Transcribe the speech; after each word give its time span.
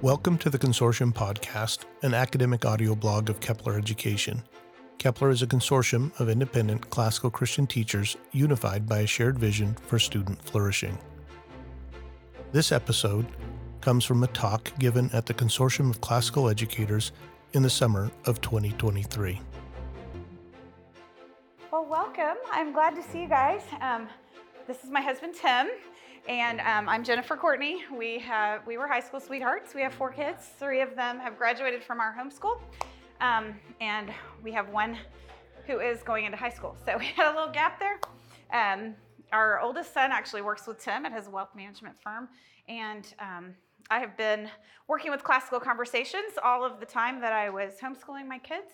Welcome 0.00 0.38
to 0.38 0.50
the 0.50 0.60
Consortium 0.60 1.12
Podcast, 1.12 1.80
an 2.02 2.14
academic 2.14 2.64
audio 2.64 2.94
blog 2.94 3.28
of 3.28 3.40
Kepler 3.40 3.76
Education. 3.76 4.44
Kepler 4.98 5.30
is 5.30 5.42
a 5.42 5.46
consortium 5.48 6.12
of 6.20 6.28
independent 6.28 6.88
classical 6.88 7.30
Christian 7.30 7.66
teachers 7.66 8.16
unified 8.30 8.88
by 8.88 9.00
a 9.00 9.06
shared 9.08 9.40
vision 9.40 9.76
for 9.88 9.98
student 9.98 10.40
flourishing. 10.40 10.96
This 12.52 12.70
episode 12.70 13.26
comes 13.80 14.04
from 14.04 14.22
a 14.22 14.28
talk 14.28 14.70
given 14.78 15.10
at 15.12 15.26
the 15.26 15.34
Consortium 15.34 15.90
of 15.90 16.00
Classical 16.00 16.48
Educators 16.48 17.10
in 17.54 17.64
the 17.64 17.70
summer 17.70 18.08
of 18.24 18.40
2023. 18.40 19.40
Well, 21.72 21.86
welcome. 21.86 22.36
I'm 22.52 22.72
glad 22.72 22.94
to 22.94 23.02
see 23.02 23.22
you 23.22 23.28
guys. 23.28 23.62
Um, 23.80 24.06
this 24.68 24.84
is 24.84 24.90
my 24.90 25.00
husband 25.00 25.34
Tim, 25.34 25.66
and 26.28 26.60
um, 26.60 26.90
I'm 26.90 27.02
Jennifer 27.04 27.36
Courtney. 27.36 27.84
We 27.96 28.18
have 28.18 28.66
we 28.66 28.76
were 28.76 28.86
high 28.86 29.00
school 29.00 29.18
sweethearts. 29.18 29.74
We 29.74 29.80
have 29.80 29.94
four 29.94 30.12
kids. 30.12 30.50
Three 30.58 30.82
of 30.82 30.94
them 30.94 31.18
have 31.18 31.38
graduated 31.38 31.82
from 31.82 32.00
our 32.00 32.14
homeschool, 32.14 32.60
um, 33.22 33.58
and 33.80 34.12
we 34.44 34.52
have 34.52 34.68
one 34.68 34.98
who 35.66 35.80
is 35.80 36.02
going 36.02 36.26
into 36.26 36.36
high 36.36 36.50
school. 36.50 36.76
So 36.84 36.96
we 36.98 37.06
had 37.06 37.32
a 37.32 37.34
little 37.34 37.50
gap 37.50 37.80
there. 37.80 37.98
Um, 38.52 38.94
our 39.32 39.60
oldest 39.60 39.94
son 39.94 40.10
actually 40.12 40.42
works 40.42 40.66
with 40.66 40.78
Tim 40.78 41.06
at 41.06 41.12
his 41.12 41.28
wealth 41.30 41.54
management 41.56 41.96
firm, 41.98 42.28
and 42.68 43.06
um, 43.20 43.54
I 43.90 43.98
have 43.98 44.14
been 44.18 44.50
working 44.86 45.10
with 45.10 45.24
classical 45.24 45.60
conversations 45.60 46.34
all 46.44 46.62
of 46.62 46.78
the 46.78 46.86
time 46.86 47.22
that 47.22 47.32
I 47.32 47.48
was 47.48 47.72
homeschooling 47.82 48.28
my 48.28 48.38
kids. 48.38 48.72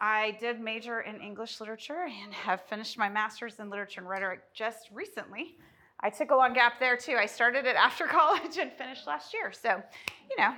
I 0.00 0.36
did 0.40 0.60
major 0.60 1.00
in 1.00 1.20
English 1.20 1.60
literature 1.60 2.06
and 2.24 2.32
have 2.32 2.62
finished 2.62 2.96
my 2.96 3.08
master's 3.10 3.58
in 3.58 3.68
literature 3.68 4.00
and 4.00 4.08
rhetoric 4.08 4.40
just 4.54 4.88
recently. 4.92 5.56
I 6.00 6.10
took 6.10 6.30
a 6.30 6.36
long 6.36 6.52
gap 6.52 6.78
there 6.78 6.96
too. 6.96 7.16
I 7.18 7.26
started 7.26 7.66
it 7.66 7.76
after 7.76 8.06
college 8.06 8.58
and 8.58 8.72
finished 8.72 9.06
last 9.06 9.32
year. 9.32 9.52
So, 9.52 9.82
you 10.30 10.36
know, 10.36 10.54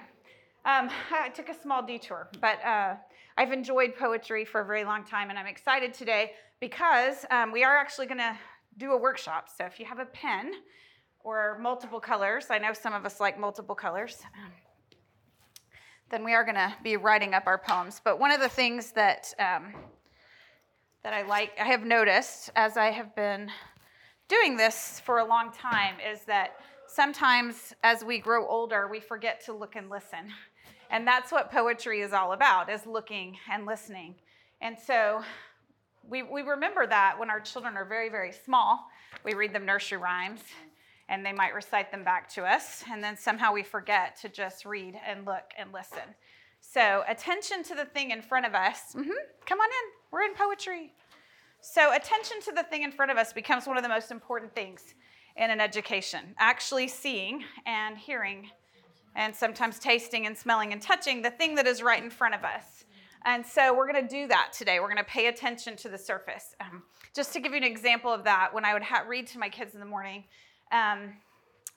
um, 0.65 0.91
I 1.13 1.29
took 1.29 1.49
a 1.49 1.55
small 1.55 1.83
detour, 1.83 2.29
but 2.41 2.63
uh, 2.65 2.97
I've 3.37 3.53
enjoyed 3.53 3.95
poetry 3.97 4.45
for 4.45 4.61
a 4.61 4.65
very 4.65 4.85
long 4.85 5.05
time, 5.05 5.31
and 5.31 5.39
I'm 5.39 5.47
excited 5.47 5.95
today 5.95 6.33
because 6.61 7.25
um, 7.31 7.53
we 7.53 7.63
are 7.63 7.77
actually 7.77 8.07
going 8.07 8.19
to 8.19 8.37
do 8.77 8.93
a 8.93 8.97
workshop. 8.97 9.49
So, 9.57 9.65
if 9.65 9.79
you 9.79 9.87
have 9.87 10.01
a 10.01 10.07
pen 10.07 10.53
or 11.21 11.59
multiple 11.61 12.01
colors, 12.01 12.47
I 12.51 12.59
know 12.59 12.73
some 12.73 12.93
of 12.93 13.07
us 13.07 13.21
like 13.21 13.39
multiple 13.39 13.75
colors. 13.75 14.23
Um, 14.45 14.53
then 16.11 16.25
we 16.25 16.35
are 16.35 16.43
going 16.43 16.57
to 16.57 16.75
be 16.83 16.97
writing 16.97 17.35
up 17.35 17.47
our 17.47 17.59
poems. 17.59 18.01
But 18.03 18.19
one 18.19 18.33
of 18.33 18.41
the 18.41 18.49
things 18.49 18.93
that 18.93 19.33
um, 19.39 19.75
that 21.05 21.13
I 21.13 21.23
like, 21.23 21.53
I 21.61 21.65
have 21.65 21.85
noticed 21.85 22.51
as 22.57 22.77
I 22.77 22.91
have 22.91 23.15
been 23.15 23.51
doing 24.29 24.57
this 24.57 25.01
for 25.01 25.19
a 25.19 25.25
long 25.25 25.51
time, 25.53 25.97
is 26.01 26.21
that 26.25 26.61
sometimes 26.87 27.75
as 27.83 28.05
we 28.05 28.19
grow 28.19 28.47
older, 28.47 28.89
we 28.89 29.01
forget 29.01 29.45
to 29.47 29.53
look 29.53 29.77
and 29.77 29.91
listen, 29.91 30.33
and 30.91 31.07
that's 31.07 31.33
what 31.33 31.51
poetry 31.51 32.01
is 32.01 32.13
all 32.13 32.33
about: 32.33 32.71
is 32.71 32.87
looking 32.87 33.37
and 33.51 33.67
listening. 33.67 34.15
And 34.61 34.77
so 34.79 35.23
we 36.09 36.23
we 36.23 36.43
remember 36.43 36.87
that 36.87 37.19
when 37.19 37.31
our 37.31 37.41
children 37.41 37.77
are 37.77 37.85
very 37.85 38.09
very 38.09 38.33
small, 38.33 38.87
we 39.25 39.35
read 39.35 39.53
them 39.53 39.65
nursery 39.65 39.99
rhymes 39.99 40.41
and 41.09 41.25
they 41.25 41.33
might 41.33 41.55
recite 41.55 41.91
them 41.91 42.05
back 42.05 42.29
to 42.35 42.45
us. 42.45 42.85
And 42.91 43.03
then 43.03 43.17
somehow 43.17 43.53
we 43.53 43.63
forget 43.63 44.17
to 44.21 44.29
just 44.29 44.65
read 44.65 44.99
and 45.07 45.25
look 45.25 45.53
and 45.57 45.73
listen. 45.73 46.15
So, 46.61 47.03
attention 47.09 47.63
to 47.65 47.75
the 47.75 47.85
thing 47.85 48.11
in 48.11 48.21
front 48.21 48.45
of 48.45 48.55
us. 48.55 48.93
Mm-hmm. 48.95 49.11
Come 49.47 49.61
on 49.61 49.69
in. 49.69 49.93
We're 50.11 50.23
in 50.23 50.35
poetry. 50.35 50.93
So, 51.61 51.93
attention 51.93 52.41
to 52.45 52.53
the 52.53 52.63
thing 52.63 52.83
in 52.83 52.93
front 52.93 53.11
of 53.11 53.17
us 53.17 53.33
becomes 53.33 53.67
one 53.67 53.77
of 53.77 53.83
the 53.83 53.89
most 53.89 54.11
important 54.11 54.55
things 54.55 54.95
in 55.37 55.51
an 55.51 55.61
education. 55.61 56.35
Actually 56.39 56.89
seeing 56.89 57.45
and 57.67 57.99
hearing, 57.99 58.49
and 59.17 59.35
sometimes 59.35 59.79
tasting 59.79 60.27
and 60.27 60.37
smelling 60.37 60.73
and 60.73 60.81
touching 60.81 61.23
the 61.23 61.31
thing 61.31 61.57
that 61.57 61.67
is 61.67 61.83
right 61.83 62.03
in 62.03 62.11
front 62.11 62.35
of 62.35 62.45
us. 62.45 62.85
And 63.25 63.45
so 63.45 63.77
we're 63.77 63.91
going 63.91 64.07
to 64.07 64.09
do 64.09 64.29
that 64.29 64.53
today. 64.57 64.79
We're 64.79 64.87
going 64.87 64.99
to 64.99 65.05
pay 65.05 65.27
attention 65.27 65.77
to 65.79 65.89
the 65.89 65.99
surface. 65.99 66.55
Um, 66.61 66.85
just 67.15 67.33
to 67.33 67.41
give 67.41 67.51
you 67.53 67.59
an 67.59 67.65
example 67.65 68.13
of 68.13 68.23
that, 68.25 68.55
when 68.55 68.65
I 68.65 68.73
would 68.73 68.83
ha- 68.83 69.05
read 69.09 69.27
to 69.29 69.39
my 69.39 69.49
kids 69.49 69.75
in 69.75 69.81
the 69.81 69.87
morning, 69.87 70.25
um, 70.71 71.15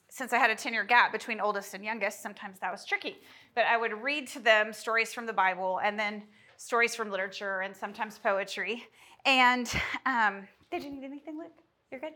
since 0.10 0.34
I 0.34 0.38
had 0.38 0.52
a 0.52 0.56
10 0.56 0.74
year 0.74 0.84
gap 0.84 1.12
between 1.12 1.40
oldest 1.40 1.74
and 1.74 1.84
youngest, 1.84 2.22
sometimes 2.22 2.60
that 2.60 2.72
was 2.72 2.86
tricky. 2.86 3.18
But 3.56 3.66
I 3.66 3.78
would 3.78 3.94
read 3.94 4.28
to 4.30 4.40
them 4.40 4.72
stories 4.72 5.14
from 5.14 5.26
the 5.26 5.34
Bible 5.34 5.80
and 5.84 5.98
then 5.98 6.24
stories 6.58 6.94
from 6.94 7.10
literature 7.10 7.62
and 7.62 7.76
sometimes 7.76 8.20
poetry. 8.20 8.86
And 9.26 9.72
um, 10.06 10.48
did 10.72 10.84
you 10.84 10.92
need 10.92 11.04
anything, 11.04 11.38
Luke? 11.38 11.52
You're 11.92 12.00
good? 12.00 12.14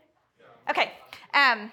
Okay. 0.68 0.92
Um, 1.34 1.70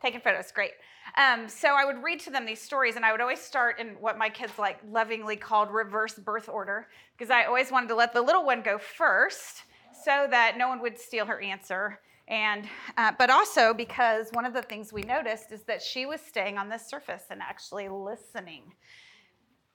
taking 0.00 0.20
photos, 0.20 0.50
great. 0.52 0.72
Um, 1.16 1.48
so 1.48 1.74
I 1.76 1.84
would 1.84 2.02
read 2.02 2.20
to 2.20 2.30
them 2.30 2.46
these 2.46 2.60
stories, 2.60 2.96
and 2.96 3.04
I 3.04 3.12
would 3.12 3.20
always 3.20 3.40
start 3.40 3.78
in 3.78 3.88
what 4.00 4.18
my 4.18 4.28
kids 4.28 4.58
like 4.58 4.78
lovingly 4.88 5.36
called 5.36 5.70
reverse 5.70 6.14
birth 6.14 6.48
order, 6.48 6.88
because 7.16 7.30
I 7.30 7.44
always 7.44 7.70
wanted 7.70 7.88
to 7.88 7.94
let 7.94 8.12
the 8.12 8.22
little 8.22 8.44
one 8.44 8.62
go 8.62 8.78
first 8.78 9.64
so 10.04 10.26
that 10.30 10.56
no 10.56 10.68
one 10.68 10.80
would 10.80 10.98
steal 10.98 11.26
her 11.26 11.40
answer 11.40 12.00
and, 12.28 12.66
uh, 12.96 13.12
but 13.18 13.30
also 13.30 13.74
because 13.74 14.28
one 14.32 14.44
of 14.46 14.54
the 14.54 14.62
things 14.62 14.92
we 14.92 15.02
noticed 15.02 15.52
is 15.52 15.62
that 15.64 15.82
she 15.82 16.06
was 16.06 16.20
staying 16.20 16.56
on 16.56 16.68
the 16.68 16.78
surface 16.78 17.24
and 17.30 17.42
actually 17.42 17.88
listening. 17.88 18.72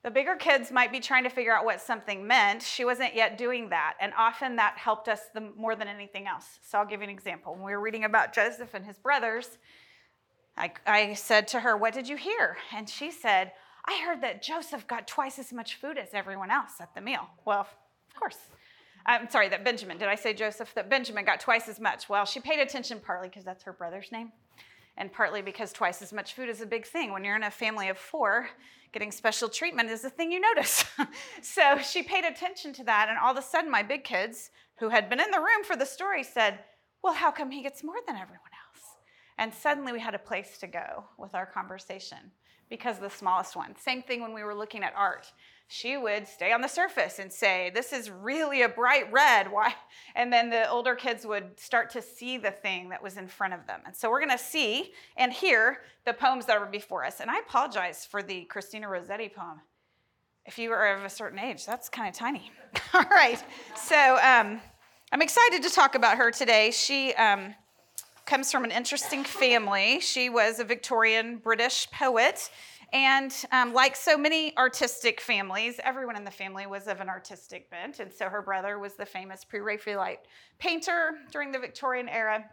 The 0.03 0.11
bigger 0.11 0.35
kids 0.35 0.71
might 0.71 0.91
be 0.91 0.99
trying 0.99 1.23
to 1.23 1.29
figure 1.29 1.53
out 1.53 1.65
what 1.65 1.81
something 1.81 2.25
meant. 2.25 2.61
She 2.61 2.85
wasn't 2.85 3.15
yet 3.15 3.37
doing 3.37 3.69
that. 3.69 3.95
And 3.99 4.13
often 4.17 4.55
that 4.55 4.77
helped 4.77 5.09
us 5.09 5.21
the, 5.33 5.41
more 5.57 5.75
than 5.75 5.87
anything 5.87 6.27
else. 6.27 6.59
So 6.61 6.77
I'll 6.77 6.85
give 6.85 7.01
you 7.01 7.05
an 7.05 7.09
example. 7.09 7.53
When 7.53 7.63
we 7.63 7.71
were 7.71 7.81
reading 7.81 8.05
about 8.05 8.33
Joseph 8.33 8.73
and 8.73 8.85
his 8.85 8.97
brothers, 8.97 9.57
I, 10.55 10.71
I 10.85 11.13
said 11.13 11.47
to 11.49 11.59
her, 11.59 11.75
What 11.75 11.93
did 11.93 12.07
you 12.07 12.15
hear? 12.15 12.57
And 12.73 12.89
she 12.89 13.11
said, 13.11 13.51
I 13.85 14.01
heard 14.05 14.21
that 14.21 14.41
Joseph 14.41 14.85
got 14.87 15.07
twice 15.07 15.39
as 15.39 15.53
much 15.53 15.75
food 15.75 15.97
as 15.97 16.09
everyone 16.13 16.51
else 16.51 16.73
at 16.79 16.93
the 16.93 17.01
meal. 17.01 17.27
Well, 17.45 17.61
of 17.61 18.15
course, 18.19 18.37
I'm 19.05 19.29
sorry, 19.29 19.47
that 19.49 19.63
Benjamin, 19.63 19.97
did 19.97 20.09
I 20.09 20.15
say 20.15 20.33
Joseph? 20.33 20.73
That 20.75 20.89
Benjamin 20.89 21.23
got 21.23 21.39
twice 21.39 21.69
as 21.69 21.79
much. 21.79 22.09
Well, 22.09 22.25
she 22.25 22.41
paid 22.41 22.59
attention 22.59 22.99
partly 22.99 23.29
because 23.29 23.45
that's 23.45 23.63
her 23.63 23.71
brother's 23.71 24.11
name, 24.11 24.33
and 24.97 25.11
partly 25.11 25.41
because 25.41 25.71
twice 25.71 26.01
as 26.01 26.11
much 26.11 26.33
food 26.33 26.49
is 26.49 26.61
a 26.61 26.65
big 26.65 26.85
thing. 26.85 27.11
When 27.11 27.23
you're 27.23 27.35
in 27.35 27.43
a 27.43 27.51
family 27.51 27.89
of 27.89 27.97
four, 27.97 28.49
getting 28.91 29.11
special 29.11 29.47
treatment 29.47 29.89
is 29.89 30.03
a 30.03 30.09
thing 30.09 30.31
you 30.31 30.39
notice. 30.39 30.85
so 31.41 31.77
she 31.79 32.03
paid 32.03 32.25
attention 32.25 32.73
to 32.73 32.83
that, 32.85 33.07
and 33.09 33.17
all 33.17 33.31
of 33.31 33.37
a 33.37 33.41
sudden, 33.41 33.69
my 33.69 33.83
big 33.83 34.03
kids, 34.03 34.49
who 34.79 34.89
had 34.89 35.09
been 35.09 35.19
in 35.19 35.31
the 35.31 35.39
room 35.39 35.63
for 35.63 35.75
the 35.75 35.85
story, 35.85 36.23
said, 36.23 36.59
Well, 37.03 37.13
how 37.13 37.31
come 37.31 37.51
he 37.51 37.63
gets 37.63 37.83
more 37.83 37.95
than 38.05 38.15
everyone 38.15 38.41
else? 38.41 38.83
And 39.37 39.53
suddenly 39.53 39.93
we 39.93 39.99
had 39.99 40.15
a 40.15 40.19
place 40.19 40.57
to 40.59 40.67
go 40.67 41.05
with 41.17 41.35
our 41.35 41.45
conversation 41.45 42.17
because 42.69 42.99
the 42.99 43.09
smallest 43.09 43.55
one. 43.55 43.75
Same 43.77 44.01
thing 44.01 44.21
when 44.21 44.33
we 44.33 44.43
were 44.43 44.55
looking 44.55 44.83
at 44.83 44.93
art 44.95 45.31
she 45.67 45.97
would 45.97 46.27
stay 46.27 46.53
on 46.53 46.61
the 46.61 46.67
surface 46.67 47.19
and 47.19 47.31
say, 47.31 47.71
This 47.73 47.91
is 47.91 48.09
really 48.09 48.61
a 48.61 48.69
bright 48.69 49.11
red. 49.11 49.51
Why? 49.51 49.75
And 50.15 50.31
then 50.31 50.49
the 50.49 50.69
older 50.69 50.95
kids 50.95 51.25
would 51.25 51.59
start 51.59 51.89
to 51.91 52.01
see 52.01 52.37
the 52.37 52.51
thing 52.51 52.89
that 52.89 53.03
was 53.03 53.17
in 53.17 53.27
front 53.27 53.53
of 53.53 53.67
them. 53.67 53.81
And 53.85 53.95
so 53.95 54.09
we're 54.09 54.19
going 54.19 54.37
to 54.37 54.43
see 54.43 54.93
and 55.17 55.31
hear 55.31 55.79
the 56.05 56.13
poems 56.13 56.45
that 56.45 56.57
are 56.57 56.65
before 56.65 57.03
us. 57.03 57.19
And 57.19 57.29
I 57.29 57.39
apologize 57.39 58.05
for 58.05 58.23
the 58.23 58.45
Christina 58.45 58.87
Rossetti 58.87 59.29
poem. 59.29 59.59
If 60.45 60.57
you 60.57 60.71
are 60.71 60.95
of 60.95 61.03
a 61.03 61.09
certain 61.09 61.37
age, 61.37 61.65
that's 61.65 61.89
kind 61.89 62.07
of 62.07 62.15
tiny. 62.15 62.49
All 62.93 63.03
right. 63.11 63.43
So 63.75 64.17
um, 64.23 64.61
I'm 65.11 65.21
excited 65.21 65.63
to 65.63 65.69
talk 65.69 65.95
about 65.95 66.17
her 66.17 66.31
today. 66.31 66.71
She 66.71 67.13
um, 67.15 67.53
comes 68.25 68.51
from 68.51 68.63
an 68.63 68.71
interesting 68.71 69.25
family. 69.25 69.99
She 69.99 70.29
was 70.29 70.59
a 70.59 70.63
Victorian 70.63 71.37
British 71.37 71.89
poet 71.91 72.49
and 72.93 73.33
um, 73.51 73.73
like 73.73 73.95
so 73.95 74.17
many 74.17 74.55
artistic 74.57 75.19
families, 75.19 75.79
everyone 75.83 76.15
in 76.15 76.23
the 76.23 76.31
family 76.31 76.67
was 76.67 76.87
of 76.87 77.01
an 77.01 77.09
artistic 77.09 77.69
bent. 77.69 77.99
And 77.99 78.11
so 78.13 78.29
her 78.29 78.41
brother 78.41 78.79
was 78.79 78.93
the 78.93 79.05
famous 79.05 79.43
pre 79.43 79.59
Raphaelite 79.59 80.19
painter 80.57 81.15
during 81.31 81.51
the 81.51 81.59
Victorian 81.59 82.07
era. 82.07 82.45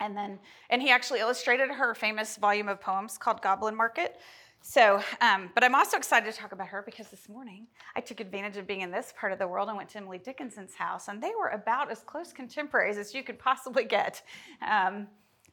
And 0.00 0.16
then, 0.16 0.38
and 0.70 0.80
he 0.80 0.90
actually 0.90 1.20
illustrated 1.20 1.70
her 1.70 1.94
famous 1.94 2.36
volume 2.36 2.68
of 2.68 2.80
poems 2.80 3.18
called 3.18 3.42
Goblin 3.42 3.74
Market. 3.74 4.20
So, 4.60 5.00
um, 5.20 5.50
but 5.54 5.64
I'm 5.64 5.74
also 5.74 5.96
excited 5.96 6.32
to 6.32 6.38
talk 6.38 6.52
about 6.52 6.68
her 6.68 6.82
because 6.82 7.08
this 7.08 7.28
morning 7.28 7.66
I 7.94 8.00
took 8.00 8.20
advantage 8.20 8.56
of 8.56 8.66
being 8.66 8.80
in 8.80 8.90
this 8.90 9.12
part 9.18 9.32
of 9.32 9.38
the 9.38 9.46
world 9.46 9.68
and 9.68 9.76
went 9.76 9.88
to 9.90 9.98
Emily 9.98 10.18
Dickinson's 10.18 10.74
house, 10.74 11.08
and 11.08 11.22
they 11.22 11.32
were 11.38 11.48
about 11.48 11.90
as 11.90 12.00
close 12.00 12.32
contemporaries 12.32 12.98
as 12.98 13.14
you 13.14 13.22
could 13.22 13.38
possibly 13.38 13.84
get. 13.84 14.22
Um, 14.66 15.06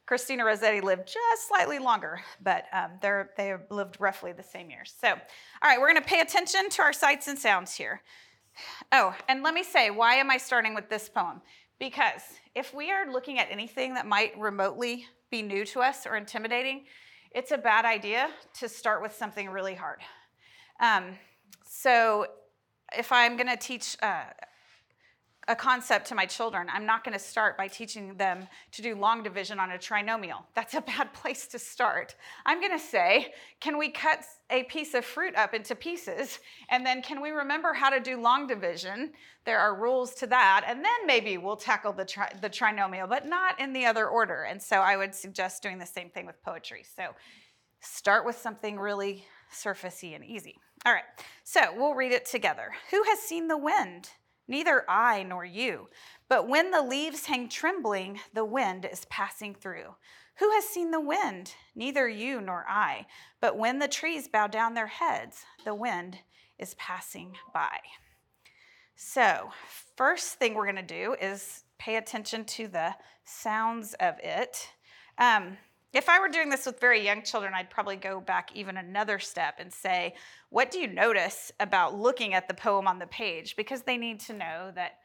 Christina 0.06 0.46
Rossetti 0.46 0.82
lived 0.82 1.08
just 1.08 1.48
slightly 1.48 1.80
longer, 1.80 2.22
but 2.42 2.66
um, 2.72 2.92
they 3.02 3.56
lived 3.72 3.98
roughly 4.00 4.34
the 4.34 4.44
same 4.44 4.70
years. 4.70 4.94
So, 5.00 5.10
all 5.10 5.18
right, 5.64 5.80
we're 5.80 5.92
going 5.92 6.02
to 6.02 6.08
pay 6.08 6.20
attention 6.20 6.70
to 6.70 6.84
our 6.84 6.94
sights 6.94 7.28
and 7.28 7.38
sounds 7.40 7.74
here. 7.74 8.02
Oh, 8.92 9.16
and 9.28 9.42
let 9.42 9.54
me 9.54 9.64
say, 9.64 9.90
why 9.90 10.16
am 10.16 10.30
I 10.30 10.38
starting 10.38 10.76
with 10.76 10.90
this 10.90 11.10
poem? 11.10 11.42
Because 11.80 12.22
if 12.54 12.74
we 12.74 12.92
are 12.92 13.12
looking 13.12 13.40
at 13.40 13.48
anything 13.50 13.96
that 13.96 14.06
might 14.06 14.38
remotely 14.38 15.08
be 15.32 15.42
new 15.42 15.66
to 15.66 15.82
us 15.82 16.06
or 16.06 16.16
intimidating, 16.16 16.86
it's 17.32 17.52
a 17.52 17.58
bad 17.58 17.84
idea 17.84 18.30
to 18.60 18.70
start 18.70 19.02
with 19.02 19.14
something 19.14 19.50
really 19.50 19.74
hard. 19.74 20.00
Um, 20.80 21.18
so, 21.68 22.28
if 22.96 23.12
I'm 23.12 23.36
going 23.36 23.50
to 23.50 23.58
teach 23.58 23.98
uh, 24.04 24.26
a 25.48 25.56
concept 25.56 26.08
to 26.08 26.16
my 26.16 26.26
children. 26.26 26.68
I'm 26.72 26.86
not 26.86 27.04
going 27.04 27.14
to 27.14 27.24
start 27.24 27.58
by 27.58 27.68
teaching 27.68 28.16
them 28.16 28.48
to 28.72 28.82
do 28.82 28.96
long 28.96 29.22
division 29.22 29.60
on 29.60 29.72
a 29.72 29.78
trinomial. 29.78 30.44
That's 30.56 30.74
a 30.74 30.82
bad 30.82 31.14
place 31.14 31.48
to 31.48 31.60
start. 31.60 32.16
I'm 32.46 32.60
going 32.60 32.72
to 32.72 32.84
say, 32.84 33.34
can 33.60 33.78
we 33.78 33.90
cut 33.90 34.24
a 34.50 34.64
piece 34.64 34.94
of 34.94 35.06
fruit 35.06 35.36
up 35.36 35.54
into 35.54 35.76
pieces? 35.76 36.40
And 36.70 36.86
then 36.86 37.02
can 37.02 37.22
we 37.22 37.30
remember 37.30 37.74
how 37.74 37.90
to 37.90 38.00
do 38.00 38.20
long 38.20 38.48
division? 38.48 39.12
There 39.46 39.60
are 39.60 39.80
rules 39.80 40.16
to 40.16 40.28
that. 40.28 40.66
And 40.68 40.84
then 40.84 41.06
maybe 41.06 41.38
we'll 41.38 41.58
tackle 41.58 41.94
the, 41.94 42.06
tri- 42.06 42.34
the 42.42 42.50
trinomial, 42.50 43.08
but 43.08 43.28
not 43.28 43.60
in 43.60 43.72
the 43.74 43.86
other 43.86 44.08
order. 44.08 44.44
And 44.44 44.62
so 44.62 44.78
I 44.78 44.98
would 44.98 45.14
suggest 45.14 45.62
doing 45.62 45.78
the 45.78 45.86
same 45.86 46.10
thing 46.10 46.26
with 46.26 46.42
poetry. 46.44 46.84
So 46.96 47.10
start 47.82 48.26
with 48.26 48.38
something 48.38 48.80
really 48.80 49.26
surfacey 49.54 50.16
and 50.16 50.26
easy. 50.26 50.56
All 50.86 50.94
right, 50.94 51.04
so 51.44 51.62
we'll 51.76 51.96
read 51.96 52.12
it 52.12 52.26
together. 52.26 52.72
Who 52.92 53.04
has 53.04 53.20
seen 53.20 53.48
the 53.48 53.58
wind? 53.58 54.10
Neither 54.48 54.84
I 54.90 55.24
nor 55.24 55.46
you. 55.46 55.90
But 56.28 56.48
when 56.48 56.72
the 56.72 56.82
leaves 56.82 57.26
hang 57.26 57.50
trembling, 57.50 58.20
the 58.34 58.46
wind 58.46 58.88
is 58.92 59.06
passing 59.06 59.56
through. 59.56 59.96
Who 60.40 60.52
has 60.52 60.66
seen 60.66 60.92
the 60.92 61.00
wind? 61.00 61.54
Neither 61.76 62.10
you 62.10 62.42
nor 62.42 62.66
I. 62.68 63.06
But 63.40 63.58
when 63.58 63.80
the 63.80 63.88
trees 63.88 64.28
bow 64.28 64.48
down 64.48 64.74
their 64.74 64.88
heads, 64.88 65.46
the 65.64 65.76
wind 65.76 66.20
is 66.60 66.74
passing 66.76 67.34
by. 67.54 67.80
So, 68.96 69.52
first 69.96 70.36
thing 70.36 70.54
we're 70.54 70.72
going 70.72 70.76
to 70.76 70.82
do 70.82 71.16
is 71.22 71.64
pay 71.78 71.98
attention 71.98 72.46
to 72.46 72.68
the 72.68 72.96
sounds 73.26 73.94
of 73.96 74.16
it. 74.24 74.70
Um, 75.18 75.58
if 75.96 76.10
I 76.10 76.20
were 76.20 76.28
doing 76.28 76.50
this 76.50 76.66
with 76.66 76.80
very 76.80 77.04
young 77.04 77.24
children, 77.24 77.54
I'd 77.56 77.70
probably 77.70 77.96
go 77.96 78.20
back 78.20 78.50
even 78.54 78.78
another 78.78 79.18
step 79.18 79.56
and 79.60 79.74
say, 79.74 80.14
What 80.50 80.70
do 80.70 80.80
you 80.80 80.88
notice 80.88 81.52
about 81.60 81.98
looking 81.98 82.34
at 82.34 82.48
the 82.48 82.54
poem 82.54 82.88
on 82.88 83.00
the 83.00 83.08
page? 83.08 83.56
Because 83.56 83.82
they 83.84 83.98
need 83.98 84.20
to 84.22 84.34
know 84.34 84.72
that 84.76 85.00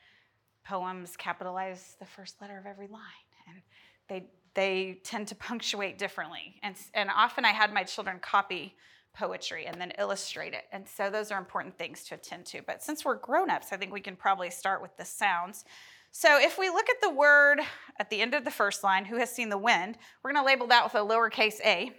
poems 0.66 1.16
capitalize 1.16 1.96
the 2.00 2.06
first 2.06 2.40
letter 2.40 2.58
of 2.58 2.66
every 2.66 2.88
line 2.88 3.00
and 3.48 3.62
they, 4.08 4.26
they 4.54 5.00
tend 5.04 5.28
to 5.28 5.34
punctuate 5.34 5.98
differently. 5.98 6.56
And, 6.62 6.76
and 6.94 7.08
often 7.14 7.44
I 7.44 7.50
had 7.50 7.72
my 7.72 7.84
children 7.84 8.18
copy 8.20 8.74
poetry 9.14 9.66
and 9.66 9.80
then 9.80 9.92
illustrate 9.98 10.52
it. 10.52 10.64
And 10.72 10.86
so 10.88 11.10
those 11.10 11.30
are 11.30 11.38
important 11.38 11.76
things 11.76 12.04
to 12.04 12.14
attend 12.14 12.46
to. 12.46 12.62
But 12.62 12.82
since 12.82 13.04
we're 13.04 13.16
grown 13.16 13.50
ups, 13.50 13.68
I 13.72 13.76
think 13.76 13.92
we 13.92 14.00
can 14.00 14.16
probably 14.16 14.50
start 14.50 14.82
with 14.82 14.96
the 14.96 15.04
sounds. 15.04 15.64
So 16.12 16.40
if 16.40 16.58
we 16.58 16.68
look 16.68 16.88
at 16.90 17.00
the 17.00 17.10
word 17.10 17.60
at 17.98 18.10
the 18.10 18.20
end 18.20 18.34
of 18.34 18.44
the 18.44 18.50
first 18.50 18.82
line, 18.82 19.04
who 19.04 19.16
has 19.16 19.30
seen 19.30 19.48
the 19.48 19.58
wind, 19.58 19.96
we're 20.22 20.32
going 20.32 20.42
to 20.42 20.46
label 20.46 20.66
that 20.68 20.84
with 20.84 20.94
a 20.94 20.98
lowercase 20.98 21.60
a. 21.64 21.92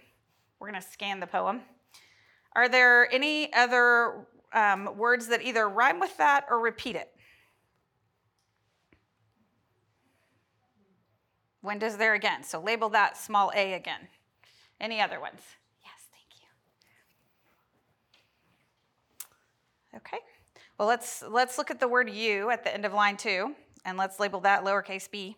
We're 0.58 0.70
going 0.70 0.80
to 0.80 0.86
scan 0.86 1.20
the 1.20 1.26
poem. 1.26 1.62
Are 2.54 2.68
there 2.68 3.12
any 3.12 3.52
other 3.54 4.26
um, 4.52 4.96
words 4.96 5.28
that 5.28 5.42
either 5.42 5.68
rhyme 5.68 5.98
with 5.98 6.16
that 6.18 6.44
or 6.50 6.60
repeat 6.60 6.96
it? 6.96 7.10
Wind 11.62 11.82
is 11.82 11.96
there 11.96 12.14
again. 12.14 12.42
So 12.42 12.60
label 12.60 12.90
that 12.90 13.16
small 13.16 13.50
a 13.54 13.72
again. 13.72 14.08
Any 14.80 15.00
other 15.00 15.20
ones? 15.20 15.40
Yes, 15.82 16.08
thank 16.10 16.26
you. 19.92 19.98
Okay. 19.98 20.18
Well, 20.76 20.88
let's 20.88 21.22
let's 21.22 21.56
look 21.56 21.70
at 21.70 21.78
the 21.78 21.86
word 21.86 22.10
you 22.10 22.50
at 22.50 22.64
the 22.64 22.74
end 22.74 22.84
of 22.84 22.92
line 22.92 23.16
2 23.16 23.54
and 23.84 23.98
let's 23.98 24.20
label 24.20 24.40
that 24.40 24.64
lowercase 24.64 25.10
b. 25.10 25.36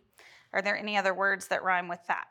Are 0.53 0.63
there 0.63 0.77
any 0.77 0.97
other 0.97 1.13
words 1.13 1.49
that 1.49 1.65
rhyme 1.65 1.89
with 1.89 2.07
that? 2.09 2.27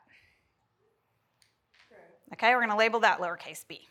Okay, 2.32 2.50
we're 2.54 2.60
going 2.60 2.70
to 2.70 2.76
label 2.76 3.00
that 3.00 3.20
lowercase 3.20 3.64
b. 3.68 3.86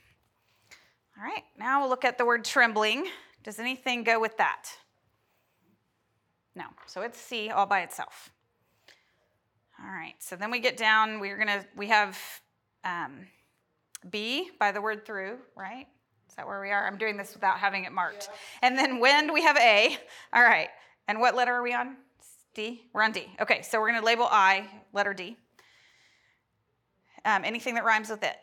All 1.17 1.23
right, 1.23 1.43
now 1.57 1.81
we'll 1.81 1.89
look 1.89 2.03
at 2.03 2.17
the 2.17 2.25
word 2.25 2.43
trembling. 2.43 3.07
Does 3.43 3.59
anything 3.59 4.03
go 4.03 4.19
with 4.19 4.37
that? 4.37 4.69
No, 6.55 6.65
so 6.87 7.01
it's 7.01 7.17
C 7.17 7.49
all 7.49 7.65
by 7.65 7.81
itself. 7.81 8.31
All 9.79 9.89
right, 9.89 10.15
so 10.19 10.35
then 10.35 10.51
we 10.51 10.59
get 10.59 10.77
down, 10.77 11.19
we're 11.19 11.37
gonna, 11.37 11.65
we 11.75 11.87
have 11.87 12.17
um, 12.83 13.27
B 14.09 14.49
by 14.59 14.71
the 14.71 14.81
word 14.81 15.05
through, 15.05 15.37
right? 15.55 15.87
Is 16.27 16.35
that 16.35 16.47
where 16.47 16.61
we 16.61 16.71
are? 16.71 16.87
I'm 16.87 16.97
doing 16.97 17.17
this 17.17 17.33
without 17.33 17.59
having 17.59 17.85
it 17.85 17.91
marked. 17.91 18.29
Yeah. 18.29 18.67
And 18.67 18.77
then 18.77 18.99
wind, 18.99 19.31
we 19.31 19.43
have 19.43 19.57
A. 19.57 19.97
All 20.33 20.43
right, 20.43 20.69
and 21.07 21.19
what 21.19 21.35
letter 21.35 21.53
are 21.53 21.63
we 21.63 21.73
on? 21.73 21.97
D? 22.53 22.83
We're 22.93 23.03
on 23.03 23.11
D. 23.11 23.27
Okay, 23.41 23.61
so 23.61 23.79
we're 23.79 23.89
going 23.89 23.99
to 23.99 24.05
label 24.05 24.27
I, 24.29 24.67
letter 24.93 25.13
D. 25.13 25.37
Um, 27.25 27.43
anything 27.45 27.75
that 27.75 27.83
rhymes 27.83 28.09
with 28.09 28.23
it? 28.23 28.35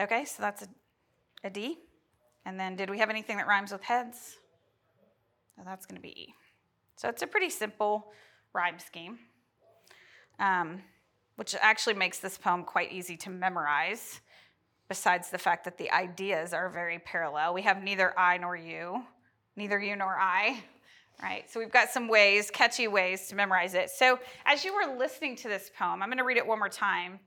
Okay, 0.00 0.24
so 0.24 0.42
that's 0.42 0.62
a, 0.62 0.68
a 1.44 1.50
D. 1.50 1.78
And 2.44 2.58
then 2.58 2.76
did 2.76 2.90
we 2.90 2.98
have 2.98 3.10
anything 3.10 3.36
that 3.38 3.46
rhymes 3.46 3.72
with 3.72 3.82
heads? 3.82 4.36
That's 5.64 5.86
going 5.86 5.96
to 5.96 6.02
be 6.02 6.20
E. 6.20 6.34
So 6.96 7.08
it's 7.08 7.22
a 7.22 7.26
pretty 7.26 7.48
simple 7.50 8.12
rhyme 8.52 8.78
scheme, 8.78 9.18
um, 10.38 10.82
which 11.36 11.54
actually 11.60 11.94
makes 11.94 12.18
this 12.18 12.36
poem 12.36 12.64
quite 12.64 12.92
easy 12.92 13.16
to 13.18 13.30
memorize, 13.30 14.20
besides 14.88 15.30
the 15.30 15.38
fact 15.38 15.64
that 15.64 15.78
the 15.78 15.90
ideas 15.90 16.52
are 16.52 16.68
very 16.68 16.98
parallel. 16.98 17.54
We 17.54 17.62
have 17.62 17.82
neither 17.82 18.18
I 18.18 18.36
nor 18.38 18.56
you, 18.56 19.04
neither 19.56 19.78
you 19.78 19.96
nor 19.96 20.16
I, 20.18 20.62
right? 21.22 21.50
So 21.50 21.60
we've 21.60 21.72
got 21.72 21.90
some 21.90 22.08
ways, 22.08 22.50
catchy 22.50 22.88
ways 22.88 23.28
to 23.28 23.34
memorize 23.34 23.74
it. 23.74 23.90
So 23.90 24.18
as 24.44 24.64
you 24.64 24.74
were 24.74 24.96
listening 24.96 25.36
to 25.36 25.48
this 25.48 25.70
poem, 25.76 26.02
I'm 26.02 26.08
going 26.08 26.18
to 26.18 26.24
read 26.24 26.36
it 26.36 26.46
one 26.46 26.58
more 26.58 26.68
time. 26.68 27.20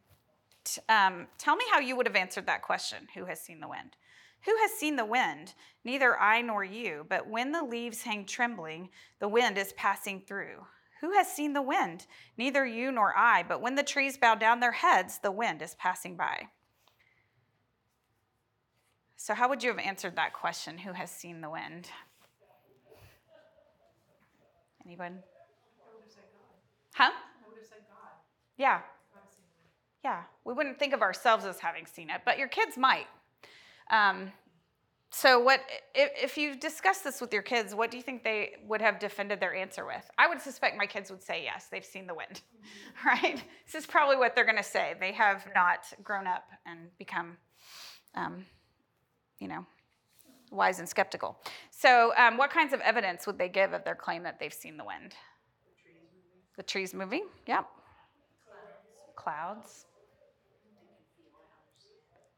Um, 0.90 1.28
tell 1.38 1.56
me 1.56 1.66
how 1.72 1.80
you 1.80 1.96
would 1.96 2.06
have 2.06 2.16
answered 2.16 2.46
that 2.48 2.62
question 2.62 3.08
Who 3.16 3.26
has 3.26 3.40
seen 3.40 3.60
the 3.60 3.70
wind? 3.70 3.96
Who 4.46 4.56
has 4.58 4.72
seen 4.72 4.96
the 4.96 5.06
wind? 5.06 5.54
Neither 5.84 6.20
I 6.20 6.42
nor 6.42 6.64
you, 6.64 7.06
but 7.10 7.28
when 7.28 7.52
the 7.52 7.64
leaves 7.64 8.04
hang 8.04 8.26
trembling, 8.26 8.90
the 9.20 9.28
wind 9.28 9.58
is 9.58 9.74
passing 9.74 10.22
through. 10.22 10.66
Who 11.02 11.12
has 11.14 11.28
seen 11.28 11.54
the 11.54 11.62
wind? 11.62 12.08
Neither 12.38 12.66
you 12.66 12.92
nor 12.92 13.16
I, 13.18 13.44
but 13.44 13.62
when 13.62 13.76
the 13.76 13.84
trees 13.84 14.18
bow 14.18 14.36
down 14.36 14.60
their 14.60 14.72
heads, 14.72 15.20
the 15.20 15.32
wind 15.32 15.62
is 15.62 15.76
passing 15.76 16.16
by. 16.16 16.48
So, 19.16 19.34
how 19.34 19.50
would 19.50 19.64
you 19.64 19.70
have 19.70 19.80
answered 19.80 20.16
that 20.16 20.34
question? 20.34 20.78
Who 20.78 20.94
has 20.94 21.12
seen 21.12 21.42
the 21.42 21.50
wind? 21.50 21.90
Anyone? 24.88 25.22
Huh? 26.94 27.12
Yeah. 28.58 28.80
Yeah. 30.04 30.24
We 30.46 30.54
wouldn't 30.54 30.80
think 30.80 30.94
of 30.94 31.02
ourselves 31.02 31.44
as 31.44 31.60
having 31.60 31.86
seen 31.86 32.10
it, 32.10 32.22
but 32.26 32.38
your 32.38 32.48
kids 32.48 32.78
might. 32.78 33.08
Um, 33.92 34.32
so, 35.12 35.40
what 35.40 35.62
if, 35.94 36.12
if 36.16 36.38
you 36.38 36.56
discuss 36.56 37.00
this 37.00 37.20
with 37.20 37.34
your 37.34 37.42
kids? 37.42 37.76
What 37.76 37.92
do 37.92 37.98
you 37.98 38.04
think 38.04 38.24
they 38.24 38.52
would 38.66 38.82
have 38.82 38.98
defended 39.00 39.40
their 39.42 39.54
answer 39.54 39.86
with? 39.86 40.10
I 40.18 40.28
would 40.28 40.42
suspect 40.42 40.78
my 40.78 40.86
kids 40.86 41.12
would 41.12 41.24
say 41.24 41.44
yes. 41.44 41.68
They've 41.70 41.86
seen 41.86 42.08
the 42.08 42.14
wind, 42.14 42.42
right? 43.06 43.44
This 43.66 43.76
is 43.76 43.86
probably 43.86 44.16
what 44.16 44.36
they're 44.36 44.46
going 44.46 44.58
to 44.58 44.64
say. 44.64 44.96
They 45.00 45.12
have 45.12 45.46
not 45.54 45.80
grown 46.04 46.28
up 46.28 46.46
and 46.66 46.80
become, 46.98 47.38
um, 48.16 48.46
you 49.40 49.48
know, 49.50 49.66
wise 50.52 50.80
and 50.80 50.88
skeptical. 50.88 51.38
So, 51.72 52.14
um, 52.18 52.38
what 52.38 52.50
kinds 52.50 52.74
of 52.74 52.82
evidence 52.82 53.28
would 53.28 53.38
they 53.38 53.50
give 53.50 53.74
of 53.74 53.84
their 53.84 53.96
claim 53.96 54.24
that 54.24 54.40
they've 54.40 54.54
seen 54.54 54.78
the 54.78 54.84
wind? 54.84 55.14
The 56.56 56.64
trees 56.64 56.94
moving. 56.94 57.28
Yep. 57.46 57.68
Clouds. 59.16 59.16
Clouds. 59.16 59.86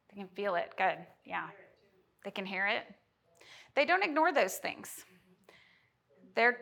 They 0.09 0.17
can 0.17 0.27
feel 0.29 0.55
it. 0.55 0.73
Good. 0.77 0.97
Yeah. 1.25 1.47
They 2.25 2.31
can 2.31 2.45
hear 2.45 2.67
it. 2.67 2.83
They 3.75 3.85
don't 3.85 4.03
ignore 4.03 4.33
those 4.33 4.55
things. 4.55 5.05
They're 6.35 6.57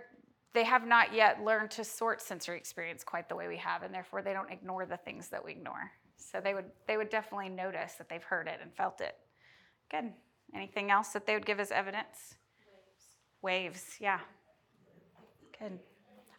they 0.54 0.64
have 0.64 0.88
not 0.88 1.14
yet 1.14 1.44
learned 1.44 1.70
to 1.72 1.84
sort 1.84 2.20
sensory 2.22 2.58
experience 2.58 3.04
quite 3.04 3.30
the 3.30 3.36
way 3.36 3.48
we 3.48 3.58
have, 3.58 3.84
and 3.84 3.94
therefore 3.94 4.24
they 4.24 4.34
don't 4.34 4.50
ignore 4.52 4.88
the 4.88 4.98
things 4.98 5.30
that 5.30 5.44
we 5.44 5.52
ignore. 5.52 5.92
So 6.16 6.40
they 6.42 6.54
would 6.54 6.66
they 6.88 6.98
would 6.98 7.10
definitely 7.10 7.50
notice 7.50 7.94
that 7.94 8.10
they've 8.10 8.24
heard 8.24 8.48
it 8.48 8.60
and 8.62 8.74
felt 8.74 9.02
it. 9.02 9.16
Good. 9.90 10.14
Anything 10.56 10.92
else 10.92 11.10
that 11.10 11.26
they 11.26 11.34
would 11.34 11.46
give 11.46 11.60
as 11.60 11.72
evidence? 11.72 12.36
Waves. 13.42 13.74
Waves, 13.76 13.98
yeah. 14.00 14.20
Good. 15.60 15.80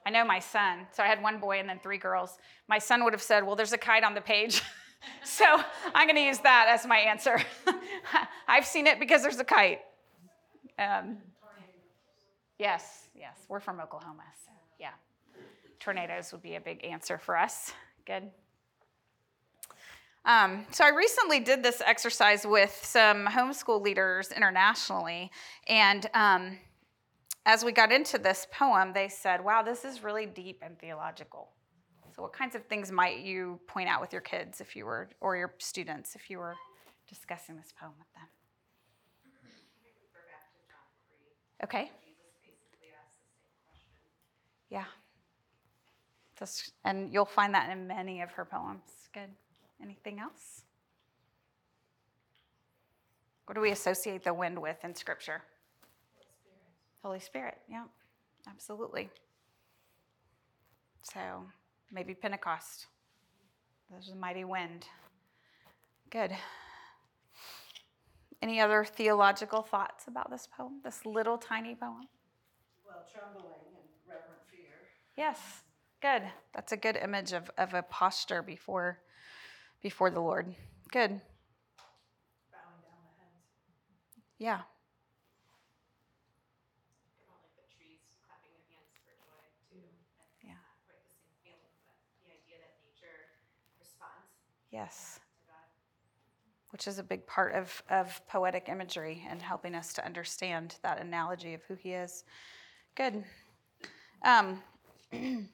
I 0.07 0.11
know 0.11 0.25
my 0.25 0.39
son, 0.39 0.87
so 0.93 1.03
I 1.03 1.07
had 1.07 1.23
one 1.23 1.39
boy 1.39 1.59
and 1.61 1.69
then 1.69 1.79
three 1.79 1.99
girls. 1.99 2.39
My 2.67 2.79
son 2.79 3.05
would 3.05 3.13
have 3.13 3.23
said, 3.23 3.45
Well, 3.45 3.57
there's 3.57 3.73
a 3.73 3.79
kite 3.79 4.05
on 4.05 4.15
the 4.15 4.21
page. 4.21 4.63
so 5.25 5.45
I'm 5.95 6.07
going 6.07 6.17
to 6.17 6.23
use 6.23 6.39
that 6.39 6.67
as 6.69 6.87
my 6.87 6.99
answer. 6.99 7.39
I've 8.49 8.65
seen 8.65 8.87
it 8.87 8.99
because 8.99 9.23
there's 9.23 9.39
a 9.39 9.45
kite. 9.45 9.81
Um, 10.79 11.19
yes, 12.59 13.09
yes. 13.15 13.37
We're 13.49 13.61
from 13.61 13.81
Oklahoma, 13.81 14.25
so 14.45 14.53
yeah. 14.81 14.93
Tornadoes 15.79 16.33
would 16.33 16.43
be 16.43 16.55
a 16.55 16.61
big 16.61 16.85
answer 16.85 17.19
for 17.19 17.37
us. 17.37 17.73
Good. 18.07 18.31
Um, 20.25 20.67
so 20.71 20.85
I 20.85 20.89
recently 20.89 21.41
did 21.41 21.63
this 21.63 21.81
exercise 21.85 22.47
with 22.47 22.79
some 22.83 23.27
homeschool 23.27 23.81
leaders 23.81 24.31
internationally, 24.33 25.31
and 25.67 26.09
um, 26.15 26.59
as 27.47 27.65
we 27.65 27.73
got 27.73 27.93
into 27.93 28.19
this 28.19 28.47
poem, 28.53 28.93
they 28.93 29.09
said, 29.09 29.43
"Wow, 29.43 29.63
this 29.63 29.85
is 29.85 30.03
really 30.03 30.27
deep 30.27 30.63
and 30.63 30.79
theological." 30.79 31.49
So, 32.15 32.23
what 32.23 32.33
kinds 32.33 32.55
of 32.55 32.65
things 32.65 32.91
might 32.91 33.21
you 33.21 33.61
point 33.69 33.89
out 33.89 34.01
with 34.01 34.13
your 34.13 34.23
kids 34.23 34.61
if 34.61 34.75
you 34.75 34.85
were, 34.85 35.09
or 35.21 35.37
your 35.37 35.55
students, 35.59 36.15
if 36.15 36.29
you 36.29 36.39
were 36.39 36.57
discussing 37.09 37.57
this 37.57 37.73
poem 37.81 37.93
with 37.99 38.13
them? 38.15 38.29
Okay. 41.65 41.91
Yeah. 44.71 44.85
And 46.85 47.13
you'll 47.13 47.25
find 47.25 47.55
that 47.55 47.71
in 47.71 47.87
many 47.87 48.21
of 48.21 48.31
her 48.33 48.45
poems. 48.45 49.09
Good. 49.13 49.31
Anything 49.83 50.19
else? 50.19 50.63
What 53.47 53.55
do 53.55 53.61
we 53.61 53.71
associate 53.71 54.25
the 54.25 54.35
wind 54.35 54.61
with 54.61 54.85
in 54.85 54.95
Scripture? 54.95 55.43
Holy 57.03 57.19
Spirit. 57.19 57.55
Holy 57.55 57.59
Spirit, 57.59 57.59
yeah, 57.71 57.85
absolutely. 58.47 59.09
So 61.03 61.45
maybe 61.91 62.15
Pentecost. 62.15 62.87
There's 63.91 64.11
a 64.11 64.15
mighty 64.15 64.45
wind. 64.45 64.87
Good. 66.11 66.33
Any 68.43 68.61
other 68.61 68.85
theological 68.85 69.63
thoughts 69.63 70.07
about 70.07 70.31
this 70.31 70.47
poem, 70.55 70.81
this 70.85 71.07
little 71.07 71.39
tiny 71.39 71.75
poem? 71.75 72.07
Well, 72.87 73.05
trembling 73.11 73.47
and 73.47 73.87
reverent 74.07 74.43
fear. 74.51 74.75
Yes, 75.17 75.39
good. 76.03 76.23
That's 76.55 76.73
a 76.73 76.77
good 76.77 76.97
image 76.97 77.33
of, 77.33 77.51
of 77.57 77.75
a 77.75 77.83
posture 77.83 78.43
before 78.43 79.01
before 79.83 80.11
the 80.11 80.21
Lord. 80.21 80.55
Good. 80.93 81.11
Bowing 82.51 82.81
down 82.83 83.01
the 83.05 83.15
heads. 83.21 83.45
Yeah. 84.39 84.63
Kind 87.09 87.23
of 87.23 87.37
like 87.43 87.53
the 87.57 87.67
trees 87.77 88.01
clapping 88.27 88.53
their 88.57 88.67
hands 88.73 88.95
for 89.05 89.13
joy 89.21 89.45
too. 89.71 89.83
And 89.83 89.95
Yeah. 90.45 90.59
Quite 90.87 91.03
the 91.05 91.13
same 91.13 91.35
feeling, 91.45 91.75
but 91.85 91.99
the 92.25 92.31
idea 92.33 92.59
that 92.63 92.75
nature 92.83 93.29
responds 93.79 94.33
Yes. 94.71 95.21
Which 96.71 96.87
is 96.87 96.99
a 96.99 97.03
big 97.03 97.27
part 97.27 97.55
of, 97.55 97.83
of 97.89 98.21
poetic 98.29 98.69
imagery 98.69 99.25
and 99.29 99.41
helping 99.41 99.75
us 99.75 99.93
to 99.95 100.05
understand 100.05 100.77
that 100.83 101.01
analogy 101.01 101.55
of 101.55 101.63
who 101.65 101.75
he 101.75 101.93
is. 101.93 102.25
Good. 102.95 103.25
Um, 104.23 104.63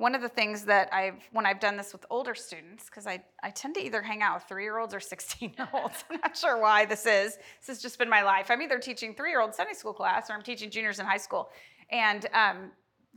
one 0.00 0.14
of 0.14 0.22
the 0.22 0.30
things 0.30 0.64
that 0.64 0.88
I've, 0.94 1.28
when 1.30 1.44
I've 1.44 1.60
done 1.60 1.76
this 1.76 1.92
with 1.92 2.06
older 2.08 2.34
students, 2.34 2.86
because 2.86 3.06
I, 3.06 3.22
I 3.42 3.50
tend 3.50 3.74
to 3.74 3.84
either 3.84 4.00
hang 4.00 4.22
out 4.22 4.36
with 4.36 4.44
three 4.44 4.62
year 4.62 4.78
olds 4.78 4.94
or 4.94 5.00
16 5.14 5.52
year 5.58 5.68
olds. 5.74 6.04
I'm 6.10 6.18
not 6.22 6.34
sure 6.34 6.58
why 6.58 6.86
this 6.86 7.04
is. 7.04 7.36
This 7.36 7.66
has 7.66 7.82
just 7.82 7.98
been 7.98 8.08
my 8.08 8.22
life. 8.22 8.46
I'm 8.48 8.62
either 8.62 8.78
teaching 8.78 9.14
three 9.14 9.28
year 9.28 9.42
old 9.42 9.54
Sunday 9.54 9.74
school 9.74 9.92
class 9.92 10.30
or 10.30 10.32
I'm 10.32 10.42
teaching 10.42 10.70
juniors 10.70 11.00
in 11.00 11.04
high 11.04 11.18
school. 11.18 11.50
And 11.90 12.26
um, 12.32 12.70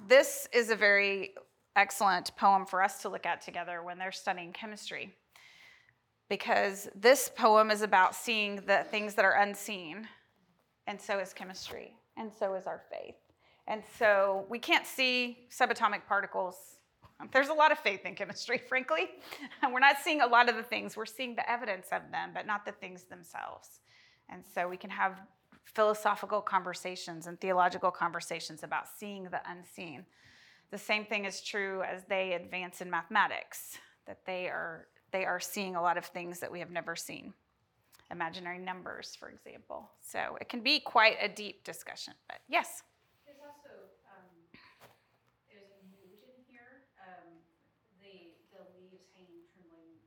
this 0.09 0.49
is 0.51 0.71
a 0.71 0.75
very 0.75 1.35
excellent 1.77 2.35
poem 2.35 2.65
for 2.65 2.83
us 2.83 3.01
to 3.03 3.09
look 3.09 3.25
at 3.25 3.39
together 3.39 3.81
when 3.81 3.97
they're 3.97 4.11
studying 4.11 4.51
chemistry. 4.51 5.15
Because 6.29 6.89
this 6.95 7.31
poem 7.33 7.71
is 7.71 7.81
about 7.81 8.13
seeing 8.13 8.57
the 8.57 8.85
things 8.91 9.13
that 9.13 9.23
are 9.23 9.39
unseen, 9.39 10.05
and 10.85 10.99
so 10.99 11.19
is 11.19 11.31
chemistry, 11.31 11.93
and 12.17 12.29
so 12.29 12.55
is 12.55 12.67
our 12.67 12.81
faith. 12.91 13.22
And 13.67 13.81
so 13.97 14.45
we 14.49 14.59
can't 14.59 14.85
see 14.85 15.47
subatomic 15.49 16.05
particles. 16.07 16.55
Um, 17.19 17.29
there's 17.31 17.47
a 17.47 17.53
lot 17.53 17.71
of 17.71 17.79
faith 17.79 18.05
in 18.05 18.15
chemistry, 18.15 18.57
frankly. 18.69 19.09
We're 19.71 19.79
not 19.79 19.97
seeing 20.03 20.21
a 20.21 20.27
lot 20.27 20.49
of 20.49 20.55
the 20.55 20.63
things. 20.63 20.97
We're 20.97 21.05
seeing 21.05 21.35
the 21.35 21.49
evidence 21.49 21.87
of 21.91 22.01
them, 22.11 22.31
but 22.33 22.45
not 22.45 22.65
the 22.65 22.73
things 22.73 23.03
themselves. 23.03 23.79
And 24.29 24.43
so 24.53 24.67
we 24.67 24.77
can 24.77 24.89
have 24.89 25.19
philosophical 25.65 26.41
conversations 26.41 27.27
and 27.27 27.39
theological 27.39 27.91
conversations 27.91 28.63
about 28.63 28.87
seeing 28.87 29.23
the 29.25 29.41
unseen. 29.49 30.05
The 30.71 30.77
same 30.77 31.05
thing 31.05 31.25
is 31.25 31.41
true 31.41 31.83
as 31.83 32.03
they 32.09 32.33
advance 32.33 32.81
in 32.81 32.89
mathematics, 32.89 33.77
that 34.07 34.25
they 34.25 34.47
are, 34.47 34.87
they 35.11 35.25
are 35.25 35.39
seeing 35.39 35.75
a 35.75 35.81
lot 35.81 35.97
of 35.97 36.05
things 36.05 36.39
that 36.39 36.51
we 36.51 36.59
have 36.59 36.71
never 36.71 36.95
seen. 36.95 37.33
Imaginary 38.11 38.59
numbers, 38.59 39.15
for 39.15 39.29
example. 39.29 39.89
So 40.01 40.37
it 40.41 40.49
can 40.49 40.61
be 40.61 40.79
quite 40.79 41.17
a 41.21 41.29
deep 41.29 41.63
discussion. 41.63 42.13
But 42.27 42.39
yes. 42.49 42.83
There's 43.25 43.37
also, 43.41 43.73
um, 44.13 44.25
there's 45.49 45.69
a 45.73 45.81
mood 45.89 46.21
in 46.25 46.41
here, 46.49 46.89
um, 47.01 47.37
the, 48.01 48.33
the 48.53 48.61
leaves 48.77 49.05
hanging 49.13 49.45
trembling, 49.53 49.97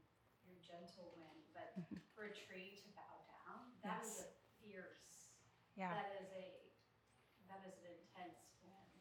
your 0.47 0.59
gentle 0.63 1.15
wind, 1.19 1.43
but 1.55 1.79
for 2.15 2.31
a 2.31 2.35
tree 2.35 2.75
to 2.79 2.87
bow 2.95 3.23
down, 3.47 3.71
that 3.87 4.03
is 4.03 4.27
a 4.27 4.29
fierce, 4.59 5.31
Yeah. 5.79 5.95
that 5.95 6.19
is 6.19 6.29
a, 6.35 6.47
that 7.47 7.63
is 7.63 7.79
an 7.79 7.95
intense 7.95 8.43
wind. 8.67 8.99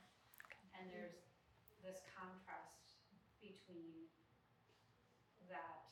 And 0.77 0.93
there's 0.93 1.25
this 1.81 2.05
contrast 2.13 3.01
between 3.41 4.09
that 5.49 5.89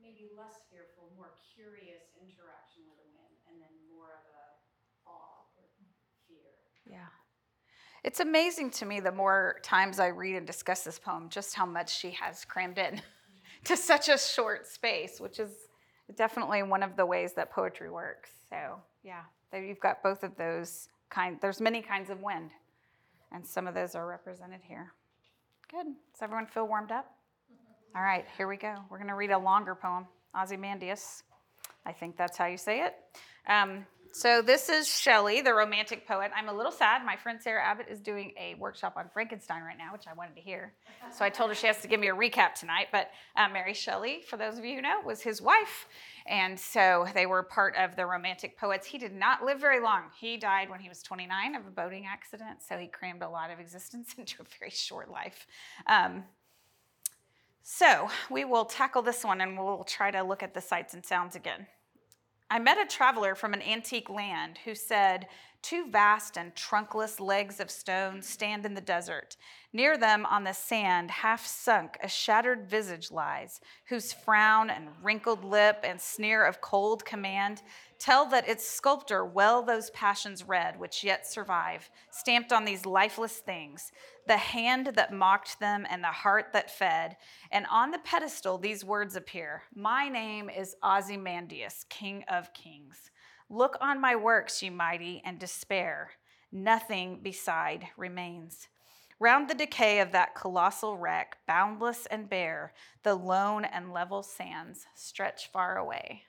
maybe 0.00 0.28
less 0.36 0.60
fearful, 0.68 1.12
more 1.16 1.36
curious 1.56 2.12
interaction 2.20 2.84
with 2.88 2.96
the 3.00 3.08
wind, 3.16 3.36
and 3.48 3.60
then 3.60 3.72
more 3.92 4.12
of 4.12 4.24
a 4.32 4.44
awe 5.08 5.48
or 5.56 5.64
fear. 6.28 6.52
Yeah. 6.84 7.08
It's 8.04 8.20
amazing 8.20 8.70
to 8.72 8.84
me 8.84 9.00
the 9.00 9.12
more 9.12 9.56
times 9.62 9.98
I 9.98 10.08
read 10.08 10.36
and 10.36 10.46
discuss 10.46 10.84
this 10.84 10.98
poem, 10.98 11.28
just 11.30 11.54
how 11.54 11.64
much 11.64 11.88
she 11.96 12.10
has 12.12 12.44
crammed 12.44 12.76
in 12.78 13.00
to 13.64 13.76
such 13.76 14.08
a 14.08 14.18
short 14.18 14.66
space, 14.66 15.20
which 15.20 15.40
is 15.40 15.52
definitely 16.16 16.62
one 16.62 16.82
of 16.82 16.96
the 16.96 17.06
ways 17.06 17.32
that 17.34 17.50
poetry 17.50 17.90
works. 17.90 18.30
So, 18.50 18.76
yeah, 19.02 19.22
you've 19.52 19.80
got 19.80 20.02
both 20.02 20.22
of 20.22 20.36
those 20.36 20.88
kind. 21.10 21.38
There's 21.40 21.60
many 21.60 21.82
kinds 21.82 22.10
of 22.10 22.20
wind, 22.20 22.50
and 23.32 23.46
some 23.46 23.66
of 23.66 23.74
those 23.74 23.94
are 23.94 24.06
represented 24.06 24.60
here. 24.62 24.92
Good. 25.70 25.86
Does 25.86 26.22
everyone 26.22 26.46
feel 26.46 26.66
warmed 26.66 26.92
up? 26.92 27.06
All 27.96 28.02
right, 28.02 28.24
here 28.36 28.48
we 28.48 28.56
go. 28.56 28.74
We're 28.90 28.98
going 28.98 29.08
to 29.08 29.14
read 29.14 29.30
a 29.30 29.38
longer 29.38 29.74
poem, 29.74 30.06
Ozymandias. 30.36 31.22
I 31.86 31.92
think 31.92 32.16
that's 32.16 32.36
how 32.36 32.46
you 32.46 32.56
say 32.56 32.82
it. 32.82 32.94
Um, 33.48 33.86
so 34.14 34.42
this 34.42 34.68
is 34.68 34.88
Shelley, 34.88 35.40
the 35.40 35.52
romantic 35.52 36.06
poet. 36.06 36.30
I'm 36.36 36.48
a 36.48 36.52
little 36.52 36.70
sad. 36.70 37.04
My 37.04 37.16
friend 37.16 37.42
Sarah 37.42 37.64
Abbott 37.64 37.88
is 37.90 37.98
doing 37.98 38.32
a 38.38 38.54
workshop 38.60 38.94
on 38.96 39.08
Frankenstein 39.12 39.62
right 39.62 39.76
now, 39.76 39.92
which 39.92 40.06
I 40.06 40.12
wanted 40.12 40.36
to 40.36 40.40
hear. 40.40 40.72
So 41.12 41.24
I 41.24 41.30
told 41.30 41.50
her 41.50 41.54
she 41.56 41.66
has 41.66 41.82
to 41.82 41.88
give 41.88 41.98
me 41.98 42.06
a 42.10 42.14
recap 42.14 42.54
tonight. 42.54 42.86
But 42.92 43.10
uh, 43.34 43.48
Mary 43.52 43.74
Shelley, 43.74 44.20
for 44.24 44.36
those 44.36 44.56
of 44.56 44.64
you 44.64 44.76
who 44.76 44.82
know, 44.82 45.00
was 45.04 45.20
his 45.20 45.42
wife. 45.42 45.88
And 46.26 46.58
so 46.58 47.08
they 47.12 47.26
were 47.26 47.42
part 47.42 47.74
of 47.76 47.96
the 47.96 48.06
romantic 48.06 48.56
poets. 48.56 48.86
He 48.86 48.98
did 48.98 49.12
not 49.12 49.44
live 49.44 49.60
very 49.60 49.80
long. 49.80 50.04
He 50.16 50.36
died 50.36 50.70
when 50.70 50.78
he 50.78 50.88
was 50.88 51.02
29 51.02 51.56
of 51.56 51.66
a 51.66 51.70
boating 51.70 52.06
accident. 52.06 52.62
So 52.62 52.78
he 52.78 52.86
crammed 52.86 53.22
a 53.22 53.28
lot 53.28 53.50
of 53.50 53.58
existence 53.58 54.14
into 54.18 54.42
a 54.42 54.44
very 54.60 54.70
short 54.70 55.10
life. 55.10 55.48
Um, 55.88 56.22
so 57.64 58.08
we 58.30 58.44
will 58.44 58.64
tackle 58.64 59.02
this 59.02 59.24
one 59.24 59.40
and 59.40 59.58
we'll 59.58 59.82
try 59.82 60.12
to 60.12 60.22
look 60.22 60.44
at 60.44 60.54
the 60.54 60.60
sights 60.60 60.94
and 60.94 61.04
sounds 61.04 61.34
again. 61.34 61.66
I 62.50 62.58
met 62.58 62.78
a 62.78 62.86
traveler 62.86 63.34
from 63.34 63.54
an 63.54 63.62
antique 63.62 64.10
land 64.10 64.58
who 64.64 64.74
said, 64.74 65.26
Two 65.64 65.90
vast 65.90 66.36
and 66.36 66.54
trunkless 66.54 67.18
legs 67.18 67.58
of 67.58 67.70
stone 67.70 68.20
stand 68.20 68.66
in 68.66 68.74
the 68.74 68.82
desert. 68.82 69.38
Near 69.72 69.96
them 69.96 70.26
on 70.26 70.44
the 70.44 70.52
sand, 70.52 71.10
half 71.10 71.46
sunk, 71.46 71.96
a 72.02 72.08
shattered 72.08 72.68
visage 72.68 73.10
lies, 73.10 73.62
whose 73.88 74.12
frown 74.12 74.68
and 74.68 74.90
wrinkled 75.02 75.42
lip 75.42 75.78
and 75.82 75.98
sneer 75.98 76.44
of 76.44 76.60
cold 76.60 77.06
command 77.06 77.62
tell 77.98 78.26
that 78.26 78.46
its 78.46 78.68
sculptor 78.68 79.24
well 79.24 79.62
those 79.62 79.88
passions 79.92 80.46
read 80.46 80.78
which 80.78 81.02
yet 81.02 81.26
survive, 81.26 81.88
stamped 82.10 82.52
on 82.52 82.66
these 82.66 82.84
lifeless 82.84 83.38
things, 83.38 83.90
the 84.26 84.36
hand 84.36 84.88
that 84.96 85.14
mocked 85.14 85.58
them 85.60 85.86
and 85.88 86.04
the 86.04 86.08
heart 86.08 86.52
that 86.52 86.70
fed. 86.70 87.16
And 87.50 87.64
on 87.70 87.90
the 87.90 88.00
pedestal, 88.00 88.58
these 88.58 88.84
words 88.84 89.16
appear 89.16 89.62
My 89.74 90.10
name 90.10 90.50
is 90.50 90.76
Ozymandias, 90.82 91.86
King 91.88 92.22
of 92.28 92.52
Kings. 92.52 93.10
Look 93.54 93.76
on 93.80 94.00
my 94.00 94.16
works, 94.16 94.60
ye 94.64 94.68
mighty, 94.68 95.22
and 95.24 95.38
despair. 95.38 96.10
Nothing 96.50 97.20
beside 97.22 97.86
remains. 97.96 98.66
Round 99.20 99.48
the 99.48 99.54
decay 99.54 100.00
of 100.00 100.10
that 100.10 100.34
colossal 100.34 100.96
wreck, 100.96 101.36
boundless 101.46 102.06
and 102.06 102.28
bare, 102.28 102.72
the 103.04 103.14
lone 103.14 103.64
and 103.64 103.92
level 103.92 104.24
sands 104.24 104.86
stretch 104.96 105.52
far 105.52 105.78
away. 105.78 106.24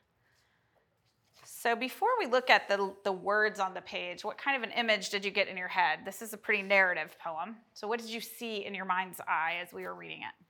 So, 1.43 1.75
before 1.75 2.09
we 2.19 2.27
look 2.27 2.51
at 2.51 2.69
the, 2.69 2.93
the 3.03 3.11
words 3.11 3.59
on 3.59 3.73
the 3.73 3.81
page, 3.81 4.23
what 4.23 4.37
kind 4.37 4.55
of 4.55 4.61
an 4.61 4.77
image 4.77 5.09
did 5.09 5.25
you 5.25 5.31
get 5.31 5.47
in 5.47 5.57
your 5.57 5.67
head? 5.67 6.01
This 6.05 6.21
is 6.21 6.31
a 6.33 6.37
pretty 6.37 6.61
narrative 6.61 7.17
poem. 7.17 7.55
So, 7.73 7.87
what 7.87 7.99
did 7.99 8.11
you 8.11 8.21
see 8.21 8.63
in 8.63 8.75
your 8.75 8.85
mind's 8.85 9.19
eye 9.27 9.55
as 9.63 9.73
we 9.73 9.81
were 9.81 9.95
reading 9.95 10.19
it? 10.19 10.45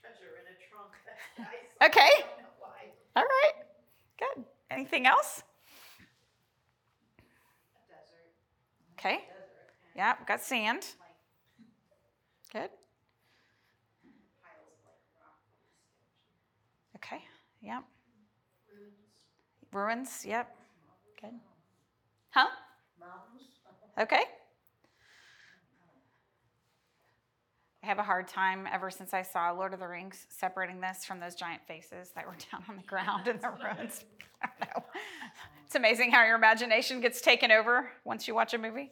Treasure 0.00 0.38
in 0.38 0.46
a 0.46 0.56
trunk 0.70 0.92
that's 1.04 1.38
nice. 1.38 1.73
Okay. 1.84 2.08
All 3.14 3.22
right, 3.22 3.52
good. 4.18 4.44
Anything 4.70 5.06
else? 5.06 5.42
Okay, 8.98 9.18
yeah, 9.94 10.14
we've 10.18 10.26
got 10.26 10.40
sand. 10.40 10.86
Good. 12.52 12.70
Okay, 16.96 17.18
yep. 17.60 17.82
Ruins. 19.72 20.24
Yep. 20.24 20.56
Good. 21.20 21.34
Huh? 22.30 22.46
Okay. 23.98 24.22
I 27.84 27.86
have 27.86 27.98
a 27.98 28.02
hard 28.02 28.26
time 28.26 28.66
ever 28.72 28.90
since 28.90 29.12
I 29.12 29.20
saw 29.20 29.50
Lord 29.50 29.74
of 29.74 29.80
the 29.80 29.86
Rings 29.86 30.26
separating 30.30 30.80
this 30.80 31.04
from 31.04 31.20
those 31.20 31.34
giant 31.34 31.60
faces 31.68 32.12
that 32.14 32.26
were 32.26 32.32
down 32.50 32.64
on 32.66 32.76
the 32.76 32.82
ground 32.82 33.28
in 33.28 33.38
the 33.38 33.50
ruins. 33.50 34.06
I 34.42 34.48
don't 34.58 34.70
know. 34.70 34.84
It's 35.66 35.74
amazing 35.74 36.10
how 36.10 36.24
your 36.24 36.36
imagination 36.36 37.02
gets 37.02 37.20
taken 37.20 37.52
over 37.52 37.90
once 38.02 38.26
you 38.26 38.34
watch 38.34 38.54
a 38.54 38.58
movie. 38.58 38.90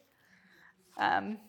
Um, 0.99 1.39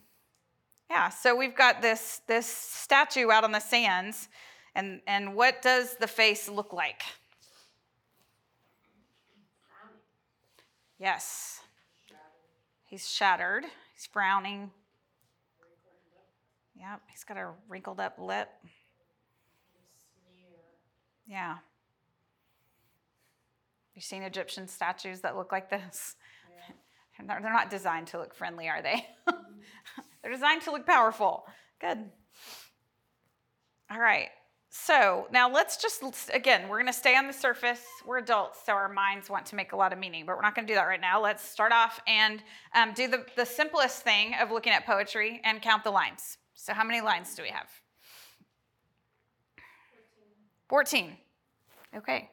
yeah, 0.89 1.11
so 1.11 1.37
we've 1.37 1.55
got 1.55 1.83
this 1.83 2.23
this 2.27 2.47
statue 2.47 3.31
out 3.31 3.45
on 3.45 3.53
the 3.53 3.61
sands, 3.61 4.31
and 4.75 5.03
and 5.07 5.35
what 5.35 5.61
does 5.61 5.97
the 5.97 6.07
face 6.07 6.49
look 6.49 6.73
like? 6.73 7.03
Yes, 10.99 11.61
he's 12.87 13.07
shattered. 13.07 13.65
He's 13.95 14.07
frowning. 14.07 14.71
Yep, 16.77 17.01
he's 17.11 17.25
got 17.25 17.37
a 17.37 17.51
wrinkled 17.69 18.01
up 18.01 18.19
lip. 18.19 18.49
Yeah. 21.27 21.57
You've 23.95 24.05
seen 24.05 24.23
Egyptian 24.23 24.67
statues 24.67 25.21
that 25.21 25.37
look 25.37 25.53
like 25.53 25.71
this? 25.71 26.17
They're 27.27 27.41
they're 27.41 27.53
not 27.53 27.71
designed 27.71 28.09
to 28.09 28.19
look 28.19 28.35
friendly, 28.35 28.69
are 28.69 28.83
they? 28.83 29.07
they're 30.23 30.33
designed 30.33 30.63
to 30.63 30.73
look 30.73 30.85
powerful. 30.85 31.47
Good. 31.81 32.11
All 33.89 34.01
right. 34.01 34.31
So 34.69 35.29
now 35.31 35.49
let's 35.49 35.77
just, 35.77 36.03
again, 36.33 36.69
we're 36.69 36.79
going 36.79 36.89
to 36.89 36.93
stay 36.93 37.15
on 37.17 37.29
the 37.29 37.33
surface. 37.33 37.83
We're 38.05 38.19
adults, 38.19 38.59
so 38.67 38.73
our 38.73 38.89
minds 38.89 39.31
want 39.31 39.47
to 39.47 39.55
make 39.55 39.73
a 39.73 39.77
lot 39.77 39.93
of 39.93 40.01
meaning, 40.01 40.27
but 40.27 40.35
we're 40.35 40.43
not 40.43 40.57
going 40.57 40.67
to 40.67 40.73
do 40.73 40.75
that 40.75 40.89
right 40.89 41.01
now. 41.01 41.23
Let's 41.23 41.49
start 41.49 41.71
off 41.71 42.01
and 42.09 42.43
um, 42.75 42.93
do 42.95 43.07
the, 43.07 43.25
the 43.37 43.47
simplest 43.47 44.03
thing 44.03 44.35
of 44.35 44.51
looking 44.51 44.73
at 44.73 44.85
poetry 44.85 45.41
and 45.45 45.63
count 45.63 45.85
the 45.85 45.93
lines. 45.93 46.39
So, 46.55 46.73
how 46.73 46.85
many 46.85 47.01
lines 47.01 47.35
do 47.35 47.43
we 47.43 47.49
have? 47.49 47.69
14. 50.69 51.17
Okay. 51.97 52.31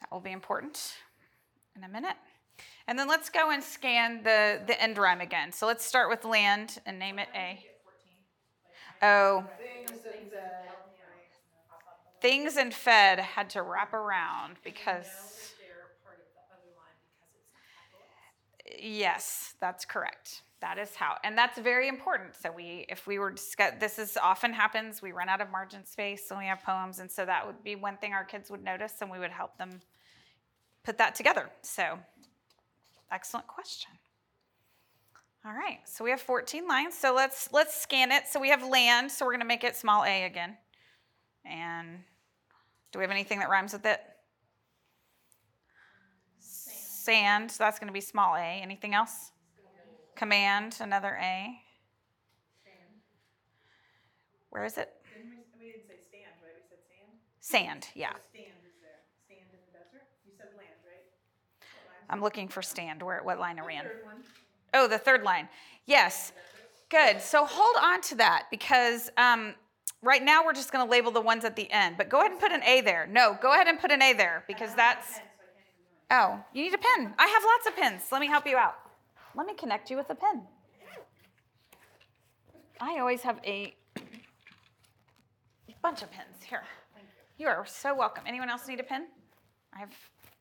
That 0.00 0.12
will 0.12 0.20
be 0.20 0.32
important 0.32 0.94
in 1.76 1.84
a 1.84 1.88
minute. 1.88 2.16
And 2.86 2.98
then 2.98 3.08
let's 3.08 3.30
go 3.30 3.50
and 3.50 3.62
scan 3.62 4.22
the, 4.22 4.60
the 4.66 4.80
end 4.80 4.98
rhyme 4.98 5.20
again. 5.20 5.52
So 5.52 5.66
let's 5.66 5.84
start 5.84 6.10
with 6.10 6.24
land 6.24 6.78
and 6.86 6.98
name 6.98 7.18
it 7.18 7.28
A. 7.34 7.64
Oh, 9.02 9.44
Things 12.20 12.56
and, 12.56 12.74
fed 12.74 13.18
had 13.18 13.48
to 13.50 13.62
wrap 13.62 13.94
around 13.94 14.56
because, 14.62 15.06
yes, 18.78 19.54
that's 19.58 19.86
correct. 19.86 20.42
That 20.60 20.78
is 20.78 20.94
how, 20.94 21.16
and 21.24 21.38
that's 21.38 21.58
very 21.58 21.88
important. 21.88 22.34
So 22.36 22.52
we, 22.52 22.84
if 22.90 23.06
we 23.06 23.18
were 23.18 23.30
discuss, 23.30 23.72
this 23.80 23.98
is 23.98 24.18
often 24.22 24.52
happens. 24.52 25.00
We 25.00 25.12
run 25.12 25.30
out 25.30 25.40
of 25.40 25.50
margin 25.50 25.86
space 25.86 26.30
and 26.30 26.38
we 26.38 26.46
have 26.46 26.62
poems, 26.62 26.98
and 26.98 27.10
so 27.10 27.24
that 27.24 27.46
would 27.46 27.64
be 27.64 27.76
one 27.76 27.96
thing 27.96 28.12
our 28.12 28.24
kids 28.24 28.50
would 28.50 28.62
notice, 28.62 28.94
and 29.00 29.10
we 29.10 29.18
would 29.18 29.30
help 29.30 29.56
them 29.56 29.80
put 30.84 30.98
that 30.98 31.14
together. 31.14 31.50
So, 31.62 31.98
excellent 33.10 33.46
question. 33.46 33.90
All 35.46 35.54
right, 35.54 35.78
so 35.86 36.04
we 36.04 36.10
have 36.10 36.20
14 36.20 36.68
lines. 36.68 36.94
So 36.98 37.14
let's 37.14 37.48
let's 37.52 37.74
scan 37.74 38.12
it. 38.12 38.24
So 38.28 38.38
we 38.38 38.50
have 38.50 38.62
land. 38.62 39.10
So 39.10 39.24
we're 39.24 39.32
going 39.32 39.40
to 39.40 39.46
make 39.46 39.64
it 39.64 39.74
small 39.74 40.04
a 40.04 40.24
again. 40.24 40.58
And 41.46 42.00
do 42.92 42.98
we 42.98 43.02
have 43.02 43.10
anything 43.10 43.38
that 43.38 43.48
rhymes 43.48 43.72
with 43.72 43.86
it? 43.86 44.00
Sand. 46.38 47.50
So 47.50 47.64
that's 47.64 47.78
going 47.78 47.88
to 47.88 47.94
be 47.94 48.02
small 48.02 48.34
a. 48.34 48.40
Anything 48.40 48.94
else? 48.94 49.32
Command. 50.20 50.76
Another 50.80 51.16
a. 51.18 51.58
Where 54.50 54.66
is 54.66 54.76
it? 54.76 54.90
didn't 55.16 55.30
we, 55.30 55.36
we 55.58 55.72
didn't 55.72 55.86
say 55.88 55.94
stand, 56.06 56.36
right? 56.44 56.52
We 56.54 56.60
said 56.68 56.84
sand? 57.40 57.84
Sand. 57.86 57.86
Yeah. 57.94 58.12
So 58.12 58.18
Stand 58.34 58.52
is 58.66 58.76
there. 58.82 59.00
Stand 59.24 59.48
in 59.50 59.58
the 59.64 59.78
desert? 59.78 60.04
You 60.26 60.32
said 60.36 60.48
land, 60.58 60.76
right? 60.84 61.06
I'm 62.10 62.20
looking 62.20 62.48
for 62.48 62.60
stand. 62.60 63.02
Where? 63.02 63.22
What 63.22 63.38
line 63.38 63.58
are 63.58 63.66
we 63.66 63.76
in? 63.76 63.84
Third 63.84 64.02
one. 64.04 64.16
Oh, 64.74 64.86
the 64.86 64.98
third 64.98 65.22
line. 65.22 65.48
Yes. 65.86 66.32
Good. 66.90 67.22
So 67.22 67.46
hold 67.46 67.76
on 67.82 68.02
to 68.02 68.16
that 68.16 68.48
because 68.50 69.08
um, 69.16 69.54
right 70.02 70.22
now 70.22 70.44
we're 70.44 70.52
just 70.52 70.70
going 70.70 70.84
to 70.84 70.90
label 70.90 71.12
the 71.12 71.22
ones 71.22 71.46
at 71.46 71.56
the 71.56 71.70
end. 71.70 71.96
But 71.96 72.10
go 72.10 72.18
ahead 72.18 72.32
and 72.32 72.40
put 72.40 72.52
an 72.52 72.62
A 72.64 72.82
there. 72.82 73.08
No, 73.10 73.38
go 73.40 73.54
ahead 73.54 73.68
and 73.68 73.80
put 73.80 73.90
an 73.90 74.02
A 74.02 74.12
there 74.12 74.44
because 74.46 74.74
that's. 74.74 75.18
Oh, 76.10 76.38
you 76.52 76.64
need 76.64 76.74
a 76.74 76.78
pen. 76.78 77.14
I 77.18 77.26
have 77.26 77.42
lots 77.42 77.66
of 77.68 77.76
pens. 77.76 78.02
Let 78.12 78.20
me 78.20 78.26
help 78.26 78.46
you 78.46 78.58
out. 78.58 78.74
Let 79.36 79.46
me 79.46 79.54
connect 79.54 79.90
you 79.90 79.96
with 79.96 80.10
a 80.10 80.14
pen. 80.14 80.42
I 82.80 82.98
always 82.98 83.22
have 83.22 83.38
a 83.44 83.74
bunch 85.82 86.02
of 86.02 86.10
pens 86.10 86.42
here. 86.48 86.62
You 87.38 87.48
are 87.48 87.64
so 87.66 87.94
welcome. 87.94 88.24
Anyone 88.26 88.50
else 88.50 88.68
need 88.68 88.80
a 88.80 88.84
pen? 88.84 89.06
I 89.74 89.78
have 89.78 89.94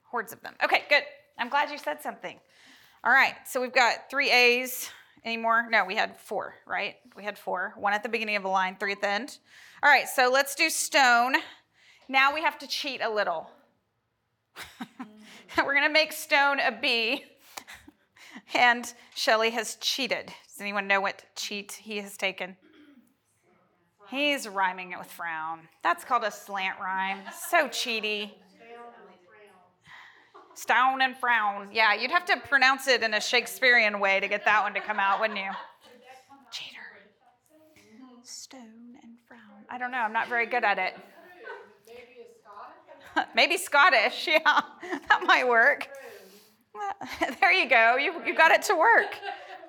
hordes 0.04 0.34
of 0.34 0.42
them. 0.42 0.54
Okay, 0.64 0.84
good. 0.90 1.04
I'm 1.38 1.50
glad 1.50 1.70
you 1.72 1.78
said 1.78 2.02
something. 2.02 2.38
All 3.04 3.12
right, 3.12 3.36
so 3.46 3.62
we've 3.62 3.74
got 3.74 4.10
three 4.10 4.32
A's. 4.32 4.90
Any 5.24 5.38
more? 5.38 5.70
No, 5.70 5.86
we 5.86 5.96
had 5.96 6.20
four, 6.20 6.56
right? 6.66 6.96
We 7.16 7.24
had 7.24 7.38
four. 7.38 7.74
One 7.78 7.94
at 7.94 8.04
the 8.04 8.10
beginning 8.10 8.36
of 8.38 8.44
the 8.44 8.50
line, 8.50 8.78
three 8.80 8.94
at 8.94 9.02
the 9.02 9.10
end. 9.10 9.38
All 9.84 9.90
right, 9.90 10.08
so 10.08 10.30
let's 10.32 10.56
do 10.56 10.70
stone. 10.70 11.36
Now 12.08 12.34
we 12.34 12.42
have 12.42 12.58
to 12.60 12.68
cheat 12.68 13.02
a 13.02 13.10
little. 13.10 13.50
We're 15.58 15.74
going 15.74 15.88
to 15.88 15.94
make 15.94 16.12
stone 16.12 16.60
a 16.60 16.72
B. 16.72 17.24
And 18.54 18.92
Shelley 19.16 19.52
has 19.52 19.76
cheated. 19.76 20.28
Does 20.28 20.62
anyone 20.62 20.88
know 20.88 21.02
what 21.02 21.24
cheat 21.36 21.74
he 21.74 21.98
has 21.98 22.18
taken? 22.18 22.58
He's 24.10 24.48
rhyming 24.48 24.92
it 24.92 25.00
with 25.00 25.08
frown. 25.08 25.68
That's 25.84 26.04
called 26.04 26.24
a 26.24 26.32
slant 26.32 26.80
rhyme. 26.80 27.20
So 27.50 27.68
cheaty. 27.68 28.32
Stone 30.56 31.02
and 31.02 31.16
frown. 31.16 31.70
Yeah, 31.72 31.94
you'd 31.94 32.12
have 32.12 32.26
to 32.26 32.38
pronounce 32.38 32.88
it 32.88 33.02
in 33.04 33.14
a 33.14 33.22
Shakespearean 33.22 34.00
way 34.00 34.20
to 34.20 34.28
get 34.28 34.44
that 34.46 34.64
one 34.64 34.74
to 34.74 34.82
come 34.82 35.00
out, 35.00 35.22
wouldn't 35.22 35.40
you? 35.40 35.52
Cheater. 36.52 36.80
Stone 38.24 38.98
and 39.02 39.18
frown. 39.28 39.40
I 39.70 39.78
don't 39.78 39.92
know. 39.92 40.00
I'm 40.00 40.12
not 40.12 40.28
very 40.28 40.48
good 40.48 40.64
at 40.64 40.78
it. 40.80 40.96
Maybe 43.36 43.58
Scottish. 43.58 44.28
Yeah, 44.44 44.62
that 45.10 45.24
might 45.26 45.48
work. 45.48 45.88
There 47.40 47.52
you 47.52 47.70
go. 47.70 47.96
You, 47.98 48.14
you 48.26 48.36
got 48.36 48.52
it 48.52 48.62
to 48.64 48.76
work. 48.76 49.16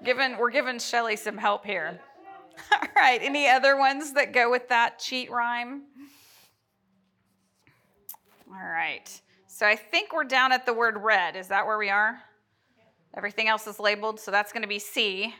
Given 0.04 0.36
we're 0.38 0.50
giving 0.50 0.78
Shelley 0.78 1.16
some 1.16 1.36
help 1.36 1.64
here. 1.64 2.00
All 2.72 2.88
right. 2.96 3.20
Any 3.22 3.48
other 3.48 3.76
ones 3.76 4.12
that 4.14 4.32
go 4.32 4.50
with 4.50 4.68
that 4.68 4.98
cheat 4.98 5.30
rhyme? 5.30 5.82
All 8.48 8.68
right. 8.68 9.20
So 9.46 9.66
I 9.66 9.76
think 9.76 10.12
we're 10.12 10.24
down 10.24 10.52
at 10.52 10.66
the 10.66 10.72
word 10.72 10.98
red. 10.98 11.36
Is 11.36 11.48
that 11.48 11.66
where 11.66 11.78
we 11.78 11.90
are? 11.90 12.20
Everything 13.14 13.48
else 13.48 13.66
is 13.66 13.80
labeled, 13.80 14.20
so 14.20 14.30
that's 14.30 14.52
going 14.52 14.62
to 14.62 14.68
be 14.68 14.78
C. 14.78 15.34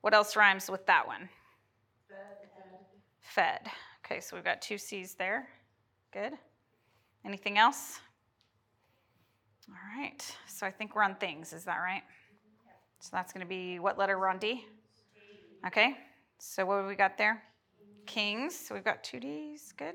What 0.00 0.14
else 0.14 0.36
rhymes 0.36 0.70
with 0.70 0.86
that 0.86 1.06
one? 1.06 1.28
Fed. 3.20 3.60
Okay, 4.04 4.20
so 4.20 4.36
we've 4.36 4.44
got 4.44 4.62
two 4.62 4.78
C's 4.78 5.14
there. 5.14 5.48
Good. 6.12 6.32
Anything 7.24 7.58
else? 7.58 8.00
All 9.68 10.00
right. 10.00 10.36
So 10.46 10.66
I 10.66 10.70
think 10.70 10.94
we're 10.94 11.02
on 11.02 11.14
things. 11.16 11.52
Is 11.52 11.64
that 11.64 11.76
right? 11.78 12.02
So 13.00 13.10
that's 13.12 13.32
going 13.32 13.44
to 13.44 13.48
be 13.48 13.78
what 13.78 13.98
letter 13.98 14.18
we're 14.18 14.28
on 14.28 14.38
D? 14.38 14.64
Okay. 15.66 15.96
So 16.38 16.66
what 16.66 16.78
have 16.78 16.86
we 16.86 16.94
got 16.94 17.18
there? 17.18 17.42
Kings. 18.06 18.54
So 18.56 18.74
we've 18.74 18.84
got 18.84 19.04
two 19.04 19.20
D's. 19.20 19.72
Good. 19.76 19.94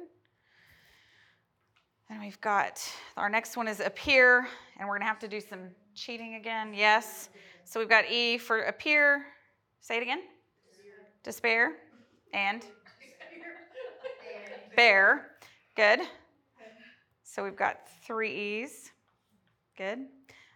And 2.09 2.21
we've 2.21 2.39
got 2.41 2.81
our 3.17 3.29
next 3.29 3.57
one 3.57 3.67
is 3.67 3.79
appear, 3.79 4.47
and 4.77 4.88
we're 4.88 4.95
going 4.95 5.01
to 5.01 5.07
have 5.07 5.19
to 5.19 5.27
do 5.27 5.41
some 5.41 5.69
cheating 5.95 6.36
again. 6.36 6.73
Yes. 6.73 7.29
So 7.65 7.79
we've 7.79 7.89
got 7.89 8.09
E 8.09 8.38
for 8.38 8.63
appear. 8.63 9.25
Say 9.81 9.97
it 9.97 10.03
again. 10.03 10.21
Despair. 11.23 11.73
And 12.33 12.63
bear. 14.75 15.31
Good. 15.75 16.01
So 17.23 17.43
we've 17.43 17.55
got 17.55 17.88
three 18.05 18.62
E's. 18.62 18.92
Good. 19.77 19.99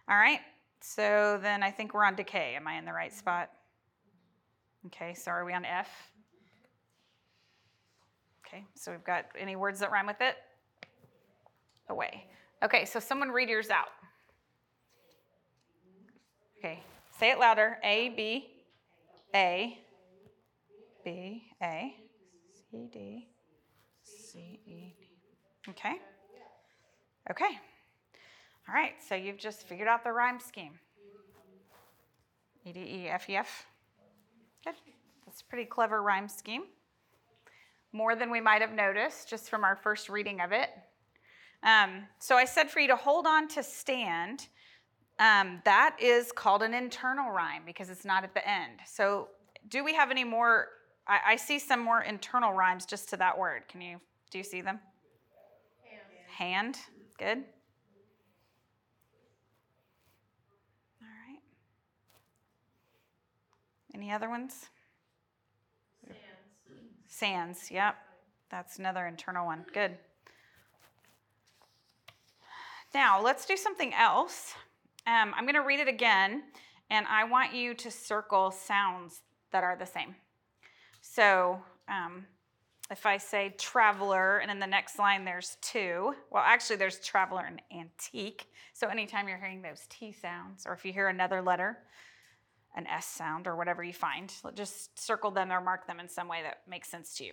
All 0.08 0.16
right. 0.16 0.40
So 0.80 1.38
then 1.42 1.62
I 1.62 1.70
think 1.70 1.92
we're 1.92 2.04
on 2.04 2.14
decay. 2.14 2.54
Am 2.54 2.68
I 2.68 2.74
in 2.74 2.84
the 2.84 2.92
right 2.92 3.12
spot? 3.12 3.50
Okay. 4.86 5.14
So 5.14 5.30
are 5.30 5.44
we 5.44 5.52
on 5.52 5.64
F? 5.64 5.88
Okay. 8.46 8.64
So 8.74 8.92
we've 8.92 9.04
got 9.04 9.26
any 9.36 9.56
words 9.56 9.80
that 9.80 9.90
rhyme 9.90 10.06
with 10.06 10.20
it? 10.20 10.36
Away. 11.88 12.24
Okay. 12.62 12.84
So 12.84 13.00
someone 13.00 13.30
read 13.30 13.48
yours 13.48 13.70
out. 13.70 13.88
Okay. 16.58 16.80
Say 17.18 17.30
it 17.30 17.38
louder. 17.38 17.78
A, 17.82 18.10
B, 18.10 18.46
A, 19.34 19.78
B, 21.04 21.42
A, 21.62 21.94
C, 22.70 22.88
D, 22.92 23.28
C, 24.02 24.60
E, 24.64 24.94
D. 24.98 25.08
Okay. 25.70 25.96
Okay. 27.30 27.58
All 28.68 28.74
right, 28.74 28.94
so 29.06 29.14
you've 29.14 29.38
just 29.38 29.62
figured 29.66 29.88
out 29.88 30.04
the 30.04 30.12
rhyme 30.12 30.40
scheme. 30.40 30.78
E 32.64 32.72
D 32.72 32.80
E 32.80 33.08
F 33.08 33.28
E 33.30 33.36
F. 33.36 33.66
Good. 34.64 34.74
That's 35.26 35.40
a 35.40 35.44
pretty 35.44 35.64
clever 35.64 36.02
rhyme 36.02 36.28
scheme. 36.28 36.64
More 37.92 38.14
than 38.14 38.30
we 38.30 38.40
might 38.40 38.60
have 38.60 38.72
noticed 38.72 39.28
just 39.30 39.48
from 39.48 39.64
our 39.64 39.76
first 39.76 40.08
reading 40.10 40.40
of 40.40 40.52
it. 40.52 40.70
Um, 41.62 42.04
so 42.18 42.36
I 42.36 42.44
said 42.44 42.70
for 42.70 42.80
you 42.80 42.88
to 42.88 42.96
hold 42.96 43.26
on 43.26 43.48
to 43.48 43.62
stand. 43.62 44.48
um, 45.18 45.60
that 45.64 45.96
is 46.00 46.32
called 46.32 46.62
an 46.62 46.74
internal 46.74 47.30
rhyme 47.32 47.62
because 47.66 47.90
it's 47.90 48.04
not 48.04 48.24
at 48.24 48.34
the 48.34 48.48
end. 48.48 48.80
So, 48.86 49.28
do 49.68 49.84
we 49.84 49.94
have 49.94 50.10
any 50.10 50.24
more? 50.24 50.68
I, 51.06 51.20
I 51.32 51.36
see 51.36 51.58
some 51.58 51.80
more 51.80 52.02
internal 52.02 52.52
rhymes 52.52 52.86
just 52.86 53.08
to 53.10 53.16
that 53.18 53.36
word. 53.38 53.62
Can 53.68 53.80
you 53.80 54.00
do 54.30 54.38
you 54.38 54.44
see 54.44 54.60
them? 54.60 54.78
Hand. 56.36 56.78
Good. 57.18 57.38
All 61.02 61.08
right. 61.28 61.40
Any 63.98 64.12
other 64.12 64.28
ones? 64.28 64.66
Sands. 67.08 67.68
Yep. 67.68 67.96
That's 68.48 68.78
another 68.78 69.06
internal 69.06 69.44
one. 69.44 69.66
Good. 69.74 69.98
Now, 72.94 73.20
let's 73.20 73.44
do 73.44 73.56
something 73.56 73.92
else. 73.92 74.54
Um, 75.06 75.34
I'm 75.36 75.44
going 75.44 75.56
to 75.56 75.62
read 75.62 75.80
it 75.80 75.88
again, 75.88 76.44
and 76.90 77.06
I 77.08 77.24
want 77.24 77.52
you 77.52 77.74
to 77.74 77.90
circle 77.90 78.52
sounds 78.52 79.20
that 79.50 79.64
are 79.64 79.76
the 79.76 79.84
same. 79.84 80.14
So, 81.00 81.60
um, 81.88 82.24
if 82.90 83.04
I 83.04 83.16
say 83.16 83.54
traveler, 83.58 84.38
and 84.38 84.50
in 84.50 84.60
the 84.60 84.66
next 84.66 84.98
line 84.98 85.24
there's 85.24 85.56
two, 85.60 86.14
well, 86.30 86.42
actually, 86.46 86.76
there's 86.76 87.00
traveler 87.00 87.44
and 87.46 87.60
antique. 87.76 88.46
So, 88.74 88.86
anytime 88.86 89.28
you're 89.28 89.38
hearing 89.38 89.60
those 89.60 89.86
T 89.90 90.12
sounds, 90.12 90.64
or 90.66 90.72
if 90.72 90.84
you 90.84 90.92
hear 90.92 91.08
another 91.08 91.42
letter, 91.42 91.78
an 92.76 92.86
S 92.86 93.06
sound, 93.06 93.46
or 93.46 93.56
whatever 93.56 93.82
you 93.82 93.92
find, 93.92 94.32
just 94.54 94.98
circle 94.98 95.30
them 95.30 95.50
or 95.50 95.60
mark 95.60 95.86
them 95.86 96.00
in 96.00 96.08
some 96.08 96.28
way 96.28 96.42
that 96.42 96.62
makes 96.68 96.88
sense 96.88 97.14
to 97.16 97.24
you. 97.24 97.32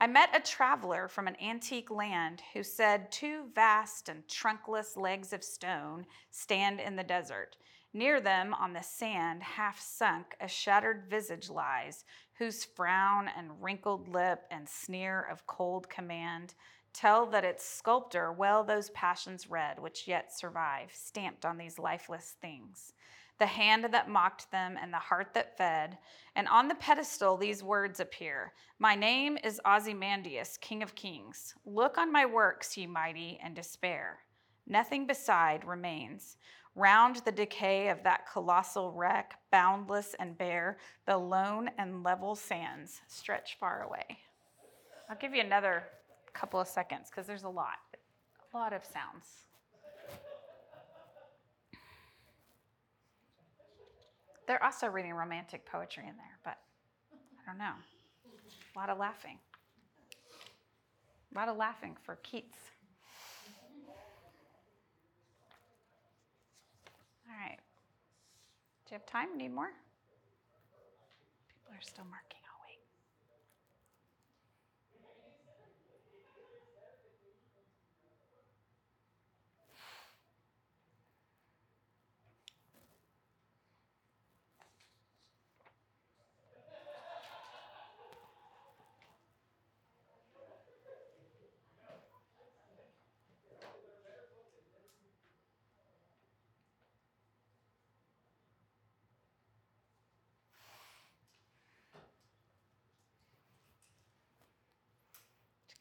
I 0.00 0.08
met 0.08 0.34
a 0.34 0.40
traveler 0.40 1.06
from 1.06 1.28
an 1.28 1.40
antique 1.40 1.90
land 1.90 2.42
who 2.54 2.64
said, 2.64 3.12
Two 3.12 3.44
vast 3.54 4.08
and 4.08 4.26
trunkless 4.26 4.96
legs 4.96 5.32
of 5.32 5.44
stone 5.44 6.06
stand 6.30 6.80
in 6.80 6.96
the 6.96 7.04
desert. 7.04 7.56
Near 7.94 8.20
them, 8.20 8.54
on 8.54 8.72
the 8.72 8.82
sand, 8.82 9.42
half 9.42 9.80
sunk, 9.80 10.34
a 10.40 10.48
shattered 10.48 11.04
visage 11.08 11.50
lies, 11.50 12.04
whose 12.38 12.64
frown 12.64 13.28
and 13.36 13.62
wrinkled 13.62 14.08
lip 14.08 14.42
and 14.50 14.68
sneer 14.68 15.20
of 15.30 15.46
cold 15.46 15.88
command 15.88 16.54
tell 16.92 17.26
that 17.26 17.44
its 17.44 17.64
sculptor 17.64 18.32
well 18.32 18.64
those 18.64 18.90
passions 18.90 19.48
read 19.48 19.78
which 19.78 20.08
yet 20.08 20.36
survive, 20.36 20.90
stamped 20.92 21.44
on 21.44 21.58
these 21.58 21.78
lifeless 21.78 22.34
things 22.40 22.92
the 23.38 23.46
hand 23.46 23.86
that 23.90 24.08
mocked 24.08 24.50
them 24.50 24.76
and 24.80 24.92
the 24.92 24.98
heart 24.98 25.34
that 25.34 25.56
fed. 25.56 25.98
And 26.36 26.46
on 26.48 26.68
the 26.68 26.74
pedestal, 26.76 27.36
these 27.36 27.62
words 27.62 28.00
appear 28.00 28.52
My 28.78 28.94
name 28.94 29.38
is 29.42 29.60
Ozymandias, 29.66 30.58
King 30.60 30.82
of 30.82 30.94
Kings. 30.94 31.54
Look 31.64 31.98
on 31.98 32.12
my 32.12 32.26
works, 32.26 32.76
ye 32.76 32.86
mighty, 32.86 33.38
and 33.42 33.54
despair. 33.54 34.18
Nothing 34.66 35.06
beside 35.06 35.64
remains. 35.64 36.36
Round 36.74 37.16
the 37.16 37.32
decay 37.32 37.88
of 37.88 38.02
that 38.04 38.30
colossal 38.32 38.92
wreck, 38.92 39.34
boundless 39.50 40.14
and 40.18 40.38
bare, 40.38 40.78
the 41.06 41.18
lone 41.18 41.70
and 41.76 42.02
level 42.02 42.34
sands 42.34 43.02
stretch 43.08 43.58
far 43.58 43.82
away. 43.82 44.18
I'll 45.10 45.16
give 45.16 45.34
you 45.34 45.42
another 45.42 45.84
couple 46.32 46.60
of 46.60 46.68
seconds 46.68 47.10
because 47.10 47.26
there's 47.26 47.42
a 47.42 47.48
lot, 47.48 47.74
a 48.52 48.56
lot 48.56 48.72
of 48.72 48.82
sounds. 48.84 49.26
They're 54.52 54.62
also 54.62 54.86
reading 54.86 55.14
romantic 55.14 55.64
poetry 55.64 56.02
in 56.06 56.14
there, 56.14 56.38
but 56.44 56.58
I 57.40 57.50
don't 57.50 57.56
know. 57.56 57.72
A 58.76 58.78
lot 58.78 58.90
of 58.90 58.98
laughing. 58.98 59.38
A 61.34 61.38
lot 61.38 61.48
of 61.48 61.56
laughing 61.56 61.96
for 62.04 62.16
Keats. 62.16 62.58
All 67.26 67.34
right. 67.34 67.56
Do 68.84 68.94
you 68.94 68.98
have 68.98 69.06
time? 69.06 69.38
Need 69.38 69.54
more? 69.54 69.70
People 71.48 71.72
are 71.72 71.80
still 71.80 72.04
marking. 72.04 72.41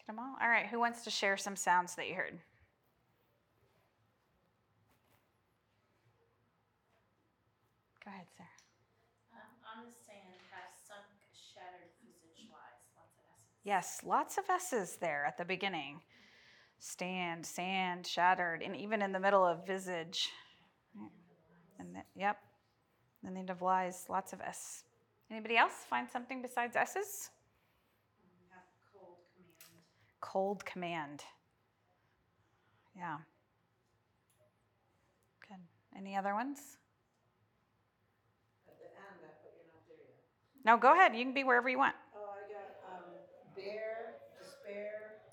Get 0.02 0.08
them 0.08 0.20
all? 0.20 0.36
All 0.42 0.50
right. 0.50 0.66
Who 0.68 0.80
wants 0.80 1.04
to 1.04 1.10
share 1.10 1.38
some 1.38 1.56
sounds 1.56 1.96
that 1.96 2.08
you 2.08 2.16
heard? 2.16 2.40
Go 8.04 8.10
ahead, 8.10 8.26
Sarah. 8.36 8.50
Um, 9.34 9.78
on 9.78 9.86
the 9.86 9.92
sand, 9.92 10.42
half 10.50 10.74
sunk, 10.88 11.06
shattered 11.32 11.94
visage 12.04 12.50
lies. 12.50 12.82
Lots 12.98 13.14
of 13.18 13.26
S's. 13.30 13.62
Yes, 13.64 14.02
lots 14.04 14.38
of 14.38 14.50
S's 14.50 14.98
there 15.00 15.26
at 15.28 15.38
the 15.38 15.46
beginning. 15.46 16.02
Stand, 16.80 17.46
sand, 17.46 18.08
shattered, 18.08 18.64
and 18.64 18.76
even 18.76 19.04
in 19.04 19.12
the 19.12 19.20
middle 19.20 19.46
of 19.46 19.68
visage. 19.68 20.30
And 21.78 21.96
the, 21.96 22.02
yep, 22.16 22.38
the 23.24 23.30
end 23.38 23.52
of 23.52 23.62
lies, 23.62 24.06
lots 24.10 24.34
of 24.34 24.42
S. 24.42 24.84
Anybody 25.30 25.58
else 25.58 25.74
find 25.88 26.10
something 26.10 26.42
besides 26.42 26.76
S's? 26.76 27.30
Cold 30.22 30.64
command. 30.66 31.26
Yeah. 32.96 33.18
Good. 35.50 35.58
Any 35.98 36.16
other 36.16 36.36
ones? 36.36 36.78
At 38.70 38.78
the 38.78 38.86
end, 38.86 39.18
I 39.26 39.34
you're 39.44 39.66
not 39.74 39.82
there 39.90 39.98
yet. 39.98 40.64
No, 40.64 40.78
go 40.78 40.94
ahead. 40.94 41.16
You 41.16 41.26
can 41.26 41.34
be 41.34 41.44
wherever 41.44 41.68
you 41.68 41.80
want. 41.80 41.96
Oh, 42.16 42.38
I 42.38 42.46
got, 42.54 42.70
um, 42.94 43.10
bear, 43.56 44.22
despair, 44.38 45.26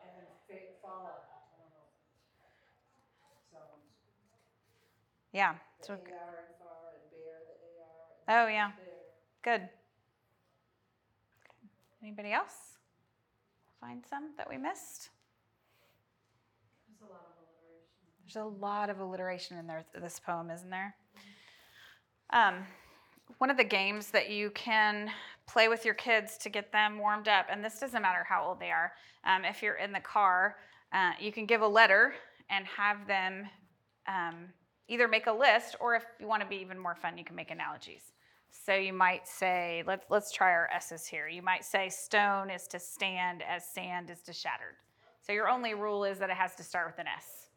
and 0.00 0.26
fate 0.48 0.78
fall. 0.80 1.26
I 1.26 1.58
don't 1.58 1.74
know. 1.74 1.90
Sounds. 3.50 3.82
Yeah. 5.32 5.54
So, 5.82 5.94
AR 5.94 5.98
and 5.98 6.54
far 6.62 6.94
and 6.94 7.10
bear, 7.10 7.42
the 7.50 8.32
AR. 8.32 8.44
oh, 8.44 8.48
yeah. 8.48 8.70
Good. 9.42 9.68
Anybody 12.00 12.32
else? 12.32 12.77
Find 13.80 14.04
some 14.08 14.30
that 14.36 14.48
we 14.48 14.56
missed? 14.56 15.10
There's 16.88 17.10
a 17.10 17.12
lot 17.12 17.20
of 17.30 17.38
alliteration. 17.38 18.24
There's 18.24 18.36
a 18.36 18.60
lot 18.60 18.90
of 18.90 19.00
alliteration 19.00 19.58
in 19.58 19.66
there, 19.66 19.84
this 20.00 20.20
poem, 20.20 20.50
isn't 20.50 20.70
there? 20.70 20.96
Um, 22.30 22.66
one 23.38 23.50
of 23.50 23.56
the 23.56 23.64
games 23.64 24.10
that 24.10 24.30
you 24.30 24.50
can 24.50 25.10
play 25.46 25.68
with 25.68 25.84
your 25.84 25.94
kids 25.94 26.36
to 26.38 26.48
get 26.48 26.72
them 26.72 26.98
warmed 26.98 27.28
up, 27.28 27.46
and 27.50 27.64
this 27.64 27.78
doesn't 27.78 28.02
matter 28.02 28.24
how 28.28 28.44
old 28.44 28.60
they 28.60 28.70
are, 28.70 28.92
um, 29.24 29.44
if 29.44 29.62
you're 29.62 29.76
in 29.76 29.92
the 29.92 30.00
car, 30.00 30.56
uh, 30.92 31.12
you 31.20 31.30
can 31.30 31.46
give 31.46 31.62
a 31.62 31.68
letter 31.68 32.14
and 32.50 32.66
have 32.66 33.06
them 33.06 33.48
um, 34.06 34.48
either 34.88 35.06
make 35.06 35.26
a 35.26 35.32
list, 35.32 35.76
or 35.80 35.94
if 35.94 36.04
you 36.18 36.26
want 36.26 36.42
to 36.42 36.48
be 36.48 36.56
even 36.56 36.78
more 36.78 36.94
fun, 36.94 37.16
you 37.16 37.24
can 37.24 37.36
make 37.36 37.50
analogies. 37.50 38.12
So 38.50 38.74
you 38.74 38.92
might 38.92 39.26
say, 39.26 39.82
let's 39.86 40.04
let's 40.10 40.30
try 40.30 40.50
our 40.50 40.68
S's 40.74 41.06
here. 41.06 41.28
You 41.28 41.42
might 41.42 41.64
say 41.64 41.88
stone 41.88 42.50
is 42.50 42.66
to 42.68 42.78
stand 42.78 43.42
as 43.42 43.64
sand 43.64 44.10
is 44.10 44.20
to 44.22 44.32
shattered. 44.32 44.76
So 45.20 45.32
your 45.32 45.48
only 45.48 45.74
rule 45.74 46.04
is 46.04 46.18
that 46.18 46.30
it 46.30 46.36
has 46.36 46.54
to 46.56 46.62
start 46.62 46.86
with 46.86 46.98
an 46.98 47.06
S. 47.06 47.48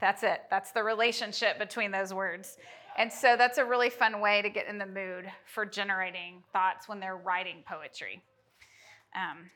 That's 0.00 0.22
it. 0.22 0.42
That's 0.50 0.72
the 0.72 0.82
relationship 0.82 1.58
between 1.58 1.90
those 1.90 2.12
words. 2.12 2.58
And 2.98 3.12
so 3.12 3.36
that's 3.36 3.58
a 3.58 3.64
really 3.64 3.90
fun 3.90 4.20
way 4.20 4.42
to 4.42 4.48
get 4.48 4.68
in 4.68 4.78
the 4.78 4.86
mood 4.86 5.30
for 5.44 5.66
generating 5.66 6.42
thoughts 6.52 6.88
when 6.88 7.00
they're 7.00 7.16
writing 7.16 7.64
poetry. 7.68 8.22
Um. 9.14 9.50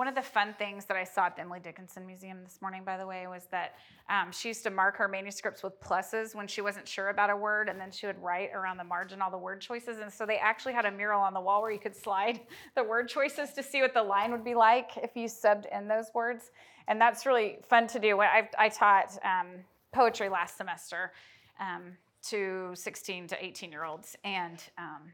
One 0.00 0.08
of 0.08 0.14
the 0.14 0.22
fun 0.22 0.54
things 0.56 0.86
that 0.86 0.96
I 0.96 1.04
saw 1.04 1.26
at 1.26 1.36
the 1.36 1.42
Emily 1.42 1.60
Dickinson 1.60 2.06
Museum 2.06 2.38
this 2.42 2.62
morning, 2.62 2.84
by 2.86 2.96
the 2.96 3.06
way, 3.06 3.26
was 3.26 3.44
that 3.50 3.74
um, 4.08 4.32
she 4.32 4.48
used 4.48 4.62
to 4.62 4.70
mark 4.70 4.96
her 4.96 5.08
manuscripts 5.08 5.62
with 5.62 5.78
pluses 5.78 6.34
when 6.34 6.46
she 6.46 6.62
wasn't 6.62 6.88
sure 6.88 7.10
about 7.10 7.28
a 7.28 7.36
word, 7.36 7.68
and 7.68 7.78
then 7.78 7.90
she 7.90 8.06
would 8.06 8.18
write 8.22 8.48
around 8.54 8.78
the 8.78 8.84
margin 8.84 9.20
all 9.20 9.30
the 9.30 9.36
word 9.36 9.60
choices. 9.60 9.98
And 9.98 10.10
so 10.10 10.24
they 10.24 10.38
actually 10.38 10.72
had 10.72 10.86
a 10.86 10.90
mural 10.90 11.20
on 11.20 11.34
the 11.34 11.40
wall 11.42 11.60
where 11.60 11.70
you 11.70 11.78
could 11.78 11.94
slide 11.94 12.40
the 12.76 12.82
word 12.82 13.10
choices 13.10 13.52
to 13.52 13.62
see 13.62 13.82
what 13.82 13.92
the 13.92 14.02
line 14.02 14.32
would 14.32 14.42
be 14.42 14.54
like 14.54 14.92
if 14.96 15.10
you 15.16 15.26
subbed 15.26 15.66
in 15.70 15.86
those 15.86 16.06
words. 16.14 16.50
And 16.88 16.98
that's 16.98 17.26
really 17.26 17.58
fun 17.68 17.86
to 17.88 17.98
do. 17.98 18.22
I, 18.22 18.48
I 18.58 18.70
taught 18.70 19.18
um, 19.22 19.48
poetry 19.92 20.30
last 20.30 20.56
semester 20.56 21.12
um, 21.60 21.92
to 22.30 22.70
16 22.72 23.26
to 23.26 23.44
18 23.44 23.70
year 23.70 23.84
olds, 23.84 24.16
and 24.24 24.64
um, 24.78 25.12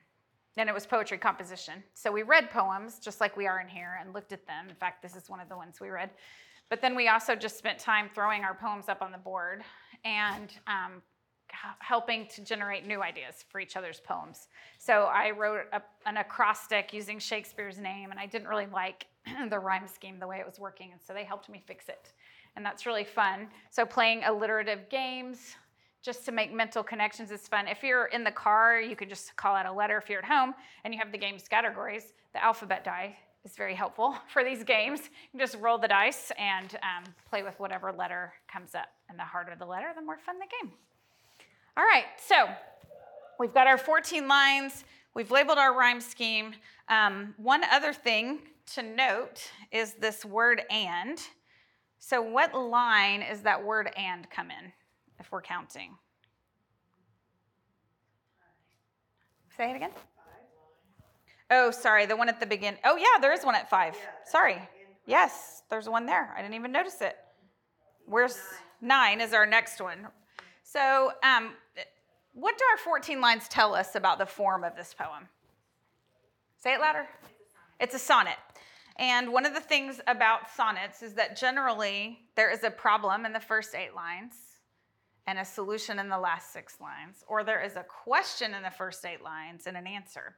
and 0.56 0.68
it 0.68 0.72
was 0.74 0.86
poetry 0.86 1.18
composition. 1.18 1.82
So 1.94 2.10
we 2.10 2.22
read 2.22 2.50
poems 2.50 2.98
just 2.98 3.20
like 3.20 3.36
we 3.36 3.46
are 3.46 3.60
in 3.60 3.68
here 3.68 3.98
and 4.00 4.14
looked 4.14 4.32
at 4.32 4.46
them. 4.46 4.68
In 4.68 4.74
fact, 4.74 5.02
this 5.02 5.14
is 5.14 5.28
one 5.28 5.40
of 5.40 5.48
the 5.48 5.56
ones 5.56 5.80
we 5.80 5.90
read. 5.90 6.10
But 6.68 6.80
then 6.80 6.96
we 6.96 7.08
also 7.08 7.36
just 7.36 7.58
spent 7.58 7.78
time 7.78 8.10
throwing 8.14 8.42
our 8.42 8.54
poems 8.54 8.88
up 8.88 9.02
on 9.02 9.12
the 9.12 9.18
board 9.18 9.62
and 10.04 10.52
um, 10.66 11.02
helping 11.78 12.26
to 12.28 12.42
generate 12.42 12.86
new 12.86 13.02
ideas 13.02 13.44
for 13.48 13.60
each 13.60 13.76
other's 13.76 14.00
poems. 14.00 14.48
So 14.78 15.04
I 15.04 15.30
wrote 15.30 15.66
a, 15.72 15.82
an 16.06 16.16
acrostic 16.16 16.92
using 16.92 17.18
Shakespeare's 17.18 17.78
name, 17.78 18.10
and 18.10 18.18
I 18.18 18.26
didn't 18.26 18.48
really 18.48 18.66
like 18.66 19.06
the 19.50 19.58
rhyme 19.58 19.86
scheme 19.86 20.18
the 20.18 20.26
way 20.26 20.38
it 20.38 20.46
was 20.46 20.58
working, 20.58 20.92
and 20.92 21.00
so 21.00 21.12
they 21.12 21.24
helped 21.24 21.48
me 21.48 21.62
fix 21.66 21.88
it. 21.88 22.12
And 22.56 22.64
that's 22.64 22.86
really 22.86 23.04
fun. 23.04 23.48
So 23.70 23.84
playing 23.84 24.24
alliterative 24.24 24.88
games 24.88 25.56
just 26.06 26.24
to 26.24 26.30
make 26.30 26.52
mental 26.52 26.84
connections 26.84 27.32
is 27.32 27.48
fun. 27.48 27.66
If 27.66 27.82
you're 27.82 28.06
in 28.06 28.22
the 28.22 28.30
car, 28.30 28.80
you 28.80 28.94
can 28.94 29.08
just 29.08 29.34
call 29.34 29.56
out 29.56 29.66
a 29.66 29.72
letter. 29.72 29.98
If 29.98 30.08
you're 30.08 30.20
at 30.20 30.24
home 30.24 30.54
and 30.84 30.94
you 30.94 31.00
have 31.00 31.10
the 31.10 31.18
game 31.18 31.36
Scattergories, 31.36 32.12
the 32.32 32.42
alphabet 32.42 32.84
die 32.84 33.16
is 33.44 33.56
very 33.56 33.74
helpful 33.74 34.16
for 34.32 34.44
these 34.44 34.62
games. 34.62 35.00
You 35.00 35.38
can 35.38 35.40
just 35.40 35.56
roll 35.60 35.78
the 35.78 35.88
dice 35.88 36.30
and 36.38 36.72
um, 36.76 37.12
play 37.28 37.42
with 37.42 37.58
whatever 37.58 37.92
letter 37.92 38.32
comes 38.46 38.76
up. 38.76 38.86
And 39.08 39.18
the 39.18 39.24
harder 39.24 39.56
the 39.58 39.66
letter, 39.66 39.88
the 39.96 40.00
more 40.00 40.16
fun 40.16 40.36
the 40.38 40.46
game. 40.62 40.72
All 41.76 41.84
right, 41.84 42.04
so 42.24 42.46
we've 43.40 43.52
got 43.52 43.66
our 43.66 43.76
14 43.76 44.28
lines. 44.28 44.84
We've 45.12 45.32
labeled 45.32 45.58
our 45.58 45.76
rhyme 45.76 46.00
scheme. 46.00 46.52
Um, 46.88 47.34
one 47.36 47.64
other 47.64 47.92
thing 47.92 48.38
to 48.74 48.82
note 48.82 49.50
is 49.72 49.94
this 49.94 50.24
word 50.24 50.62
and. 50.70 51.20
So, 51.98 52.22
what 52.22 52.54
line 52.54 53.22
is 53.22 53.40
that 53.40 53.64
word 53.64 53.90
and 53.96 54.30
come 54.30 54.52
in 54.52 54.72
if 55.18 55.30
we're 55.32 55.42
counting? 55.42 55.96
Say 59.56 59.70
it 59.70 59.76
again. 59.76 59.90
Oh, 61.50 61.70
sorry, 61.70 62.06
the 62.06 62.16
one 62.16 62.28
at 62.28 62.40
the 62.40 62.46
beginning. 62.46 62.80
Oh, 62.84 62.96
yeah, 62.96 63.20
there 63.20 63.32
is 63.32 63.44
one 63.44 63.54
at 63.54 63.70
five. 63.70 63.96
Sorry. 64.24 64.58
Yes, 65.06 65.62
there's 65.70 65.88
one 65.88 66.04
there. 66.04 66.34
I 66.36 66.42
didn't 66.42 66.54
even 66.54 66.72
notice 66.72 67.00
it. 67.00 67.16
Where's 68.04 68.38
nine 68.80 69.20
is 69.20 69.32
our 69.32 69.46
next 69.46 69.80
one. 69.80 70.08
So, 70.62 71.12
um, 71.22 71.52
what 72.34 72.58
do 72.58 72.64
our 72.72 72.76
14 72.78 73.20
lines 73.20 73.48
tell 73.48 73.74
us 73.74 73.94
about 73.94 74.18
the 74.18 74.26
form 74.26 74.64
of 74.64 74.76
this 74.76 74.92
poem? 74.92 75.28
Say 76.58 76.74
it 76.74 76.80
louder. 76.80 77.06
It's 77.80 77.94
a 77.94 77.98
sonnet. 77.98 78.36
And 78.98 79.32
one 79.32 79.46
of 79.46 79.54
the 79.54 79.60
things 79.60 80.00
about 80.06 80.50
sonnets 80.50 81.02
is 81.02 81.14
that 81.14 81.36
generally 81.36 82.18
there 82.34 82.50
is 82.50 82.64
a 82.64 82.70
problem 82.70 83.24
in 83.24 83.32
the 83.32 83.40
first 83.40 83.74
eight 83.74 83.94
lines 83.94 84.34
and 85.26 85.38
a 85.38 85.44
solution 85.44 85.98
in 85.98 86.08
the 86.08 86.18
last 86.18 86.52
six 86.52 86.80
lines, 86.80 87.24
or 87.26 87.42
there 87.42 87.62
is 87.62 87.76
a 87.76 87.84
question 87.84 88.54
in 88.54 88.62
the 88.62 88.70
first 88.70 89.04
eight 89.04 89.22
lines 89.22 89.66
and 89.66 89.76
an 89.76 89.86
answer. 89.86 90.36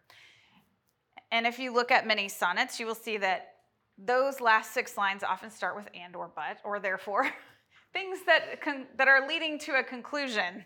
And 1.31 1.47
if 1.47 1.59
you 1.59 1.75
look 1.75 1.91
at 1.91 2.07
many 2.07 2.29
sonnets, 2.29 2.81
you 2.81 2.87
will 2.87 2.95
see 2.95 3.19
that 3.19 3.55
those 3.99 4.41
last 4.41 4.73
six 4.73 4.97
lines 4.97 5.23
often 5.23 5.51
start 5.51 5.77
with 5.77 5.89
and 5.93 6.17
or 6.17 6.31
but 6.35 6.59
or 6.65 6.79
therefore, 6.79 7.31
things 7.93 8.19
that 8.27 8.63
con- 8.63 8.87
that 8.97 9.09
are 9.09 9.27
leading 9.29 9.59
to 9.59 9.75
a 9.79 9.83
conclusion. 9.83 10.65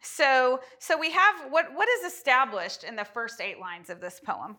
So, 0.00 0.60
so 0.78 0.98
we 0.98 1.10
have 1.10 1.34
what 1.50 1.74
what 1.74 1.88
is 1.88 2.12
established 2.12 2.82
in 2.82 2.96
the 2.96 3.04
first 3.04 3.40
eight 3.40 3.60
lines 3.60 3.90
of 3.90 4.00
this 4.00 4.20
poem 4.20 4.56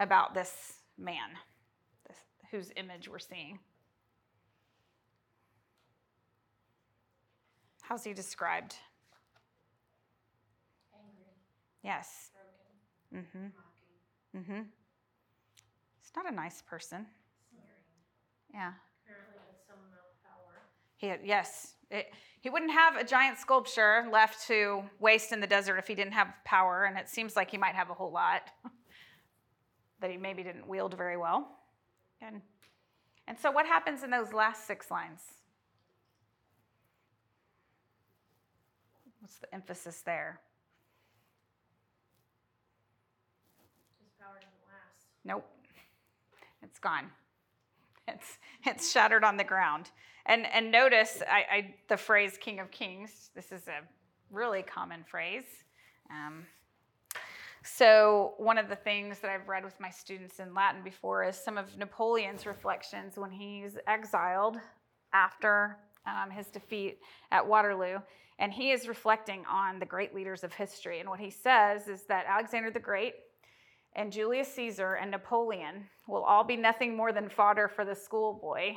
about 0.00 0.34
this 0.34 0.74
man, 0.96 1.30
this, 2.06 2.18
whose 2.50 2.72
image 2.76 3.08
we're 3.08 3.18
seeing. 3.18 3.58
How's 7.88 8.04
he 8.04 8.12
described? 8.12 8.74
Angry, 10.92 11.24
Yes. 11.82 12.32
broken, 13.10 13.24
Mm-hmm. 13.24 13.46
mocking, 13.46 14.58
Mm-hmm. 14.58 14.62
He's 15.98 16.12
not 16.14 16.30
a 16.30 16.34
nice 16.34 16.60
person. 16.60 17.06
Yeah. 18.52 18.72
apparently 19.06 19.36
has 19.38 19.56
some 19.66 19.78
amount 19.78 20.04
of 20.04 20.22
power. 20.22 20.60
He 20.98 21.06
had, 21.06 21.20
yes. 21.24 21.76
It, 21.90 22.12
he 22.42 22.50
wouldn't 22.50 22.72
have 22.72 22.96
a 22.96 23.04
giant 23.04 23.38
sculpture 23.38 24.06
left 24.12 24.46
to 24.48 24.82
waste 25.00 25.32
in 25.32 25.40
the 25.40 25.46
desert 25.46 25.78
if 25.78 25.88
he 25.88 25.94
didn't 25.94 26.12
have 26.12 26.28
power, 26.44 26.84
and 26.84 26.98
it 26.98 27.08
seems 27.08 27.36
like 27.36 27.50
he 27.50 27.56
might 27.56 27.74
have 27.74 27.88
a 27.88 27.94
whole 27.94 28.12
lot 28.12 28.42
that 30.02 30.10
he 30.10 30.18
maybe 30.18 30.42
didn't 30.42 30.68
wield 30.68 30.94
very 30.94 31.16
well. 31.16 31.48
And, 32.20 32.42
and 33.26 33.38
so, 33.38 33.50
what 33.50 33.64
happens 33.64 34.02
in 34.02 34.10
those 34.10 34.34
last 34.34 34.66
six 34.66 34.90
lines? 34.90 35.22
What's 39.28 39.40
the 39.40 39.54
emphasis 39.54 40.00
there? 40.06 40.40
His 44.00 44.08
power 44.18 44.36
doesn't 44.36 44.64
last. 44.66 45.04
Nope. 45.22 45.44
It's 46.62 46.78
gone. 46.78 47.10
It's 48.08 48.38
it's 48.64 48.90
shattered 48.90 49.24
on 49.24 49.36
the 49.36 49.44
ground. 49.44 49.90
And 50.24 50.46
and 50.46 50.72
notice 50.72 51.22
I, 51.30 51.44
I 51.54 51.74
the 51.88 51.98
phrase 51.98 52.38
"King 52.40 52.58
of 52.58 52.70
Kings." 52.70 53.28
This 53.34 53.52
is 53.52 53.68
a 53.68 53.80
really 54.30 54.62
common 54.62 55.04
phrase. 55.04 55.44
Um, 56.10 56.46
so 57.62 58.32
one 58.38 58.56
of 58.56 58.70
the 58.70 58.76
things 58.76 59.18
that 59.18 59.30
I've 59.30 59.46
read 59.46 59.62
with 59.62 59.78
my 59.78 59.90
students 59.90 60.40
in 60.40 60.54
Latin 60.54 60.82
before 60.82 61.22
is 61.22 61.36
some 61.36 61.58
of 61.58 61.76
Napoleon's 61.76 62.46
reflections 62.46 63.18
when 63.18 63.30
he's 63.30 63.76
exiled 63.86 64.56
after 65.12 65.76
um, 66.06 66.30
his 66.30 66.46
defeat 66.46 67.00
at 67.30 67.46
Waterloo, 67.46 67.98
and 68.38 68.52
he 68.52 68.70
is 68.70 68.88
reflecting 68.88 69.44
on 69.50 69.78
the 69.78 69.86
great 69.86 70.14
leaders 70.14 70.44
of 70.44 70.52
history. 70.52 71.00
And 71.00 71.08
what 71.08 71.20
he 71.20 71.30
says 71.30 71.88
is 71.88 72.04
that 72.04 72.26
Alexander 72.28 72.70
the 72.70 72.78
Great 72.78 73.14
and 73.94 74.12
Julius 74.12 74.52
Caesar 74.54 74.94
and 74.94 75.10
Napoleon 75.10 75.86
will 76.06 76.22
all 76.22 76.44
be 76.44 76.56
nothing 76.56 76.96
more 76.96 77.12
than 77.12 77.28
fodder 77.28 77.68
for 77.68 77.84
the 77.84 77.94
schoolboy 77.94 78.74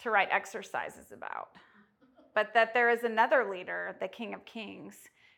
to 0.00 0.10
write 0.10 0.28
exercises 0.30 1.12
about. 1.12 1.48
But 2.34 2.52
that 2.54 2.74
there 2.74 2.90
is 2.90 3.04
another 3.04 3.50
leader, 3.50 3.96
the 4.00 4.08
King 4.08 4.34
of 4.34 4.44
Kings, 4.44 4.96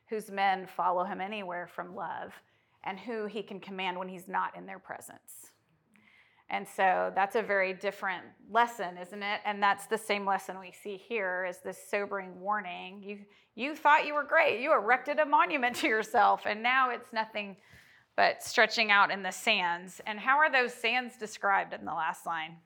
whose 0.09 0.31
men 0.31 0.67
follow 0.67 1.05
him 1.05 1.21
anywhere 1.21 1.69
from 1.69 1.95
love 1.95 2.33
and 2.83 2.99
who 2.99 3.27
he 3.27 3.43
can 3.43 3.61
command 3.61 3.99
when 3.99 4.09
he's 4.09 4.29
not 4.29 4.57
in 4.57 4.67
their 4.67 4.79
presence. 4.79 5.53
And 6.51 6.67
so 6.67 7.13
that's 7.15 7.37
a 7.37 7.43
very 7.43 7.73
different 7.73 8.25
lesson, 8.51 8.99
isn't 8.99 9.23
it? 9.23 9.41
And 9.45 9.63
that's 9.63 9.87
the 9.87 9.97
same 9.97 10.27
lesson 10.27 10.59
we 10.59 10.73
see 10.73 10.97
here 10.97 11.47
is 11.49 11.59
this 11.59 11.79
sobering 11.89 12.41
warning. 12.41 13.03
You 13.03 13.19
you 13.55 13.75
thought 13.75 14.07
you 14.07 14.15
were 14.15 14.25
great. 14.25 14.61
You 14.61 14.73
erected 14.73 15.19
a 15.19 15.27
monument 15.27 15.77
to 15.81 15.87
yourself 15.87 16.43
and 16.47 16.63
now 16.63 16.91
it's 16.91 17.13
nothing 17.13 17.57
but 18.17 18.43
stretching 18.43 18.91
out 18.91 19.11
in 19.11 19.23
the 19.23 19.31
sands. 19.31 20.01
And 20.07 20.19
how 20.19 20.39
are 20.39 20.51
those 20.51 20.75
sands 20.75 21.17
described 21.17 21.73
in 21.73 21.85
the 21.85 21.95
last 21.95 22.27
line? 22.27 22.57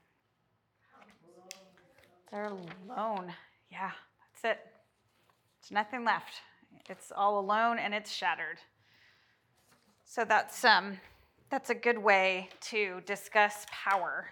They're 2.33 2.47
alone. 2.47 3.33
Yeah, 3.71 3.91
that's 4.33 4.57
it. 4.57 4.61
There's 5.61 5.71
nothing 5.71 6.05
left. 6.05 6.35
It's 6.89 7.13
all 7.15 7.39
alone 7.39 7.79
and 7.79 7.95
it's 7.95 8.11
shattered. 8.11 8.59
So 10.05 10.25
that's 10.25 10.65
um, 10.65 10.99
that's 11.51 11.71
a 11.71 11.75
good 11.75 11.99
way 11.99 12.49
to 12.63 13.01
discuss 13.07 13.67
power 13.71 14.27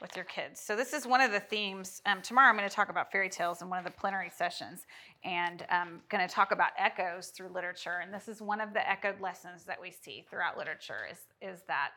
with 0.00 0.16
your 0.16 0.24
kids. 0.24 0.60
So 0.60 0.76
this 0.76 0.92
is 0.92 1.06
one 1.06 1.20
of 1.20 1.30
the 1.32 1.40
themes. 1.40 2.02
Um, 2.04 2.20
tomorrow 2.20 2.48
I'm 2.48 2.56
going 2.56 2.68
to 2.68 2.74
talk 2.74 2.88
about 2.88 3.12
fairy 3.12 3.28
tales 3.28 3.62
in 3.62 3.70
one 3.70 3.78
of 3.78 3.84
the 3.84 3.90
plenary 3.90 4.30
sessions, 4.34 4.86
and 5.24 5.64
I'm 5.70 6.02
going 6.08 6.26
to 6.26 6.32
talk 6.32 6.52
about 6.52 6.70
echoes 6.78 7.28
through 7.28 7.48
literature. 7.48 8.00
And 8.02 8.12
this 8.12 8.28
is 8.28 8.42
one 8.42 8.60
of 8.60 8.72
the 8.72 8.88
echoed 8.88 9.20
lessons 9.20 9.64
that 9.64 9.80
we 9.80 9.90
see 9.90 10.24
throughout 10.28 10.58
literature 10.58 11.06
is 11.10 11.18
is 11.40 11.62
that 11.68 11.96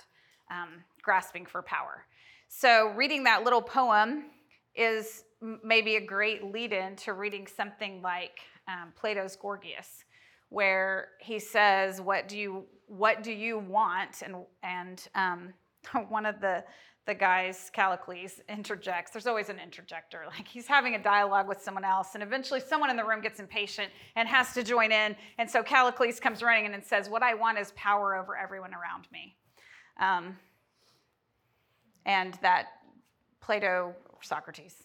um, 0.52 0.84
grasping 1.02 1.46
for 1.46 1.62
power. 1.62 2.06
So 2.48 2.94
reading 2.96 3.24
that 3.24 3.44
little 3.44 3.62
poem 3.62 4.26
is 4.76 5.24
maybe 5.64 5.96
a 5.96 6.02
great 6.02 6.44
lead-in 6.46 6.96
to 6.98 7.14
reading 7.14 7.48
something 7.48 8.02
like 8.02 8.40
um, 8.68 8.94
Plato's 8.96 9.36
Gorgias, 9.36 10.06
where 10.50 11.10
he 11.20 11.40
says, 11.40 12.00
"What 12.00 12.28
do 12.28 12.38
you 12.38 12.66
what 12.88 13.24
do 13.24 13.32
you 13.32 13.60
want?" 13.60 14.24
and 14.24 14.36
and 14.64 15.08
um, 15.16 15.54
one 16.10 16.26
of 16.26 16.42
the 16.42 16.64
the 17.08 17.16
guys, 17.16 17.72
Callicles, 17.74 18.42
interjects. 18.50 19.12
There's 19.12 19.28
always 19.28 19.50
an 19.50 19.60
interjector. 19.60 20.26
Like 20.38 20.48
he's 20.48 20.68
having 20.68 20.94
a 20.96 21.02
dialogue 21.02 21.48
with 21.48 21.62
someone 21.62 21.86
else, 21.86 22.10
and 22.14 22.22
eventually 22.22 22.60
someone 22.60 22.90
in 22.90 22.98
the 22.98 23.04
room 23.04 23.22
gets 23.22 23.40
impatient 23.40 23.90
and 24.16 24.28
has 24.28 24.54
to 24.54 24.62
join 24.62 24.92
in. 24.92 25.16
And 25.40 25.50
so 25.50 25.64
Callicles 25.64 26.20
comes 26.20 26.44
running 26.44 26.66
in 26.66 26.74
and 26.74 26.84
says, 26.84 27.10
What 27.10 27.24
I 27.24 27.34
want 27.34 27.58
is 27.58 27.72
power 27.76 28.16
over 28.16 28.38
everyone 28.38 28.74
around 28.74 29.08
me. 29.12 29.36
Um, 30.00 30.38
and 32.06 32.36
that 32.42 32.68
Plato, 33.40 33.96
Socrates, 34.22 34.84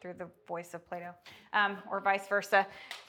through 0.00 0.14
the 0.14 0.28
voice 0.46 0.72
of 0.72 0.88
Plato, 0.88 1.12
um, 1.52 1.78
or 1.90 2.00
vice 2.00 2.28
versa, 2.28 2.66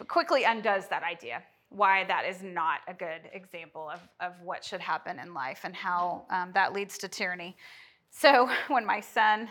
quickly 0.08 0.44
undoes 0.44 0.88
that 0.88 1.04
idea 1.04 1.44
why 1.70 2.04
that 2.06 2.26
is 2.26 2.42
not 2.42 2.80
a 2.88 2.94
good 2.94 3.30
example 3.32 3.90
of, 3.90 4.00
of 4.20 4.34
what 4.44 4.64
should 4.64 4.82
happen 4.82 5.20
in 5.20 5.34
life 5.34 5.62
and 5.64 5.76
how 5.76 6.26
um, 6.30 6.52
that 6.54 6.74
leads 6.74 6.98
to 6.98 7.08
tyranny. 7.08 7.56
So 8.10 8.50
when 8.68 8.86
my 8.86 9.00
son, 9.00 9.48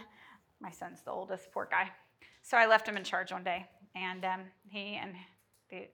my 0.60 0.70
son's 0.70 1.02
the 1.02 1.10
oldest, 1.10 1.52
poor 1.52 1.68
guy, 1.70 1.90
so 2.42 2.56
I 2.56 2.66
left 2.66 2.88
him 2.88 2.96
in 2.96 3.04
charge 3.04 3.30
one 3.30 3.44
day, 3.44 3.66
and 3.94 4.24
um, 4.24 4.40
he 4.68 4.98
and 5.00 5.14
the 5.70 5.88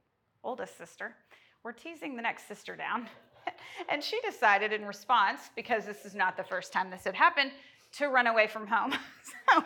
oldest 0.45 0.79
sister 0.79 1.17
were 1.65 1.73
teasing 1.73 2.17
the 2.17 2.23
next 2.23 2.47
sister 2.47 2.77
down. 2.77 3.09
and 3.89 4.03
she 4.03 4.21
decided 4.21 4.73
in 4.73 4.85
response, 4.87 5.51
because 5.57 5.85
this 5.85 6.05
is 6.05 6.15
not 6.15 6.37
the 6.37 6.45
first 6.45 6.73
time 6.73 6.91
this 6.91 7.05
had 7.05 7.15
happened, 7.15 7.51
to 7.93 8.07
run 8.07 8.27
away 8.27 8.47
from 8.47 8.67
home. 8.67 8.93
so, 9.51 9.65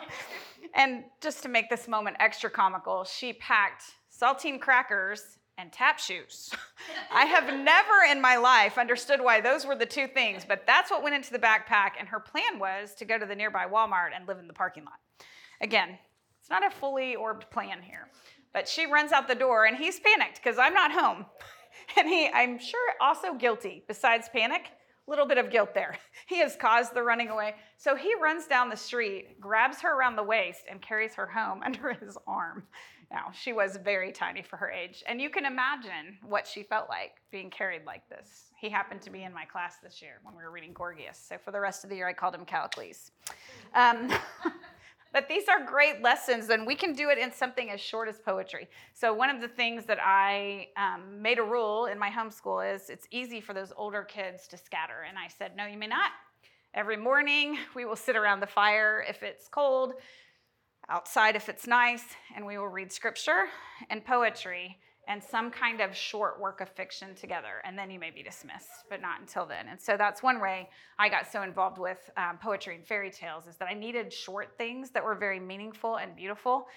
and 0.73 1.03
just 1.21 1.43
to 1.43 1.49
make 1.49 1.69
this 1.69 1.87
moment 1.87 2.17
extra 2.19 2.49
comical, 2.49 3.03
she 3.03 3.33
packed 3.33 3.83
saltine 4.11 4.59
crackers 4.59 5.38
and 5.59 5.71
tap 5.71 5.99
shoes. 5.99 6.51
I 7.11 7.25
have 7.25 7.45
never 7.45 7.93
in 8.09 8.21
my 8.21 8.37
life 8.37 8.77
understood 8.77 9.21
why 9.21 9.41
those 9.41 9.65
were 9.65 9.75
the 9.75 9.85
two 9.85 10.07
things, 10.07 10.45
but 10.47 10.65
that's 10.65 10.89
what 10.89 11.03
went 11.03 11.15
into 11.15 11.31
the 11.31 11.39
backpack. 11.39 11.91
And 11.99 12.07
her 12.07 12.19
plan 12.19 12.59
was 12.59 12.95
to 12.95 13.05
go 13.05 13.17
to 13.17 13.25
the 13.25 13.35
nearby 13.35 13.65
Walmart 13.65 14.09
and 14.15 14.27
live 14.27 14.39
in 14.39 14.47
the 14.47 14.53
parking 14.53 14.85
lot. 14.85 14.99
Again, 15.61 15.97
it's 16.39 16.49
not 16.49 16.65
a 16.65 16.69
fully 16.69 17.15
orbed 17.15 17.49
plan 17.51 17.81
here, 17.81 18.07
but 18.53 18.67
she 18.67 18.85
runs 18.85 19.11
out 19.11 19.27
the 19.27 19.35
door 19.35 19.65
and 19.65 19.75
he's 19.75 19.99
panicked 19.99 20.41
because 20.41 20.57
I'm 20.57 20.73
not 20.73 20.91
home. 20.91 21.25
And 21.97 22.07
he, 22.07 22.27
I'm 22.27 22.59
sure, 22.59 22.93
also 23.01 23.33
guilty. 23.33 23.83
Besides 23.87 24.29
panic, 24.31 24.69
a 25.07 25.09
little 25.09 25.25
bit 25.25 25.39
of 25.39 25.49
guilt 25.49 25.73
there. 25.73 25.97
He 26.27 26.39
has 26.39 26.55
caused 26.55 26.93
the 26.93 27.01
running 27.01 27.29
away. 27.29 27.55
So 27.77 27.95
he 27.95 28.13
runs 28.21 28.45
down 28.45 28.69
the 28.69 28.77
street, 28.77 29.39
grabs 29.39 29.81
her 29.81 29.97
around 29.97 30.17
the 30.17 30.23
waist, 30.23 30.65
and 30.69 30.79
carries 30.81 31.15
her 31.15 31.25
home 31.25 31.63
under 31.65 31.93
his 31.93 32.15
arm. 32.27 32.63
Now, 33.11 33.31
she 33.33 33.53
was 33.53 33.77
very 33.83 34.11
tiny 34.11 34.43
for 34.43 34.57
her 34.57 34.69
age, 34.69 35.03
and 35.07 35.19
you 35.19 35.29
can 35.29 35.45
imagine 35.45 36.17
what 36.23 36.45
she 36.45 36.61
felt 36.61 36.89
like 36.89 37.13
being 37.31 37.49
carried 37.49 37.85
like 37.85 38.07
this. 38.07 38.51
He 38.55 38.69
happened 38.69 39.01
to 39.01 39.09
be 39.09 39.23
in 39.23 39.33
my 39.33 39.45
class 39.45 39.77
this 39.81 40.01
year 40.01 40.19
when 40.23 40.35
we 40.35 40.43
were 40.43 40.51
reading 40.51 40.73
Gorgias. 40.73 41.17
So 41.17 41.37
for 41.43 41.51
the 41.51 41.59
rest 41.59 41.83
of 41.83 41.89
the 41.89 41.95
year, 41.95 42.07
I 42.07 42.13
called 42.13 42.35
him 42.35 42.45
Callicles. 42.45 43.11
Um, 43.73 44.11
But 45.11 45.27
these 45.27 45.47
are 45.47 45.65
great 45.65 46.03
lessons, 46.03 46.49
and 46.49 46.67
we 46.67 46.75
can 46.75 46.93
do 46.93 47.09
it 47.09 47.17
in 47.17 47.31
something 47.31 47.71
as 47.71 47.81
short 47.81 48.07
as 48.07 48.19
poetry. 48.19 48.69
So, 48.93 49.11
one 49.11 49.29
of 49.29 49.41
the 49.41 49.47
things 49.47 49.85
that 49.85 49.97
I 49.99 50.67
um, 50.77 51.21
made 51.21 51.39
a 51.39 51.43
rule 51.43 51.87
in 51.87 51.97
my 51.97 52.11
homeschool 52.11 52.75
is 52.75 52.89
it's 52.89 53.07
easy 53.09 53.41
for 53.41 53.53
those 53.53 53.73
older 53.75 54.03
kids 54.03 54.47
to 54.49 54.57
scatter. 54.57 55.05
And 55.07 55.17
I 55.17 55.27
said, 55.27 55.55
No, 55.57 55.65
you 55.65 55.77
may 55.77 55.87
not. 55.87 56.11
Every 56.75 56.97
morning, 56.97 57.57
we 57.75 57.85
will 57.85 57.95
sit 57.95 58.15
around 58.15 58.41
the 58.41 58.47
fire 58.47 59.03
if 59.09 59.23
it's 59.23 59.47
cold, 59.47 59.93
outside 60.89 61.35
if 61.35 61.49
it's 61.49 61.67
nice, 61.67 62.03
and 62.35 62.45
we 62.45 62.57
will 62.57 62.67
read 62.67 62.91
scripture 62.91 63.45
and 63.89 64.03
poetry 64.03 64.77
and 65.07 65.23
some 65.23 65.49
kind 65.49 65.81
of 65.81 65.95
short 65.95 66.39
work 66.39 66.61
of 66.61 66.69
fiction 66.69 67.15
together, 67.15 67.61
and 67.65 67.77
then 67.77 67.89
you 67.89 67.99
may 67.99 68.11
be 68.11 68.21
dismissed, 68.21 68.85
but 68.89 69.01
not 69.01 69.19
until 69.19 69.45
then. 69.45 69.67
And 69.67 69.81
so 69.81 69.97
that's 69.97 70.21
one 70.21 70.39
way 70.39 70.69
I 70.99 71.09
got 71.09 71.31
so 71.31 71.41
involved 71.41 71.79
with 71.79 71.97
um, 72.15 72.37
poetry 72.37 72.75
and 72.75 72.85
fairy 72.85 73.09
tales 73.09 73.47
is 73.47 73.55
that 73.57 73.67
I 73.67 73.73
needed 73.73 74.13
short 74.13 74.55
things 74.57 74.91
that 74.91 75.03
were 75.03 75.15
very 75.15 75.39
meaningful 75.39 75.95
and 75.97 76.15
beautiful 76.15 76.67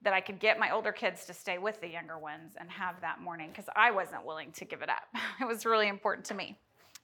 that 0.00 0.14
I 0.14 0.20
could 0.20 0.38
get 0.38 0.58
my 0.58 0.70
older 0.70 0.92
kids 0.92 1.26
to 1.26 1.34
stay 1.34 1.58
with 1.58 1.80
the 1.80 1.88
younger 1.88 2.18
ones 2.18 2.54
and 2.58 2.70
have 2.70 3.00
that 3.02 3.20
morning 3.20 3.50
because 3.50 3.68
I 3.76 3.90
wasn't 3.90 4.24
willing 4.24 4.52
to 4.52 4.64
give 4.64 4.80
it 4.82 4.88
up. 4.88 5.08
it 5.40 5.46
was 5.46 5.66
really 5.66 5.88
important 5.88 6.26
to 6.26 6.34
me. 6.34 6.56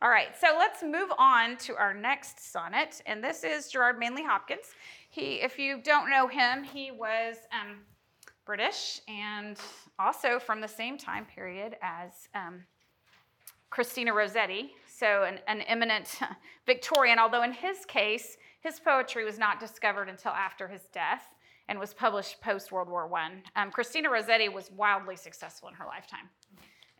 All 0.03 0.09
right, 0.09 0.29
so 0.40 0.57
let's 0.59 0.83
move 0.83 1.11
on 1.18 1.59
to 1.59 1.77
our 1.77 1.92
next 1.92 2.53
sonnet, 2.53 3.03
and 3.05 3.23
this 3.23 3.44
is 3.44 3.68
Gerard 3.68 3.99
Manley 3.99 4.25
Hopkins. 4.25 4.75
He, 5.11 5.42
if 5.42 5.59
you 5.59 5.81
don't 5.83 6.09
know 6.09 6.29
him, 6.29 6.62
he 6.62 6.92
was 6.92 7.37
um, 7.53 7.79
British 8.46 9.01
and 9.09 9.59
also 9.99 10.38
from 10.38 10.61
the 10.61 10.68
same 10.68 10.96
time 10.96 11.27
period 11.27 11.77
as 11.83 12.29
um, 12.35 12.62
Christina 13.70 14.12
Rossetti, 14.12 14.73
so 14.87 15.25
an, 15.25 15.40
an 15.49 15.62
eminent 15.62 16.18
Victorian, 16.66 17.18
although 17.18 17.42
in 17.42 17.53
his 17.53 17.85
case, 17.85 18.37
his 18.61 18.79
poetry 18.79 19.25
was 19.25 19.38
not 19.38 19.59
discovered 19.59 20.09
until 20.09 20.33
after 20.33 20.68
his 20.68 20.83
death 20.92 21.25
and 21.68 21.79
was 21.79 21.92
published 21.92 22.40
post 22.40 22.70
World 22.70 22.88
War 22.88 23.09
I. 23.12 23.31
Um, 23.57 23.73
Christina 23.73 24.11
Rossetti 24.11 24.49
was 24.49 24.70
wildly 24.70 25.16
successful 25.16 25.68
in 25.68 25.75
her 25.75 25.87
lifetime 25.87 26.29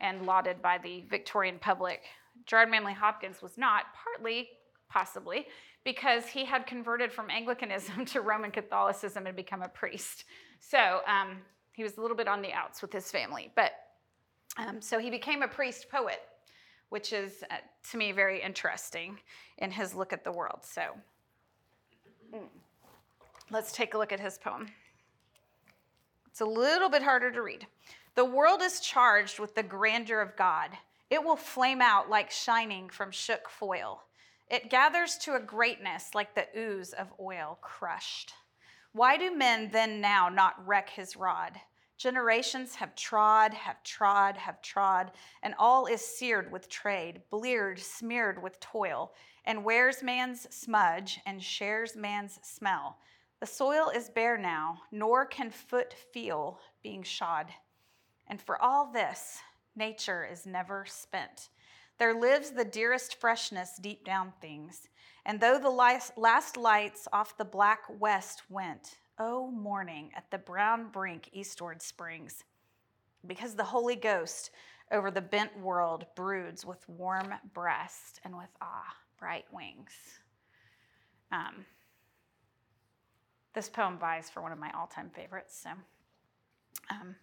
and 0.01 0.25
lauded 0.25 0.61
by 0.61 0.77
the 0.77 1.05
Victorian 1.09 1.59
public. 1.59 2.01
Gerard 2.45 2.69
Manley 2.69 2.93
Hopkins 2.93 3.41
was 3.41 3.57
not, 3.57 3.85
partly, 3.93 4.49
possibly, 4.89 5.47
because 5.83 6.27
he 6.27 6.45
had 6.45 6.67
converted 6.67 7.11
from 7.11 7.29
Anglicanism 7.29 8.05
to 8.07 8.21
Roman 8.21 8.51
Catholicism 8.51 9.27
and 9.27 9.35
become 9.35 9.61
a 9.61 9.69
priest. 9.69 10.25
So 10.59 11.01
um, 11.07 11.37
he 11.73 11.83
was 11.83 11.97
a 11.97 12.01
little 12.01 12.17
bit 12.17 12.27
on 12.27 12.41
the 12.41 12.53
outs 12.53 12.81
with 12.81 12.93
his 12.93 13.11
family. 13.11 13.51
But 13.55 13.71
um, 14.57 14.81
so 14.81 14.99
he 14.99 15.09
became 15.09 15.41
a 15.41 15.47
priest 15.47 15.87
poet, 15.89 16.21
which 16.89 17.13
is 17.13 17.43
uh, 17.49 17.55
to 17.91 17.97
me 17.97 18.11
very 18.11 18.41
interesting 18.41 19.17
in 19.57 19.71
his 19.71 19.95
look 19.95 20.13
at 20.13 20.23
the 20.23 20.31
world. 20.31 20.59
So 20.61 20.81
mm. 22.33 22.39
let's 23.49 23.71
take 23.71 23.93
a 23.93 23.97
look 23.97 24.11
at 24.11 24.19
his 24.19 24.37
poem. 24.37 24.67
It's 26.27 26.41
a 26.41 26.45
little 26.45 26.89
bit 26.89 27.03
harder 27.03 27.31
to 27.31 27.41
read. 27.41 27.65
The 28.15 28.25
world 28.25 28.61
is 28.61 28.79
charged 28.81 29.39
with 29.39 29.55
the 29.55 29.63
grandeur 29.63 30.21
of 30.21 30.35
God. 30.35 30.71
It 31.09 31.23
will 31.23 31.35
flame 31.35 31.81
out 31.81 32.09
like 32.09 32.31
shining 32.31 32.89
from 32.89 33.11
shook 33.11 33.49
foil. 33.49 34.03
It 34.51 34.69
gathers 34.69 35.15
to 35.19 35.35
a 35.35 35.39
greatness 35.39 36.13
like 36.13 36.35
the 36.35 36.45
ooze 36.57 36.91
of 36.91 37.13
oil 37.21 37.57
crushed. 37.61 38.33
Why 38.91 39.15
do 39.15 39.33
men 39.33 39.69
then 39.71 40.01
now 40.01 40.27
not 40.27 40.67
reck 40.67 40.89
his 40.89 41.15
rod? 41.15 41.57
Generations 41.97 42.75
have 42.75 42.93
trod, 42.93 43.53
have 43.53 43.81
trod, 43.83 44.35
have 44.35 44.61
trod, 44.61 45.13
and 45.41 45.55
all 45.57 45.85
is 45.85 46.01
seared 46.01 46.51
with 46.51 46.67
trade, 46.67 47.21
bleared, 47.29 47.79
smeared 47.79 48.43
with 48.43 48.59
toil, 48.59 49.13
and 49.45 49.63
wears 49.63 50.03
man's 50.03 50.53
smudge 50.53 51.21
and 51.25 51.41
shares 51.41 51.95
man's 51.95 52.37
smell. 52.43 52.97
The 53.39 53.45
soil 53.45 53.89
is 53.95 54.09
bare 54.09 54.37
now, 54.37 54.79
nor 54.91 55.25
can 55.25 55.49
foot 55.49 55.93
feel 56.11 56.59
being 56.83 57.03
shod. 57.03 57.47
And 58.27 58.41
for 58.41 58.61
all 58.61 58.91
this, 58.91 59.39
nature 59.77 60.27
is 60.29 60.45
never 60.45 60.85
spent. 60.85 61.47
There 62.01 62.19
lives 62.19 62.49
the 62.49 62.65
dearest 62.65 63.21
freshness 63.21 63.77
deep 63.79 64.03
down 64.03 64.33
things. 64.41 64.89
And 65.23 65.39
though 65.39 65.59
the 65.59 65.69
last 65.69 66.57
lights 66.57 67.07
off 67.13 67.37
the 67.37 67.45
black 67.45 67.81
west 67.99 68.41
went, 68.49 68.97
oh, 69.19 69.51
morning 69.51 70.09
at 70.15 70.31
the 70.31 70.39
brown 70.39 70.87
brink 70.91 71.29
eastward 71.31 71.79
springs, 71.79 72.43
because 73.27 73.53
the 73.53 73.63
Holy 73.63 73.95
Ghost 73.95 74.49
over 74.91 75.11
the 75.11 75.21
bent 75.21 75.55
world 75.59 76.07
broods 76.15 76.65
with 76.65 76.89
warm 76.89 77.35
breast 77.53 78.19
and 78.23 78.35
with 78.35 78.49
ah, 78.63 78.95
bright 79.19 79.45
wings. 79.53 79.91
Um, 81.31 81.67
this 83.53 83.69
poem 83.69 83.99
buys 83.99 84.27
for 84.27 84.41
one 84.41 84.51
of 84.51 84.57
my 84.57 84.71
all 84.71 84.87
time 84.87 85.11
favorites. 85.13 85.61
So, 85.61 85.69
um, 86.89 87.15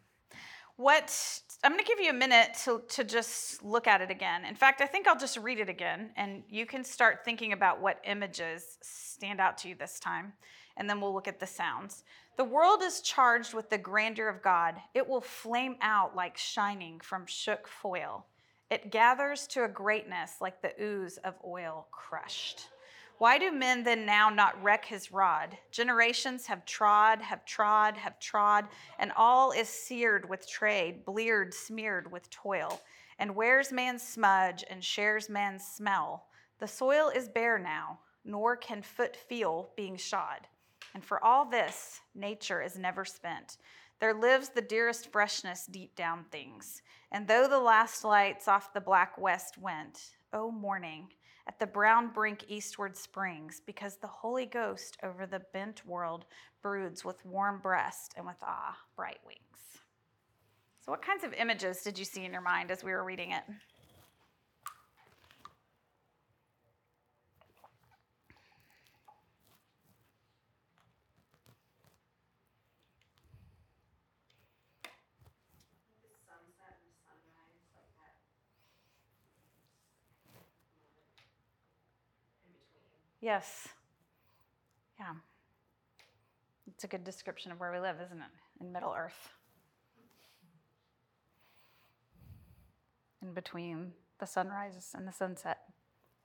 what 0.79 1.41
I'm 1.64 1.73
going 1.73 1.85
to 1.85 1.88
give 1.88 1.99
you 1.99 2.11
a 2.11 2.14
minute 2.14 2.57
to, 2.64 2.83
to 2.91 3.03
just 3.03 3.64
look 3.64 3.88
at 3.88 4.01
it 4.01 4.12
again. 4.12 4.45
In 4.45 4.55
fact, 4.55 4.81
I 4.81 4.87
think 4.87 5.09
I'll 5.09 5.19
just 5.19 5.37
read 5.37 5.59
it 5.59 5.69
again, 5.69 6.11
and 6.17 6.45
you 6.49 6.67
can 6.67 6.85
start 6.85 7.25
thinking 7.25 7.53
about 7.53 7.81
what 7.83 8.01
images 8.05 8.79
stand 8.81 9.41
out 9.41 9.59
to 9.59 9.69
you 9.69 9.75
this 9.75 9.99
time, 9.99 10.33
and 10.77 10.88
then 10.88 11.01
we'll 11.01 11.12
look 11.12 11.27
at 11.27 11.41
the 11.41 11.47
sounds. 11.49 12.05
The 12.37 12.45
world 12.45 12.83
is 12.85 13.01
charged 13.01 13.55
with 13.55 13.69
the 13.71 13.77
grandeur 13.77 14.29
of 14.29 14.41
God. 14.41 14.77
It 14.95 15.07
will 15.07 15.21
flame 15.21 15.75
out 15.83 16.14
like 16.14 16.38
shining 16.38 17.01
from 17.01 17.27
shook 17.27 17.67
foil. 17.67 18.27
It 18.71 18.93
gathers 18.93 19.49
to 19.49 19.64
a 19.64 19.69
greatness 19.69 20.35
like 20.41 20.62
the 20.62 20.81
ooze 20.81 21.17
of 21.25 21.35
oil 21.45 21.88
crushed. 21.91 22.69
Why 23.18 23.37
do 23.37 23.50
men 23.50 23.83
then 23.83 24.07
now 24.07 24.31
not 24.31 24.62
reck 24.62 24.85
his 24.85 25.11
rod? 25.11 25.59
Generations 25.72 26.46
have 26.46 26.64
trod, 26.64 27.20
have 27.20 27.44
trod, 27.44 27.96
have 27.96 28.20
trod, 28.20 28.68
and 29.00 29.11
all 29.16 29.50
is 29.50 29.68
seared 29.68 30.28
with 30.28 30.48
trade, 30.48 31.04
bleared, 31.04 31.52
smeared 31.52 32.12
with 32.12 32.31
toil, 32.31 32.81
and 33.18 33.35
wears 33.35 33.72
man's 33.72 34.02
smudge 34.02 34.64
and 34.70 34.85
shares 34.85 35.28
man's 35.28 35.66
smell. 35.66 36.26
The 36.61 36.68
soil 36.68 37.09
is 37.09 37.28
bare 37.28 37.59
now, 37.59 37.98
nor 38.24 38.57
can 38.57 38.83
foot 38.83 39.16
feel 39.16 39.70
being 39.76 39.96
shod. 39.96 40.46
And 40.94 41.04
for 41.04 41.22
all 41.24 41.44
this, 41.44 42.00
nature 42.14 42.62
is 42.62 42.78
never 42.78 43.04
spent. 43.04 43.57
There 43.98 44.14
lives 44.14 44.50
the 44.50 44.62
dearest 44.62 45.11
freshness 45.11 45.66
deep 45.66 45.96
down 45.96 46.24
things. 46.31 46.83
And 47.11 47.26
though 47.26 47.48
the 47.48 47.59
last 47.59 48.04
lights 48.04 48.46
off 48.46 48.72
the 48.72 48.81
black 48.81 49.18
west 49.18 49.59
went, 49.59 50.12
O 50.33 50.46
oh, 50.46 50.50
morning, 50.52 51.09
at 51.49 51.59
the 51.59 51.67
brown 51.67 52.11
brink 52.13 52.45
eastward 52.47 52.97
springs, 52.97 53.63
because 53.65 53.97
the 53.97 54.07
Holy 54.07 54.45
Ghost 54.45 54.99
over 55.03 55.27
the 55.27 55.41
bent 55.53 55.85
world 55.87 56.27
broods 56.63 57.05
with 57.05 57.25
warm 57.25 57.59
breast 57.59 58.13
and 58.17 58.27
with 58.27 58.37
ah, 58.43 58.77
bright 58.95 59.19
wings. 59.27 59.41
So, 60.85 60.92
what 60.92 61.03
kinds 61.03 61.25
of 61.25 61.33
images 61.33 61.83
did 61.83 61.99
you 61.99 62.05
see 62.05 62.25
in 62.25 62.33
your 62.33 62.42
mind 62.42 62.71
as 62.71 62.85
we 62.85 62.92
were 62.92 63.05
reading 63.05 63.33
it? 63.33 63.44
Yes. 83.29 83.68
Yeah. 84.96 85.12
It's 86.64 86.85
a 86.85 86.88
good 86.88 87.04
description 87.04 87.52
of 87.52 87.60
where 87.60 87.68
we 87.68 87.76
live, 87.76 88.00
isn't 88.00 88.16
it? 88.16 88.33
In 88.58 88.72
Middle 88.72 88.96
Earth. 88.96 89.29
In 93.20 93.35
between 93.35 93.92
the 94.18 94.24
sunrise 94.24 94.96
and 94.96 95.04
the 95.04 95.12
sunset. 95.12 95.58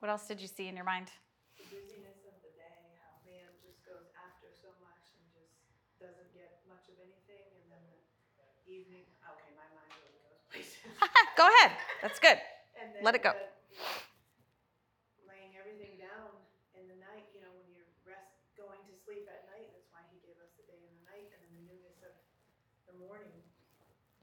What 0.00 0.08
else 0.08 0.24
did 0.24 0.40
you 0.40 0.48
see 0.48 0.66
in 0.72 0.80
your 0.80 0.88
mind? 0.88 1.12
The 1.60 1.68
busyness 1.68 2.24
of 2.24 2.40
the 2.40 2.48
day, 2.56 2.96
how 2.96 3.20
man 3.28 3.52
just 3.60 3.84
goes 3.84 4.08
after 4.24 4.48
so 4.48 4.72
much 4.80 5.04
and 5.12 5.28
just 5.36 5.60
doesn't 6.00 6.32
get 6.32 6.64
much 6.72 6.88
of 6.88 6.96
anything, 7.04 7.44
and 7.52 7.68
then 7.68 7.84
the 8.64 8.80
evening. 8.80 9.04
Okay, 9.28 9.52
my 9.52 9.68
mind 9.76 9.92
really 10.00 10.24
goes 10.24 10.40
places. 10.48 10.88
Go 11.36 11.52
ahead. 11.52 11.76
That's 12.00 12.16
good. 12.16 12.40
Let 13.04 13.12
it 13.12 13.20
go. 13.20 13.36
The, 13.36 14.13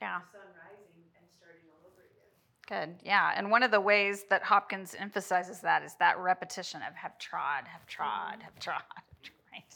Yeah. 0.02 0.20
sun 0.32 0.42
rising 0.58 1.04
and 1.18 1.26
starting 1.38 1.62
all 1.70 1.86
over 1.88 2.02
again. 2.10 2.98
Good. 2.98 3.06
Yeah. 3.06 3.34
And 3.36 3.52
one 3.52 3.64
of 3.64 3.72
the 3.72 3.80
ways 3.82 4.26
that 4.30 4.44
Hopkins 4.44 4.96
emphasizes 4.98 5.60
that 5.62 5.84
is 5.84 5.96
that 6.00 6.18
repetition 6.18 6.82
of 6.88 6.96
have 6.96 7.18
trod, 7.20 7.66
have 7.68 7.86
trod, 7.86 8.42
have 8.42 8.58
trod, 8.60 8.82
right? 9.54 9.76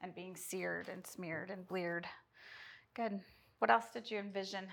And 0.00 0.14
being 0.14 0.36
seared 0.36 0.88
and 0.88 1.04
smeared 1.06 1.50
and 1.50 1.66
bleared. 1.66 2.06
Good. 2.94 3.20
What 3.58 3.70
else 3.70 3.86
did 3.92 4.10
you 4.10 4.18
envision? 4.18 4.66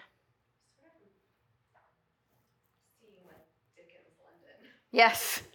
Seeing 3.00 3.26
like 3.28 3.46
Dickens 3.76 4.14
London. 4.24 4.58
Yes. 4.92 5.42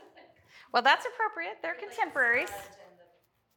Well, 0.72 0.82
that's 0.82 1.06
appropriate. 1.06 1.56
They're 1.62 1.78
contemporaries. 1.78 2.50
smudge 2.52 2.76
and 2.84 2.98
the, 3.00 3.08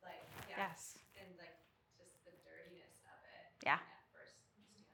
like, 0.07 0.23
yeah, 0.47 0.71
Yes. 0.71 0.95
And 1.19 1.27
like 1.35 1.51
just 1.99 2.15
the 2.23 2.31
dirtiness 2.47 2.95
of 3.11 3.19
it. 3.27 3.43
Yeah. 3.67 3.75
in 3.75 3.83
that 3.83 4.07
first 4.15 4.39
stanza. 4.39 4.87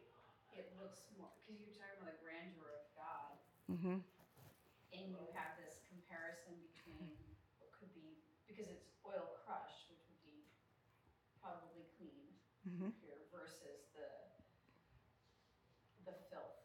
it 0.54 0.66
looks 0.80 1.02
more, 1.18 1.30
because 1.44 1.58
you're 1.60 1.74
talking 1.76 2.00
about 2.00 2.16
the 2.16 2.20
grandeur 2.22 2.70
of 2.80 2.86
God, 2.96 3.34
Mm-hmm. 3.66 3.98
and 4.94 5.04
you 5.10 5.18
have 5.34 5.58
this 5.58 5.82
comparison 5.90 6.54
between 6.70 7.10
what 7.58 7.74
could 7.74 7.90
be, 7.98 8.14
because 8.46 8.70
it's 8.70 8.86
oil 9.02 9.42
crushed, 9.42 9.90
which 9.90 10.06
would 10.06 10.22
be 10.22 10.46
probably 11.42 11.82
clean 11.98 12.30
Mhm. 12.66 12.94
here 13.02 13.26
versus 13.34 13.90
the, 13.94 14.06
the 16.06 16.14
filth. 16.30 16.62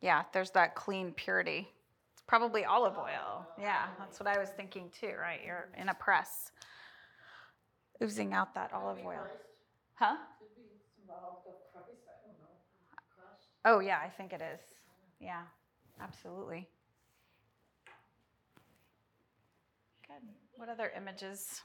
Yeah, 0.00 0.22
there's 0.32 0.50
that 0.52 0.74
clean 0.74 1.12
purity. 1.12 1.68
It's 2.12 2.22
probably 2.26 2.64
olive 2.64 2.96
oil. 2.98 3.46
Yeah, 3.60 3.86
that's 3.98 4.20
what 4.20 4.28
I 4.28 4.38
was 4.38 4.50
thinking 4.50 4.90
too, 4.98 5.12
right? 5.20 5.40
You're 5.44 5.68
in 5.76 5.88
a 5.88 5.94
press, 5.94 6.52
oozing 8.02 8.32
out 8.32 8.54
that 8.54 8.72
olive 8.72 8.98
oil. 9.04 9.26
Huh? 9.94 10.16
Could 10.38 10.54
be 10.56 10.62
symbolic 10.96 11.42
of 11.46 11.58
Christ, 11.72 12.06
I 12.06 12.14
don't 12.26 12.38
know, 12.38 12.54
crushed. 13.14 13.48
Oh, 13.64 13.80
yeah, 13.80 13.98
I 14.04 14.08
think 14.08 14.32
it 14.32 14.40
is. 14.40 14.60
Yeah, 15.20 15.42
absolutely. 16.00 16.68
Good. 20.06 20.22
What 20.56 20.68
other 20.68 20.92
images? 20.96 21.62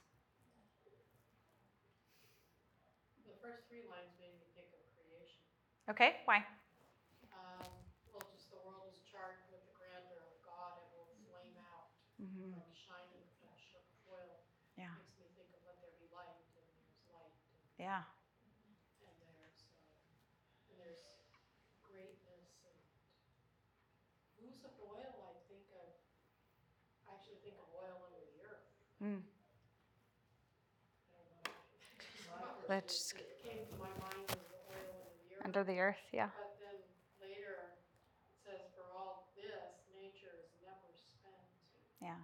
The 3.27 3.37
first 3.41 3.69
three 3.69 3.85
lines 3.89 4.09
made 4.17 4.33
me 4.33 4.45
think 4.57 4.67
of 4.73 4.81
creation. 4.97 5.41
Okay, 5.89 6.21
why? 6.25 6.41
Um, 7.33 7.69
well, 8.11 8.25
just 8.33 8.49
the 8.49 8.57
world 8.65 8.89
is 8.89 8.97
charged 9.05 9.45
with 9.53 9.61
the 9.69 9.73
grandeur 9.77 10.21
of 10.25 10.35
God 10.41 10.81
and 10.81 10.85
will 10.97 11.09
flame 11.29 11.55
out 11.71 11.93
Mm-hmm. 12.23 12.55
like 12.55 12.71
shining 12.71 13.27
from 13.43 13.51
shook 13.59 13.83
foil. 14.07 14.47
Yeah. 14.79 14.95
Makes 14.95 15.19
me 15.19 15.27
think 15.35 15.51
of 15.51 15.59
let 15.67 15.75
there 15.83 15.91
be 15.99 16.07
light 16.15 16.31
and 16.39 16.47
there's 16.55 16.71
light 17.11 17.35
and, 17.35 17.67
Yeah. 17.75 18.07
and 18.07 18.15
there's, 19.35 19.67
uh, 19.67 20.71
and 20.71 20.79
there's 20.79 21.19
greatness 21.83 22.63
and 22.63 22.79
ooze 24.39 24.63
of 24.63 24.71
oil, 24.79 25.11
I 25.27 25.35
think 25.51 25.67
of, 25.75 25.99
I 27.11 27.19
actually 27.19 27.43
think 27.43 27.59
of 27.59 27.67
oil 27.75 28.07
under 28.07 28.23
the 28.23 28.39
earth. 28.47 28.71
Mm. 29.03 29.27
Let's 32.71 33.11
It 33.19 33.43
came 33.43 33.67
to 33.67 33.75
my 33.75 33.91
mind 33.99 34.31
as 34.31 34.47
the 34.47 34.63
oil 34.71 35.11
under 35.11 35.19
the 35.19 35.35
earth. 35.35 35.43
under 35.43 35.67
the 35.67 35.75
earth. 35.83 35.99
Yeah. 36.15 36.31
But 36.39 36.55
then 36.63 36.79
later, 37.19 37.75
it 38.31 38.39
says, 38.39 38.71
for 38.71 38.87
all 38.95 39.27
this, 39.35 39.83
nature 39.91 40.31
is 40.39 40.55
never 40.63 40.87
spent. 40.95 41.43
Yeah. 41.99 42.15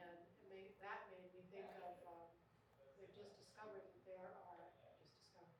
And 0.00 0.16
it 0.20 0.28
made, 0.52 0.76
that 0.84 1.08
made 1.12 1.28
me 1.32 1.40
think 1.52 1.68
of, 1.80 1.96
um, 2.08 2.28
they've 3.00 3.12
just 3.16 3.36
discovered 3.40 3.84
that 3.88 4.00
there 4.04 4.32
are, 4.36 4.68
just 4.84 5.00
discovered, 5.16 5.56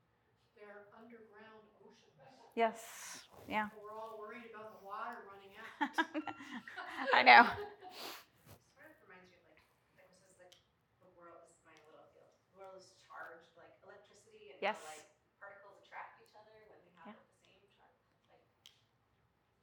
there 0.57 0.68
are 0.68 0.84
underground 0.97 1.64
oceans. 1.80 2.12
Yes. 2.55 3.20
Yeah. 3.48 3.68
We're 3.74 3.90
all 3.94 4.18
worried 4.18 4.51
about 4.51 4.78
the 4.78 4.82
water 4.84 5.26
running 5.26 5.55
out. 5.59 5.90
I 7.14 7.22
know. 7.22 7.46
Sort 8.74 8.86
of 8.86 8.94
reminds 9.07 9.26
me 9.30 9.38
of 9.38 9.44
like, 9.46 9.62
like 9.98 10.07
it 10.11 10.18
says 10.22 10.34
like 10.38 10.55
the 11.03 11.11
world 11.18 11.42
this 11.42 11.51
is 11.55 11.62
my 11.66 11.74
little 11.86 12.07
field. 12.14 12.30
The 12.51 12.55
world 12.59 12.74
is 12.78 12.86
charged 13.07 13.51
like 13.59 13.74
electricity 13.82 14.51
and 14.55 14.59
Yes. 14.62 14.78
like 14.82 15.07
particles 15.38 15.78
attract 15.82 16.20
each 16.22 16.34
other 16.36 16.66
when 16.70 16.78
they 16.84 16.92
have 16.94 17.14
Yeah. 17.14 17.18
the 17.18 17.42
same 17.46 17.62
charge. 17.74 17.98
Like 18.30 18.42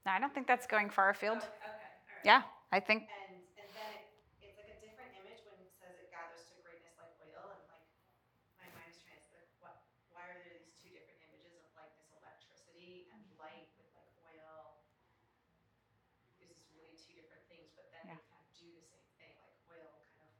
No, 0.05 0.11
I 0.11 0.19
don't 0.19 0.33
think 0.33 0.47
that's 0.47 0.67
going 0.67 0.89
far 0.89 1.09
afield. 1.11 1.39
Okay, 1.43 1.47
right. 1.63 2.23
Yeah, 2.25 2.41
I 2.71 2.79
think. 2.79 3.07
And 3.27 3.43
and 3.55 3.69
then 3.71 3.89
it, 3.95 4.03
it's 4.43 4.55
like 4.59 4.67
a 4.67 4.77
different 4.79 5.11
image 5.15 5.43
when 5.47 5.55
it 5.59 5.71
says 5.79 5.95
it 5.99 6.09
gathers 6.11 6.43
to 6.51 6.55
greatness 6.59 6.95
like 6.99 7.11
oil 7.19 7.51
and 7.55 7.63
like 7.67 7.83
my 8.59 8.67
mind 8.75 8.89
is 8.91 8.99
trying 8.99 9.19
to 9.19 9.27
think 9.31 9.47
what 9.59 9.75
why 10.11 10.25
are 10.27 10.38
there 10.41 10.55
these 10.57 10.73
two 10.79 10.89
different 10.89 11.19
images 11.21 11.53
of 11.55 11.67
like 11.77 11.93
this 11.95 12.09
electricity 12.15 13.05
and 13.13 13.21
light 13.38 13.67
with 13.77 13.88
like 13.93 14.09
oil? 14.17 14.73
These 16.38 16.53
is 16.53 16.63
really 16.71 16.93
two 16.95 17.13
different 17.13 17.43
things, 17.47 17.69
but 17.75 17.89
then 17.89 18.05
Yeah. 18.05 18.15
they 18.15 18.21
kind 18.29 18.41
of 18.41 18.49
do 18.53 18.69
the 18.71 18.81
same 18.81 19.05
thing, 19.17 19.33
like 19.41 19.53
oil 19.65 20.05
kind 20.15 20.29
of 20.29 20.38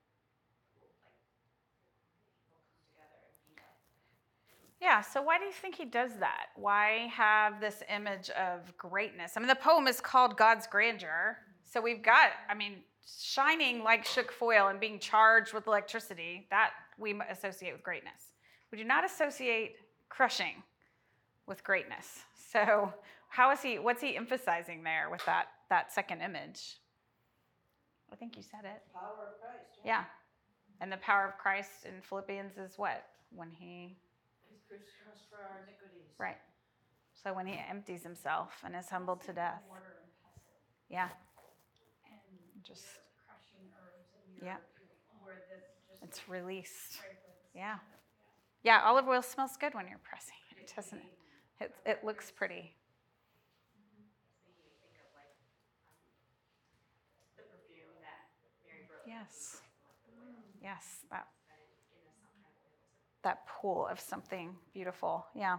will, 0.74 0.94
like 1.02 1.18
will 2.46 2.62
come 2.62 2.62
together 2.86 3.18
and 3.26 3.36
be 3.44 3.54
like 3.58 3.76
Yeah, 4.80 5.02
so 5.02 5.22
why 5.22 5.40
do 5.40 5.46
you 5.46 5.52
think 5.52 5.76
he 5.76 5.86
does 5.86 6.12
that? 6.20 6.48
Why 6.56 7.10
have 7.12 7.60
this 7.60 7.82
image 7.94 8.30
of 8.32 8.76
greatness? 8.78 9.34
I 9.36 9.40
mean, 9.40 9.48
the 9.48 9.56
poem 9.56 9.88
is 9.88 10.00
called 10.00 10.38
God's 10.38 10.68
Grandeur. 10.68 11.38
So 11.64 11.82
we've 11.82 12.04
got, 12.04 12.32
I 12.48 12.54
mean, 12.54 12.78
shining 13.20 13.84
like 13.84 14.06
shook 14.06 14.32
foil 14.32 14.68
and 14.68 14.80
being 14.80 15.00
charged 15.00 15.54
with 15.54 15.66
electricity, 15.68 16.46
that 16.52 16.72
we 17.00 17.20
associate 17.30 17.74
with 17.74 17.84
greatness. 17.84 18.34
We 18.72 18.78
do 18.78 18.84
not 18.84 19.04
associate 19.04 19.78
crushing 20.10 20.62
with 21.48 21.64
greatness. 21.64 22.20
So 22.52 22.94
how 23.30 23.52
is 23.52 23.62
he, 23.62 23.80
what's 23.80 24.02
he 24.02 24.16
emphasizing 24.16 24.84
there 24.84 25.10
with 25.10 25.26
that, 25.26 25.48
that 25.70 25.92
second 25.92 26.22
image? 26.22 26.78
I 28.12 28.16
think 28.16 28.38
you 28.38 28.44
said 28.44 28.64
it. 28.64 28.84
Power 28.94 29.28
of 29.28 29.42
Christ. 29.42 29.80
Yeah. 29.84 30.04
And 30.82 30.92
the 30.92 30.98
power 30.98 31.26
of 31.26 31.38
Christ 31.38 31.86
in 31.86 32.02
Philippians 32.02 32.58
is 32.58 32.78
what? 32.78 33.06
When 33.32 33.50
he 33.52 33.98
He's 34.70 34.80
crucified 35.04 35.28
for 35.30 35.40
our 35.44 35.64
iniquities. 35.64 36.12
Right. 36.18 36.38
So 37.14 37.34
when 37.34 37.48
he 37.48 37.60
empties 37.70 38.04
himself 38.04 38.62
and 38.64 38.76
is 38.76 38.90
humbled 38.90 39.22
to 39.22 39.34
death. 39.34 39.62
Water 39.70 39.98
and 40.04 40.12
pestle. 40.22 40.54
Yeah. 40.90 41.10
And 42.06 42.64
Just- 42.64 43.00
crushing 43.26 43.72
herbs 43.80 44.12
and 44.28 44.44
Yeah. 44.44 44.58
where 45.24 45.36
the, 45.50 45.58
just. 45.90 46.04
It's 46.04 46.20
the 46.26 46.32
released. 46.32 46.98
fragrance 46.98 47.24
Yeah. 47.56 47.80
Yeah, 48.64 48.82
olive 48.84 49.08
oil 49.08 49.22
smells 49.22 49.58
good 49.58 49.74
when 49.74 49.88
you're 49.88 50.00
pressing 50.00 50.36
it, 50.52 50.74
doesn't 50.76 51.00
it? 51.00 51.14
It, 51.60 51.76
it 51.86 52.04
looks 52.04 52.32
pretty. 52.32 52.76
Yes. 59.06 59.62
Yes, 60.62 61.06
think 61.10 61.37
that 63.24 63.48
pool 63.48 63.88
of 63.90 64.00
something 64.00 64.56
beautiful. 64.74 65.26
Yeah. 65.36 65.58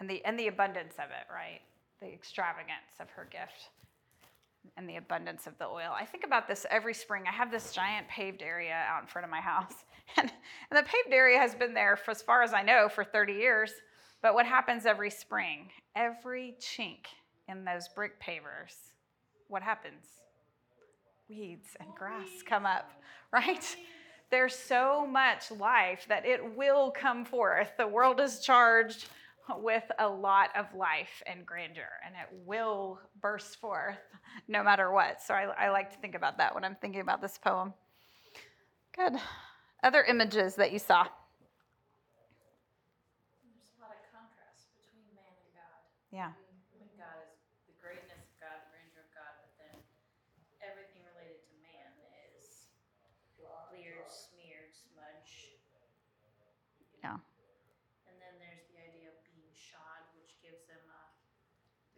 And 0.00 0.08
the 0.08 0.24
and 0.24 0.38
the 0.38 0.48
abundance 0.48 0.94
of 0.94 1.10
it, 1.10 1.32
right? 1.32 1.60
The 2.00 2.12
extravagance 2.12 3.00
of 3.00 3.10
her 3.10 3.28
gift 3.30 3.70
and 4.76 4.88
the 4.88 4.96
abundance 4.96 5.46
of 5.46 5.56
the 5.58 5.66
oil. 5.66 5.92
I 5.94 6.04
think 6.04 6.24
about 6.24 6.46
this 6.46 6.66
every 6.70 6.94
spring. 6.94 7.24
I 7.26 7.32
have 7.32 7.50
this 7.50 7.72
giant 7.72 8.08
paved 8.08 8.42
area 8.42 8.74
out 8.88 9.02
in 9.02 9.08
front 9.08 9.24
of 9.24 9.30
my 9.30 9.40
house. 9.40 9.74
And, 10.16 10.32
and 10.70 10.78
the 10.78 10.84
paved 10.84 11.12
area 11.12 11.38
has 11.38 11.54
been 11.54 11.74
there 11.74 11.94
for 11.94 12.12
as 12.12 12.22
far 12.22 12.42
as 12.42 12.54
I 12.54 12.62
know 12.62 12.88
for 12.88 13.04
30 13.04 13.34
years. 13.34 13.70
But 14.22 14.32
what 14.32 14.46
happens 14.46 14.86
every 14.86 15.10
spring? 15.10 15.68
Every 15.94 16.54
chink 16.58 17.08
in 17.46 17.62
those 17.62 17.88
brick 17.88 18.12
pavers, 18.18 18.72
what 19.48 19.62
happens? 19.62 20.06
Weeds 21.28 21.76
and 21.78 21.94
grass 21.94 22.26
come 22.46 22.64
up, 22.64 22.90
right? 23.34 23.76
There's 24.30 24.54
so 24.54 25.06
much 25.06 25.50
life 25.50 26.04
that 26.08 26.26
it 26.26 26.54
will 26.54 26.90
come 26.90 27.24
forth. 27.24 27.72
The 27.78 27.86
world 27.86 28.20
is 28.20 28.40
charged 28.40 29.08
with 29.58 29.90
a 29.98 30.06
lot 30.06 30.50
of 30.54 30.74
life 30.74 31.22
and 31.26 31.46
grandeur, 31.46 31.88
and 32.04 32.14
it 32.14 32.28
will 32.44 33.00
burst 33.22 33.56
forth 33.58 33.96
no 34.46 34.62
matter 34.62 34.92
what. 34.92 35.22
So 35.22 35.32
I, 35.32 35.44
I 35.58 35.70
like 35.70 35.90
to 35.92 35.98
think 35.98 36.14
about 36.14 36.36
that 36.36 36.54
when 36.54 36.62
I'm 36.64 36.76
thinking 36.80 37.00
about 37.00 37.22
this 37.22 37.38
poem. 37.38 37.72
Good. 38.94 39.14
Other 39.82 40.02
images 40.04 40.56
that 40.56 40.72
you 40.72 40.78
saw. 40.78 41.04
There's 43.40 43.72
a 43.78 43.80
lot 43.80 43.96
of 43.96 44.02
contrast 44.12 44.68
between 44.76 45.08
man 45.16 45.32
and 45.32 45.54
God. 45.56 45.80
Yeah. 46.12 46.36
I 46.36 46.76
mean, 46.76 46.92
God 47.00 47.16
is 47.24 47.32
the 47.70 47.78
greatness 47.80 48.20
of 48.20 48.36
God, 48.42 48.60
the 48.68 48.74
grandeur 48.74 49.06
of 49.06 49.12
God, 49.16 49.32
but 49.40 49.48
then 49.56 49.80
everything 50.60 51.00
related 51.14 51.40
to 51.48 51.52
man 51.64 51.88
is 52.36 52.68
bleared, 53.70 54.10
smeared, 54.10 54.74
smudged. 54.74 55.62
Yeah. 57.06 57.22
And 58.10 58.18
then 58.18 58.34
there's 58.42 58.66
the 58.74 58.82
idea 58.82 59.14
of 59.14 59.18
being 59.30 59.54
shod, 59.54 60.02
which 60.18 60.34
gives 60.42 60.66
him 60.66 60.82
a, 60.90 61.02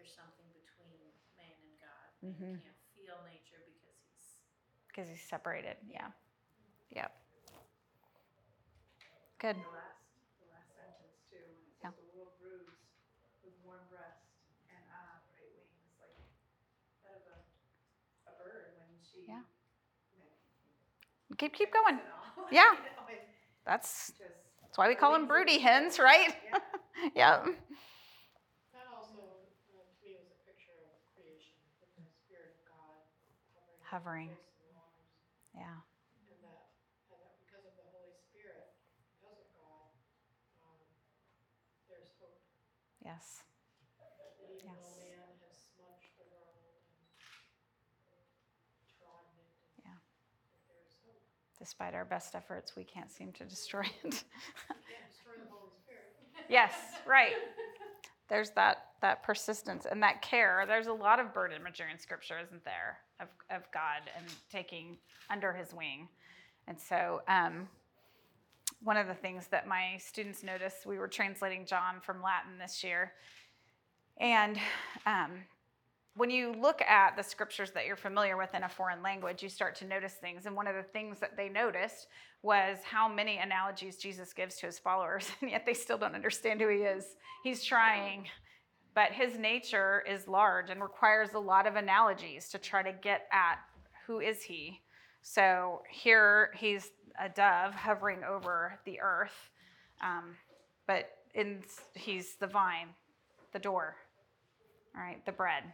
there's 0.01 0.17
something 0.17 0.49
between 0.57 0.97
man 1.37 1.53
and 1.61 1.77
God. 1.77 2.09
Man 2.25 2.33
Mhm. 2.33 2.65
can't 2.65 2.81
feel 2.97 3.21
nature 3.29 3.61
because 3.69 4.01
he's, 4.09 4.41
Because 4.89 5.09
he's 5.13 5.21
separated. 5.29 5.77
Yeah. 5.85 6.09
Yep. 6.91 7.13
Good. 9.39 9.57
The 9.57 9.69
last, 9.69 10.01
the 10.41 10.49
last 10.53 10.73
sentence 10.73 11.21
too, 11.29 11.37
when 11.37 11.53
it 11.69 11.85
Yeah. 11.85 11.93
the 11.93 12.05
little 12.17 12.33
bruise 12.41 12.81
with 13.45 13.53
warm 13.65 13.85
breast 13.89 14.25
and 14.69 14.81
ah, 14.93 15.21
bright 15.29 15.49
wings, 15.57 15.93
like 16.01 16.17
that 17.05 17.17
of 17.21 17.25
a, 17.29 17.37
a 18.31 18.33
bird 18.41 18.73
when 18.81 18.89
she. 19.05 19.25
Yeah. 19.29 19.45
Keep 21.37 21.53
keep 21.55 21.73
going. 21.73 22.01
Yeah. 22.51 22.73
you 22.73 22.79
know, 22.97 23.07
That's 23.65 24.09
just- 24.09 24.19
that's 24.63 24.77
why 24.79 24.89
we 24.89 24.95
call 24.97 25.13
them 25.13 25.27
broody 25.27 25.59
hens, 25.59 25.95
eagle. 25.95 26.05
right? 26.07 26.35
Yeah. 26.45 26.59
yep. 27.15 27.45
That 28.73 28.87
also, 28.93 29.19
um, 29.19 29.47
to 29.67 30.05
me, 30.05 30.15
was 30.19 30.31
a 30.31 30.39
picture 30.47 30.75
of 30.87 30.95
creation, 31.15 31.55
with 31.81 31.91
the 31.97 32.05
spirit 32.07 32.55
of 32.55 32.71
God 32.71 33.03
Hovering. 33.91 34.31
Yeah. 35.51 35.67
And 35.67 36.39
that, 36.47 36.71
and 37.11 37.19
that 37.19 37.35
because 37.43 37.67
of 37.67 37.75
the 37.75 37.87
Holy 37.91 38.15
Spirit, 38.31 38.71
because 39.19 39.35
of 39.43 39.51
God, 39.59 39.91
um, 40.63 40.79
there's 41.91 42.15
hope. 42.23 42.39
Yes. 43.03 43.43
Even 44.47 44.63
Yes. 44.63 44.79
man 45.03 45.27
has 45.43 45.59
smudged 45.75 46.15
the 46.23 46.27
world 46.31 46.55
and 46.63 47.03
trodden 48.95 49.35
it, 49.43 49.51
Yeah. 49.83 49.99
there's 50.71 50.95
hope. 51.03 51.27
Despite 51.59 51.95
our 51.99 52.05
best 52.07 52.35
efforts, 52.39 52.77
we 52.77 52.85
can't 52.85 53.11
seem 53.11 53.33
to 53.35 53.45
destroy 53.45 53.83
it. 54.07 54.23
Destroy 55.11 55.35
the 55.43 55.51
Holy 55.51 55.75
Spirit. 55.83 56.15
yes. 56.49 56.75
Right. 57.07 57.35
There's 58.29 58.51
that 58.55 58.95
that 59.03 59.25
persistence 59.25 59.87
and 59.91 60.01
that 60.05 60.23
care. 60.23 60.63
There's 60.69 60.87
a 60.87 60.93
lot 60.93 61.19
of 61.19 61.35
bird 61.35 61.53
imagery 61.53 61.91
in 61.91 61.99
Scripture, 61.99 62.39
isn't 62.39 62.65
there, 62.65 62.99
of 63.21 63.29
of 63.55 63.71
God 63.73 64.03
and 64.17 64.27
taking 64.51 64.97
under 65.31 65.53
His 65.53 65.73
wing. 65.75 66.09
And 66.67 66.79
so, 66.79 67.23
um, 67.29 67.69
one 68.83 68.97
of 68.97 69.07
the 69.07 69.15
things 69.15 69.47
that 69.49 69.67
my 69.67 69.97
students 69.99 70.43
noticed, 70.43 70.87
we 70.87 70.99
were 70.99 71.09
translating 71.09 71.67
John 71.67 72.01
from 72.03 72.23
Latin 72.23 72.59
this 72.59 72.83
year, 72.85 73.13
and 74.19 74.59
um, 75.07 75.31
when 76.17 76.31
you 76.31 76.53
look 76.53 76.83
at 76.83 77.17
the 77.17 77.23
scriptures 77.23 77.71
that 77.71 77.87
you're 77.87 77.97
familiar 77.97 78.37
with 78.37 78.55
in 78.55 78.65
a 78.65 78.69
foreign 78.69 79.03
language, 79.03 79.43
you 79.43 79.49
start 79.49 79.75
to 79.77 79.87
notice 79.87 80.15
things. 80.15 80.45
And 80.47 80.57
one 80.57 80.67
of 80.67 80.75
the 80.75 80.83
things 80.83 81.19
that 81.21 81.37
they 81.37 81.49
noticed 81.49 82.09
was 82.43 82.79
how 82.85 83.09
many 83.09 83.39
analogies 83.39 83.97
Jesus 83.97 84.33
gives 84.33 84.57
to 84.57 84.67
his 84.67 84.79
followers, 84.79 85.29
and 85.41 85.51
yet 85.51 85.65
they 85.65 85.75
still 85.75 85.99
don't 85.99 86.15
understand 86.15 86.61
who 86.61 86.69
he 86.69 86.79
is. 86.79 87.17
He's 87.45 87.65
trying, 87.65 88.27
but 88.95 89.13
his 89.13 89.39
nature 89.39 90.03
is 90.09 90.27
large 90.27 90.71
and 90.71 90.83
requires 90.83 91.31
a 91.35 91.39
lot 91.39 91.67
of 91.67 91.77
analogies 91.77 92.49
to 92.51 92.59
try 92.59 92.83
to 92.83 92.93
get 92.93 93.27
at 93.33 93.59
who 94.07 94.21
is 94.21 94.43
he. 94.43 94.81
So 95.23 95.83
here 95.89 96.51
he's 96.57 96.91
a 97.21 97.29
dove 97.29 97.75
hovering 97.75 98.25
over 98.25 98.79
the 98.85 99.01
earth, 99.01 99.51
um, 100.03 100.37
but 100.87 101.11
in, 101.35 101.63
he's 101.95 102.35
the 102.37 102.47
vine, 102.47 102.89
the 103.53 103.59
door, 103.59 103.97
all 104.97 105.03
right, 105.03 105.25
the 105.27 105.33
bread. 105.33 105.65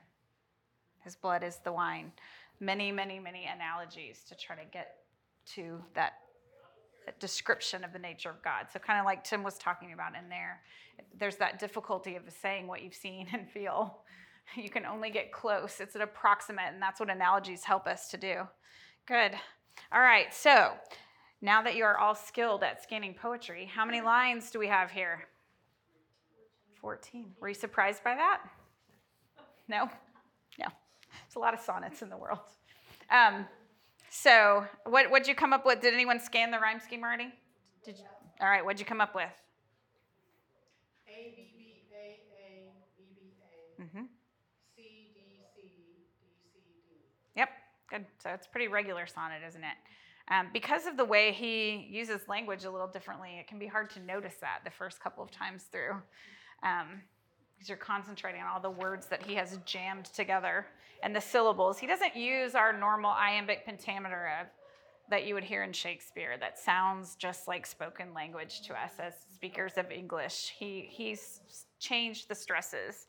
His 1.04 1.14
blood 1.14 1.44
is 1.44 1.58
the 1.64 1.72
wine. 1.72 2.12
Many, 2.58 2.90
many, 2.90 3.20
many 3.20 3.46
analogies 3.46 4.24
to 4.28 4.34
try 4.34 4.56
to 4.56 4.64
get 4.72 4.96
to 5.54 5.80
that, 5.94 6.14
that 6.14 6.25
description 7.18 7.84
of 7.84 7.92
the 7.92 7.98
nature 7.98 8.30
of 8.30 8.42
God. 8.42 8.66
So, 8.72 8.78
kind 8.78 8.98
of 8.98 9.04
like 9.04 9.24
Tim 9.24 9.42
was 9.42 9.58
talking 9.58 9.92
about 9.92 10.14
in 10.16 10.28
there, 10.28 10.60
there's 11.18 11.36
that 11.36 11.58
difficulty 11.58 12.16
of 12.16 12.22
saying 12.42 12.66
what 12.66 12.82
you've 12.82 12.94
seen 12.94 13.28
and 13.32 13.48
feel. 13.48 13.98
You 14.54 14.70
can 14.70 14.86
only 14.86 15.10
get 15.10 15.32
close, 15.32 15.80
it's 15.80 15.96
an 15.96 16.02
approximate, 16.02 16.72
and 16.72 16.80
that's 16.80 17.00
what 17.00 17.10
analogies 17.10 17.64
help 17.64 17.86
us 17.86 18.08
to 18.10 18.16
do. 18.16 18.42
Good. 19.06 19.32
All 19.92 20.00
right, 20.00 20.32
so 20.32 20.72
now 21.42 21.62
that 21.62 21.74
you 21.76 21.84
are 21.84 21.98
all 21.98 22.14
skilled 22.14 22.62
at 22.62 22.82
scanning 22.82 23.14
poetry, 23.14 23.70
how 23.72 23.84
many 23.84 24.00
lines 24.00 24.50
do 24.50 24.58
we 24.58 24.68
have 24.68 24.90
here? 24.90 25.26
14. 26.80 27.26
Were 27.40 27.48
you 27.48 27.54
surprised 27.54 28.04
by 28.04 28.14
that? 28.14 28.40
No? 29.68 29.90
No. 30.58 30.66
There's 31.10 31.36
a 31.36 31.38
lot 31.40 31.54
of 31.54 31.60
sonnets 31.60 32.02
in 32.02 32.08
the 32.08 32.16
world. 32.16 32.38
Um, 33.10 33.46
so, 34.22 34.64
what 34.84 35.10
what'd 35.10 35.28
you 35.28 35.34
come 35.34 35.52
up 35.52 35.66
with? 35.66 35.80
Did 35.80 35.92
anyone 35.92 36.18
scan 36.18 36.50
the 36.50 36.58
rhyme 36.58 36.80
scheme 36.80 37.02
already? 37.02 37.32
Did 37.84 37.98
you? 37.98 38.04
All 38.40 38.48
right, 38.48 38.64
what'd 38.64 38.80
you 38.80 38.86
come 38.86 39.00
up 39.00 39.14
with? 39.14 39.28
A 41.06 41.34
B 41.36 41.48
B 41.56 41.82
A 41.92 42.20
A 42.40 42.72
B 42.96 43.04
B 43.14 43.20
A 43.78 43.82
Mm-hmm. 43.82 44.04
C 44.74 44.82
D 45.14 45.42
C 45.54 45.62
D 45.62 45.68
C 46.14 46.58
D. 46.64 46.96
Yep, 47.36 47.48
good. 47.90 48.06
So 48.22 48.30
it's 48.30 48.46
pretty 48.46 48.68
regular 48.68 49.06
sonnet, 49.06 49.42
isn't 49.46 49.62
it? 49.62 49.76
Um, 50.32 50.48
because 50.52 50.86
of 50.86 50.96
the 50.96 51.04
way 51.04 51.32
he 51.32 51.86
uses 51.90 52.22
language 52.26 52.64
a 52.64 52.70
little 52.70 52.88
differently, 52.88 53.36
it 53.38 53.46
can 53.46 53.58
be 53.58 53.66
hard 53.66 53.90
to 53.90 54.00
notice 54.00 54.36
that 54.40 54.60
the 54.64 54.70
first 54.70 54.98
couple 55.00 55.22
of 55.22 55.30
times 55.30 55.64
through. 55.64 55.92
Um, 56.62 57.02
because 57.54 57.68
you're 57.68 57.78
concentrating 57.78 58.42
on 58.42 58.48
all 58.48 58.60
the 58.60 58.70
words 58.70 59.06
that 59.06 59.22
he 59.22 59.34
has 59.34 59.58
jammed 59.64 60.06
together 60.06 60.66
and 61.02 61.14
the 61.14 61.20
syllables. 61.20 61.78
He 61.78 61.86
doesn't 61.86 62.16
use 62.16 62.54
our 62.54 62.72
normal 62.72 63.10
iambic 63.10 63.64
pentameter 63.64 64.30
of, 64.40 64.46
that 65.08 65.26
you 65.26 65.34
would 65.34 65.44
hear 65.44 65.62
in 65.62 65.72
Shakespeare 65.72 66.36
that 66.40 66.58
sounds 66.58 67.14
just 67.14 67.46
like 67.46 67.64
spoken 67.64 68.12
language 68.12 68.62
to 68.62 68.74
us 68.74 68.92
as 68.98 69.14
speakers 69.32 69.74
of 69.76 69.90
English. 69.90 70.52
He, 70.58 70.88
he's 70.90 71.40
changed 71.78 72.28
the 72.28 72.34
stresses, 72.34 73.06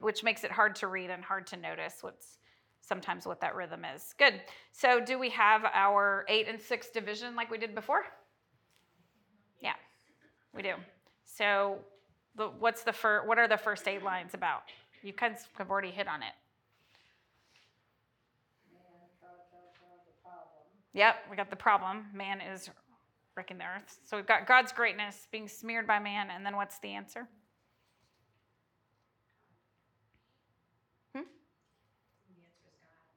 which 0.00 0.22
makes 0.22 0.44
it 0.44 0.52
hard 0.52 0.76
to 0.76 0.86
read 0.86 1.10
and 1.10 1.24
hard 1.24 1.46
to 1.48 1.56
notice 1.56 1.98
what's 2.02 2.38
sometimes 2.80 3.26
what 3.26 3.40
that 3.40 3.54
rhythm 3.54 3.84
is. 3.84 4.14
Good. 4.18 4.40
So, 4.72 5.00
do 5.00 5.18
we 5.18 5.28
have 5.30 5.64
our 5.72 6.24
eight 6.28 6.48
and 6.48 6.60
six 6.60 6.88
division 6.88 7.36
like 7.36 7.50
we 7.50 7.58
did 7.58 7.74
before? 7.74 8.04
Yeah, 9.60 9.74
we 10.54 10.62
do. 10.62 10.74
So, 11.24 11.78
the, 12.36 12.48
what's 12.48 12.82
the 12.82 12.92
fir- 12.92 13.26
What 13.26 13.38
are 13.38 13.48
the 13.48 13.56
first 13.56 13.86
eight 13.86 14.02
lines 14.02 14.34
about? 14.34 14.62
You 15.02 15.12
kind 15.12 15.34
of 15.34 15.40
have 15.58 15.70
already 15.70 15.90
hit 15.90 16.08
on 16.08 16.22
it. 16.22 16.34
Man, 18.72 18.82
trod, 19.20 19.38
trod, 19.50 19.70
trod, 19.76 20.00
the 20.06 20.12
problem. 20.22 20.79
Yep, 20.92 21.14
we 21.30 21.36
got 21.36 21.50
the 21.50 21.56
problem. 21.56 22.06
Man 22.12 22.40
is 22.40 22.68
wrecking 23.36 23.58
the 23.58 23.64
earth. 23.64 23.98
So 24.04 24.16
we've 24.16 24.26
got 24.26 24.46
God's 24.46 24.72
greatness 24.72 25.28
being 25.30 25.46
smeared 25.46 25.86
by 25.86 25.98
man, 25.98 26.28
and 26.34 26.44
then 26.44 26.56
what's 26.56 26.78
the 26.80 26.88
answer? 26.88 27.28
Hmm? 31.14 31.22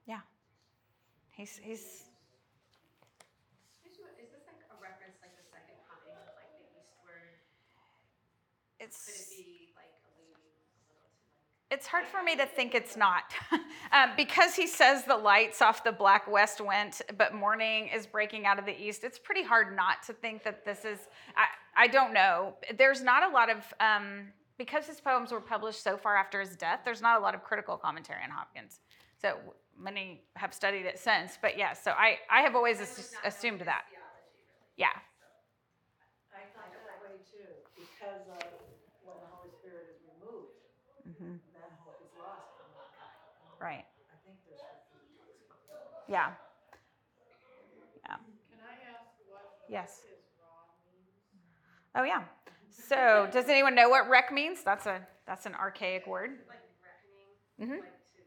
Yeah. 0.05 0.19
He's. 1.31 1.59
Is 1.67 2.03
this 3.83 4.45
like 4.47 4.61
a 4.69 4.77
reference 4.81 5.17
to 5.17 5.27
the 5.27 5.73
answer 5.73 7.17
is 7.25 7.41
God. 7.73 7.99
He's 8.77 8.93
Is 8.93 9.52
it's 11.73 11.87
hard 11.87 12.05
for 12.05 12.21
me 12.21 12.35
to 12.35 12.45
think 12.45 12.75
it's 12.75 12.95
not 12.95 13.23
um, 13.91 14.11
because 14.15 14.55
he 14.55 14.67
says 14.67 15.03
the 15.03 15.17
lights 15.17 15.61
off 15.61 15.83
the 15.83 15.91
black 15.91 16.29
west 16.29 16.61
went, 16.61 17.01
but 17.17 17.33
morning 17.33 17.89
is 17.93 18.05
breaking 18.05 18.45
out 18.45 18.59
of 18.59 18.65
the 18.65 18.79
east. 18.79 19.03
It's 19.03 19.17
pretty 19.17 19.43
hard 19.43 19.75
not 19.75 20.03
to 20.03 20.13
think 20.13 20.43
that 20.43 20.63
this 20.63 20.85
is. 20.85 20.99
I 21.35 21.45
I 21.75 21.87
don't 21.87 22.13
know. 22.13 22.53
There's 22.77 23.01
not 23.01 23.23
a 23.23 23.33
lot 23.33 23.49
of. 23.49 23.57
Um, 23.79 24.27
because 24.57 24.85
his 24.85 25.01
poems 25.01 25.31
were 25.31 25.41
published 25.41 25.83
so 25.83 25.97
far 25.97 26.15
after 26.15 26.39
his 26.39 26.55
death, 26.55 26.81
there's 26.85 27.01
not 27.01 27.19
a 27.19 27.23
lot 27.23 27.33
of 27.33 27.43
critical 27.43 27.75
commentary 27.75 28.21
on 28.23 28.29
Hopkins. 28.29 28.79
So 29.19 29.37
many 29.77 30.21
have 30.35 30.53
studied 30.53 30.85
it 30.85 30.99
since, 30.99 31.39
but 31.41 31.57
yeah. 31.57 31.73
So 31.73 31.91
I, 31.91 32.19
I 32.29 32.41
have 32.41 32.55
always 32.55 32.79
assumed 32.79 33.61
that. 33.61 33.89
theology, 33.89 33.97
really. 33.97 34.77
Yeah. 34.77 34.93
I 36.37 36.45
thought 36.53 36.69
that 36.69 37.01
way 37.01 37.17
too, 37.25 37.49
because 37.73 38.29
of 38.29 38.45
when 39.01 39.17
the 39.17 39.29
Holy 39.33 39.49
Spirit 39.57 39.97
is 39.97 40.01
removed, 40.13 40.53
hmm 41.03 41.41
then 41.63 41.71
hope 41.83 42.01
is 42.03 42.13
lost 42.19 42.53
for 42.59 42.67
mankind. 42.77 43.15
Right. 43.63 43.85
I 43.85 44.17
think 44.25 44.37
there's 44.45 44.59
fifteen 44.59 45.15
books. 45.17 45.55
Yeah. 46.09 46.33
Can 48.05 48.59
I 48.59 48.75
ask 48.91 49.07
what 49.29 49.63
Yes. 49.69 49.99
is 49.99 50.05
rod 50.37 50.67
means? 50.91 51.07
Oh 51.95 52.03
yeah. 52.03 52.23
So 52.69 53.29
does 53.31 53.47
anyone 53.47 53.73
know 53.75 53.87
what 53.87 54.09
reck 54.09 54.31
means? 54.33 54.63
That's 54.63 54.85
a 54.85 55.07
that's 55.25 55.45
an 55.45 55.55
archaic 55.55 56.05
word. 56.05 56.39
Like 56.49 56.59
reckoning, 57.57 57.79
Mhm. 57.79 57.81
like 57.81 57.91
to 58.15 58.21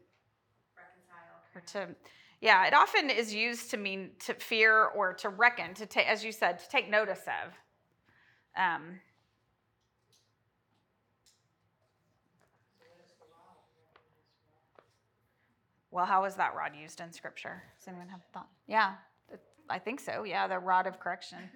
reconcile. 0.75 1.43
Or 1.53 1.61
to 1.61 1.95
Yeah, 2.39 2.65
it 2.67 2.73
often 2.73 3.09
is 3.09 3.33
used 3.33 3.69
to 3.71 3.77
mean 3.77 4.15
to 4.19 4.33
fear 4.33 4.85
or 4.85 5.13
to 5.15 5.29
reckon, 5.29 5.73
to 5.75 5.85
take, 5.87 6.07
as 6.07 6.23
you 6.23 6.31
said, 6.31 6.59
to 6.59 6.69
take 6.69 6.87
notice 6.89 7.23
of. 7.27 7.53
Um, 8.55 9.01
well, 15.91 16.05
how 16.05 16.25
is 16.25 16.35
that 16.35 16.53
rod 16.55 16.73
used 16.79 16.99
in 16.99 17.11
Scripture? 17.11 17.63
Does 17.79 17.87
anyone 17.87 18.07
have 18.09 18.19
a 18.19 18.33
thought? 18.33 18.49
Yeah, 18.67 18.93
I 19.69 19.79
think 19.79 19.99
so. 19.99 20.23
Yeah, 20.23 20.47
the 20.47 20.59
rod 20.59 20.85
of 20.87 20.99
correction. 20.99 21.39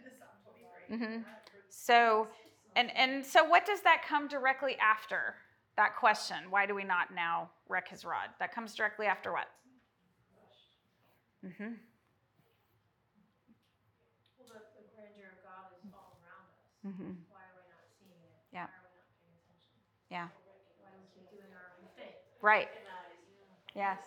Mm-hmm. 0.92 1.22
So, 1.70 2.28
and 2.76 2.92
and 2.98 3.26
so, 3.26 3.46
what 3.46 3.66
does 3.66 3.80
that 3.84 4.04
come 4.06 4.28
directly 4.28 4.76
after 4.76 5.36
that 5.78 5.96
question? 5.96 6.36
Why 6.50 6.66
do 6.66 6.76
we 6.76 6.84
not 6.84 7.16
now 7.16 7.50
reck 7.70 7.88
his 7.88 8.04
rod? 8.04 8.28
That 8.40 8.54
comes 8.54 8.76
directly 8.76 9.06
after 9.06 9.32
what? 9.32 9.48
Mm-hmm. 11.46 11.64
Well, 11.64 11.72
the, 14.52 14.60
the 14.76 14.84
grandeur 14.92 15.32
of 15.32 15.40
God 15.48 15.72
is 15.80 15.88
all 15.96 16.12
around 16.20 16.52
us. 16.52 16.92
Mm-hmm. 16.92 17.24
Why 17.32 17.40
are 17.40 17.56
we 17.56 17.64
not 17.72 17.88
seeing 17.96 18.20
it? 18.20 18.36
Yeah. 18.52 18.68
Why 18.68 18.76
are 18.76 18.84
we 18.84 18.92
not 19.00 19.08
paying 19.16 19.32
attention? 19.40 19.80
Yeah. 20.12 20.28
Why 20.84 20.92
do 20.92 21.00
we 21.00 21.08
keep 21.16 21.32
doing 21.32 21.56
our 21.56 21.72
own 21.80 21.88
thing? 21.96 22.20
Right. 22.44 22.68
Yes. 23.74 24.04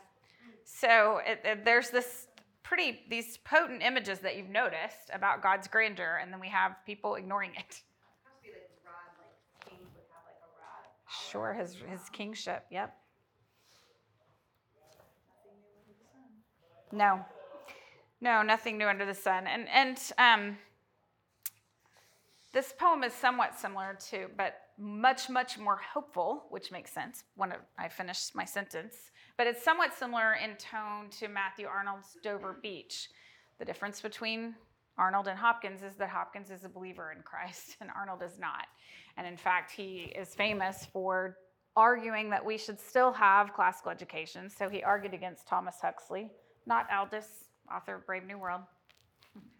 So 0.84 1.18
it, 1.24 1.40
it- 1.44 1.64
there's 1.64 1.88
this 1.88 2.26
pretty 2.62 3.00
these 3.08 3.38
potent 3.38 3.82
images 3.82 4.18
that 4.18 4.36
you've 4.36 4.50
noticed 4.50 5.10
about 5.14 5.42
God's 5.42 5.66
grandeur, 5.66 6.18
and 6.20 6.30
then 6.30 6.40
we 6.40 6.48
have 6.48 6.76
people 6.84 7.14
ignoring 7.14 7.52
it. 7.56 7.80
Sure, 11.30 11.54
his 11.54 11.76
his 11.88 12.10
kingship. 12.10 12.66
Yep. 12.70 12.94
No, 16.92 17.24
no, 18.20 18.42
nothing 18.42 18.76
new 18.76 18.86
under 18.86 19.06
the 19.06 19.14
sun. 19.14 19.46
And 19.46 19.66
and 19.70 19.98
um, 20.18 20.58
this 22.52 22.74
poem 22.78 23.04
is 23.04 23.14
somewhat 23.14 23.58
similar 23.58 23.96
to, 24.10 24.26
but 24.36 24.60
much 24.76 25.30
much 25.30 25.56
more 25.56 25.76
hopeful, 25.94 26.44
which 26.50 26.70
makes 26.70 26.92
sense 26.92 27.24
when 27.36 27.54
I 27.78 27.88
finish 27.88 28.34
my 28.34 28.44
sentence. 28.44 28.96
But 29.36 29.46
it's 29.46 29.64
somewhat 29.64 29.94
similar 29.94 30.34
in 30.34 30.56
tone 30.56 31.10
to 31.18 31.28
Matthew 31.28 31.66
Arnold's 31.66 32.16
Dover 32.22 32.56
Beach. 32.62 33.08
The 33.58 33.64
difference 33.64 34.00
between 34.00 34.54
Arnold 34.96 35.26
and 35.26 35.38
Hopkins 35.38 35.82
is 35.82 35.96
that 35.96 36.08
Hopkins 36.08 36.50
is 36.50 36.64
a 36.64 36.68
believer 36.68 37.12
in 37.12 37.22
Christ 37.22 37.76
and 37.80 37.90
Arnold 37.96 38.22
is 38.22 38.38
not. 38.38 38.66
And 39.16 39.26
in 39.26 39.36
fact, 39.36 39.70
he 39.70 40.12
is 40.16 40.34
famous 40.34 40.86
for 40.92 41.36
arguing 41.76 42.30
that 42.30 42.44
we 42.44 42.56
should 42.56 42.78
still 42.78 43.12
have 43.12 43.52
classical 43.52 43.90
education. 43.90 44.48
So 44.48 44.68
he 44.68 44.82
argued 44.82 45.14
against 45.14 45.46
Thomas 45.48 45.76
Huxley, 45.82 46.30
not 46.66 46.86
Aldous, 46.92 47.26
author 47.74 47.96
of 47.96 48.06
Brave 48.06 48.24
New 48.24 48.38
World, 48.38 48.60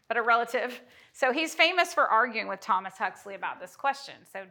but 0.07 0.17
a 0.17 0.23
relative. 0.23 0.81
So 1.13 1.33
he's 1.33 1.55
famous 1.55 1.93
for 1.93 2.07
arguing 2.07 2.47
with 2.47 2.61
Thomas 2.61 2.95
Huxley 2.97 3.35
about 3.35 3.61
this 3.61 3.75
question. 3.75 4.15
So 4.33 4.45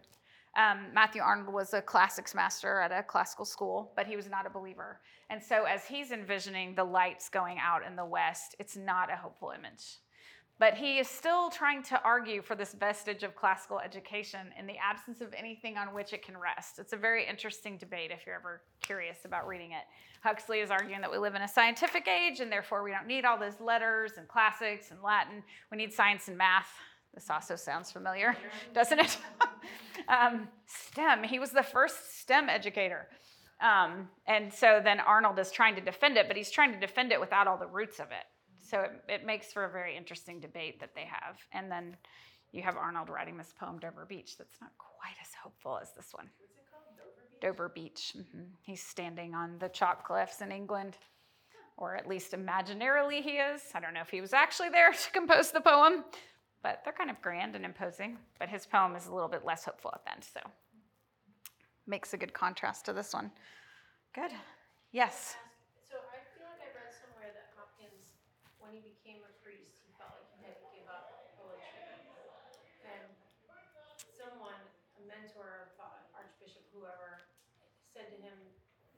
um, 0.55 0.87
Matthew 0.93 1.21
Arnold 1.21 1.53
was 1.53 1.73
a 1.73 1.81
classics 1.81 2.35
master 2.35 2.79
at 2.79 2.91
a 2.91 3.01
classical 3.03 3.45
school, 3.45 3.91
but 3.95 4.05
he 4.05 4.15
was 4.15 4.29
not 4.29 4.45
a 4.45 4.49
believer. 4.49 4.99
And 5.29 5.41
so, 5.41 5.63
as 5.63 5.85
he's 5.85 6.11
envisioning 6.11 6.75
the 6.75 6.83
lights 6.83 7.27
going 7.29 7.57
out 7.59 7.81
in 7.85 7.95
the 7.95 8.05
west, 8.05 8.55
it's 8.59 8.77
not 8.77 9.11
a 9.11 9.15
hopeful 9.15 9.51
image. 9.57 9.97
But 10.59 10.75
he 10.75 10.99
is 10.99 11.07
still 11.07 11.49
trying 11.49 11.81
to 11.83 12.01
argue 12.03 12.41
for 12.43 12.55
this 12.55 12.73
vestige 12.73 13.23
of 13.23 13.35
classical 13.35 13.79
education 13.79 14.53
in 14.57 14.67
the 14.67 14.77
absence 14.77 15.19
of 15.19 15.33
anything 15.33 15.77
on 15.77 15.93
which 15.93 16.13
it 16.13 16.23
can 16.23 16.37
rest. 16.37 16.77
It's 16.77 16.93
a 16.93 16.97
very 16.97 17.27
interesting 17.27 17.77
debate 17.77 18.11
if 18.11 18.25
you're 18.25 18.35
ever 18.35 18.61
curious 18.81 19.25
about 19.25 19.47
reading 19.47 19.71
it. 19.71 19.83
Huxley 20.21 20.59
is 20.59 20.69
arguing 20.69 21.01
that 21.01 21.11
we 21.11 21.17
live 21.17 21.33
in 21.33 21.41
a 21.41 21.47
scientific 21.47 22.07
age 22.07 22.39
and 22.39 22.51
therefore 22.51 22.83
we 22.83 22.91
don't 22.91 23.07
need 23.07 23.25
all 23.25 23.37
those 23.37 23.59
letters 23.59 24.13
and 24.17 24.27
classics 24.27 24.91
and 24.91 25.01
Latin. 25.01 25.43
We 25.71 25.77
need 25.77 25.91
science 25.91 26.27
and 26.27 26.37
math. 26.37 26.69
This 27.13 27.29
also 27.29 27.55
sounds 27.55 27.91
familiar, 27.91 28.35
doesn't 28.73 28.99
it? 28.99 29.17
um, 30.07 30.47
STEM, 30.65 31.23
he 31.23 31.39
was 31.39 31.51
the 31.51 31.63
first 31.63 32.19
STEM 32.19 32.49
educator. 32.49 33.07
Um, 33.61 34.09
and 34.27 34.51
so 34.51 34.81
then 34.83 34.99
Arnold 34.99 35.39
is 35.39 35.51
trying 35.51 35.75
to 35.75 35.81
defend 35.81 36.17
it, 36.17 36.27
but 36.27 36.35
he's 36.35 36.51
trying 36.51 36.73
to 36.73 36.79
defend 36.79 37.11
it 37.11 37.19
without 37.19 37.47
all 37.47 37.57
the 37.57 37.67
roots 37.67 37.99
of 37.99 38.07
it. 38.07 38.25
So 38.61 38.81
it, 38.81 38.91
it 39.07 39.25
makes 39.25 39.53
for 39.53 39.65
a 39.65 39.69
very 39.71 39.95
interesting 39.95 40.39
debate 40.39 40.79
that 40.79 40.95
they 40.95 41.05
have. 41.05 41.37
And 41.51 41.71
then 41.71 41.95
you 42.51 42.61
have 42.63 42.75
Arnold 42.75 43.09
writing 43.09 43.37
this 43.37 43.53
poem, 43.57 43.79
Dover 43.79 44.05
Beach, 44.05 44.37
that's 44.37 44.59
not 44.59 44.71
quite 44.77 45.15
as 45.21 45.29
hopeful 45.41 45.79
as 45.81 45.91
this 45.95 46.13
one. 46.13 46.29
What's 46.37 46.53
it 46.53 46.65
called? 46.71 47.41
Dover 47.41 47.69
Beach? 47.69 48.13
Dover 48.13 48.23
Beach. 48.23 48.27
hmm 48.33 48.43
He's 48.61 48.81
standing 48.81 49.33
on 49.33 49.57
the 49.59 49.69
chalk 49.69 50.05
cliffs 50.05 50.41
in 50.41 50.51
England, 50.51 50.97
or 51.77 51.95
at 51.95 52.07
least 52.07 52.33
imaginarily 52.33 53.21
he 53.21 53.31
is. 53.31 53.61
I 53.73 53.79
don't 53.79 53.93
know 53.93 54.01
if 54.01 54.09
he 54.09 54.21
was 54.21 54.33
actually 54.33 54.69
there 54.69 54.91
to 55.05 55.11
compose 55.11 55.51
the 55.51 55.61
poem, 55.61 56.03
but 56.63 56.81
they're 56.83 56.95
kind 56.95 57.11
of 57.11 57.21
grand 57.21 57.55
and 57.55 57.65
imposing. 57.65 58.17
But 58.39 58.49
his 58.49 58.65
poem 58.65 58.95
is 58.95 59.05
a 59.07 59.13
little 59.13 59.29
bit 59.29 59.45
less 59.45 59.65
hopeful 59.65 59.91
at 59.93 60.03
the 60.05 60.11
end, 60.13 60.23
so 60.23 60.39
makes 61.85 62.13
a 62.13 62.17
good 62.17 62.33
contrast 62.33 62.85
to 62.87 62.93
this 62.93 63.13
one. 63.13 63.29
Good. 64.15 64.31
Yes. 64.95 65.35
So 65.83 65.99
I 65.99 66.23
feel 66.31 66.47
like 66.47 66.63
I 66.63 66.71
read 66.71 66.95
somewhere 66.95 67.27
that 67.35 67.51
Hopkins, 67.59 68.15
when 68.63 68.71
he 68.71 68.79
became 68.79 69.19
a 69.27 69.31
priest, 69.43 69.83
he 69.83 69.91
felt 69.99 70.15
like 70.15 70.31
he 70.31 70.39
had 70.47 70.55
to 70.63 70.67
give 70.71 70.87
up 70.87 71.35
poetry. 71.35 71.83
And 72.87 73.03
someone, 74.15 74.55
a 74.95 75.01
mentor, 75.03 75.75
uh, 75.75 76.15
Archbishop, 76.15 76.63
whoever, 76.71 77.27
said 77.91 78.07
to 78.15 78.17
him, 78.23 78.37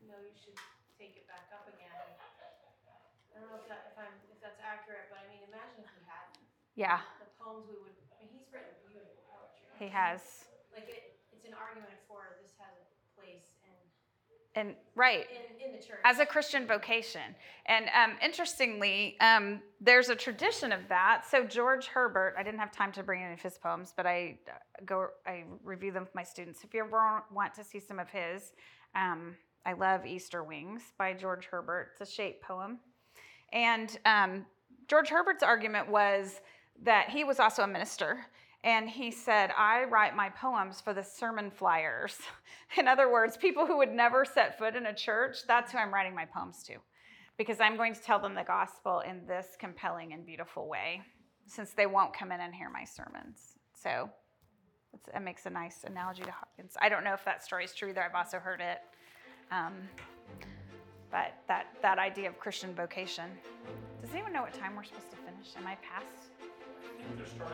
"No, 0.05 0.13
you 0.21 0.35
should 0.37 0.55
take 1.01 1.17
it 1.17 1.25
back 1.25 1.49
up 1.49 1.65
again." 1.65 1.89
I 1.95 3.41
don't 3.41 3.49
know 3.49 3.59
if 3.59 3.67
that, 3.67 3.91
if 3.91 3.97
I'm, 3.99 4.13
if 4.31 4.39
that's 4.39 4.61
accurate, 4.61 5.09
but 5.09 5.19
I 5.23 5.27
mean, 5.31 5.43
imagine 5.47 5.83
if 5.83 5.91
he 5.95 6.03
hadn't. 6.07 6.43
Yeah, 6.75 6.99
The 7.14 7.14
poems 7.45 7.65
we 7.69 7.77
would, 7.77 7.93
I 8.17 8.25
mean, 8.25 8.33
he's 8.33 8.49
written 8.51 8.73
beautiful 8.89 9.21
poetry. 9.29 9.69
he 9.77 9.87
has. 9.93 10.49
Like 10.73 10.89
it, 10.89 11.13
it's 11.31 11.45
an 11.45 11.53
argument 11.53 11.93
for 12.09 12.41
this 12.41 12.51
has 12.57 12.73
a 12.73 12.85
place 13.13 13.53
in, 13.61 14.61
And 14.61 14.75
right. 14.95 15.27
in, 15.29 15.67
in 15.67 15.71
the 15.77 15.77
church. 15.77 16.01
as 16.03 16.17
a 16.17 16.25
Christian 16.25 16.65
vocation. 16.65 17.35
And 17.67 17.85
um, 17.93 18.17
interestingly, 18.23 19.15
um, 19.21 19.61
there's 19.79 20.09
a 20.09 20.15
tradition 20.15 20.71
of 20.71 20.81
that. 20.89 21.23
So 21.29 21.45
George 21.45 21.85
Herbert, 21.85 22.33
I 22.37 22.43
didn't 22.43 22.59
have 22.59 22.71
time 22.71 22.91
to 22.93 23.03
bring 23.03 23.21
any 23.21 23.33
of 23.33 23.41
his 23.41 23.59
poems, 23.59 23.93
but 23.95 24.07
I 24.07 24.39
uh, 24.47 24.53
go, 24.85 25.07
I 25.27 25.43
review 25.63 25.91
them 25.91 26.03
with 26.03 26.15
my 26.15 26.23
students. 26.23 26.63
If 26.63 26.73
you 26.73 26.83
ever 26.83 27.23
want 27.31 27.53
to 27.53 27.63
see 27.63 27.79
some 27.79 27.99
of 27.99 28.09
his, 28.09 28.53
um, 28.95 29.35
I 29.65 29.73
love 29.73 30.05
Easter 30.05 30.43
Wings 30.43 30.81
by 30.97 31.13
George 31.13 31.45
Herbert. 31.45 31.91
It's 31.93 32.09
a 32.09 32.11
shape 32.11 32.41
poem, 32.41 32.79
and 33.51 33.97
um, 34.05 34.45
George 34.87 35.09
Herbert's 35.09 35.41
argument 35.41 35.89
was 35.89 36.39
that 36.83 37.09
he 37.09 37.23
was 37.23 37.39
also 37.39 37.63
a 37.63 37.67
minister. 37.67 38.25
And 38.63 38.89
he 38.89 39.11
said, 39.11 39.51
I 39.55 39.83
write 39.83 40.15
my 40.15 40.29
poems 40.29 40.81
for 40.81 40.93
the 40.93 41.03
sermon 41.03 41.51
flyers. 41.51 42.17
In 42.77 42.87
other 42.87 43.11
words, 43.11 43.37
people 43.37 43.65
who 43.67 43.77
would 43.77 43.91
never 43.93 44.25
set 44.25 44.57
foot 44.57 44.75
in 44.75 44.87
a 44.87 44.93
church, 44.93 45.45
that's 45.47 45.71
who 45.71 45.77
I'm 45.77 45.93
writing 45.93 46.15
my 46.15 46.25
poems 46.25 46.63
to. 46.63 46.77
Because 47.37 47.59
I'm 47.59 47.77
going 47.77 47.93
to 47.93 48.01
tell 48.01 48.17
them 48.17 48.33
the 48.33 48.43
gospel 48.43 49.01
in 49.01 49.25
this 49.27 49.55
compelling 49.59 50.13
and 50.13 50.25
beautiful 50.25 50.67
way, 50.67 51.01
since 51.45 51.73
they 51.73 51.85
won't 51.85 52.11
come 52.11 52.31
in 52.31 52.41
and 52.41 52.55
hear 52.55 52.71
my 52.71 52.83
sermons. 52.83 53.55
So 53.73 54.09
it 55.13 55.21
makes 55.21 55.45
a 55.45 55.49
nice 55.49 55.83
analogy 55.83 56.23
to 56.23 56.31
Hopkins. 56.31 56.75
I 56.81 56.89
don't 56.89 57.03
know 57.03 57.13
if 57.13 57.23
that 57.25 57.43
story 57.43 57.65
is 57.65 57.73
true 57.73 57.89
either. 57.89 58.01
I've 58.01 58.15
also 58.15 58.39
heard 58.39 58.61
it. 58.61 58.79
Um, 59.51 59.73
but 61.11 61.33
that, 61.47 61.67
that 61.81 61.99
idea 61.99 62.29
of 62.29 62.39
Christian 62.39 62.73
vocation. 62.73 63.29
Does 64.01 64.11
anyone 64.11 64.33
know 64.33 64.41
what 64.41 64.53
time 64.53 64.75
we're 64.75 64.83
supposed 64.83 65.11
to 65.11 65.17
finish? 65.17 65.49
Am 65.57 65.67
I 65.67 65.75
past? 65.75 66.44
Uh, 67.39 67.45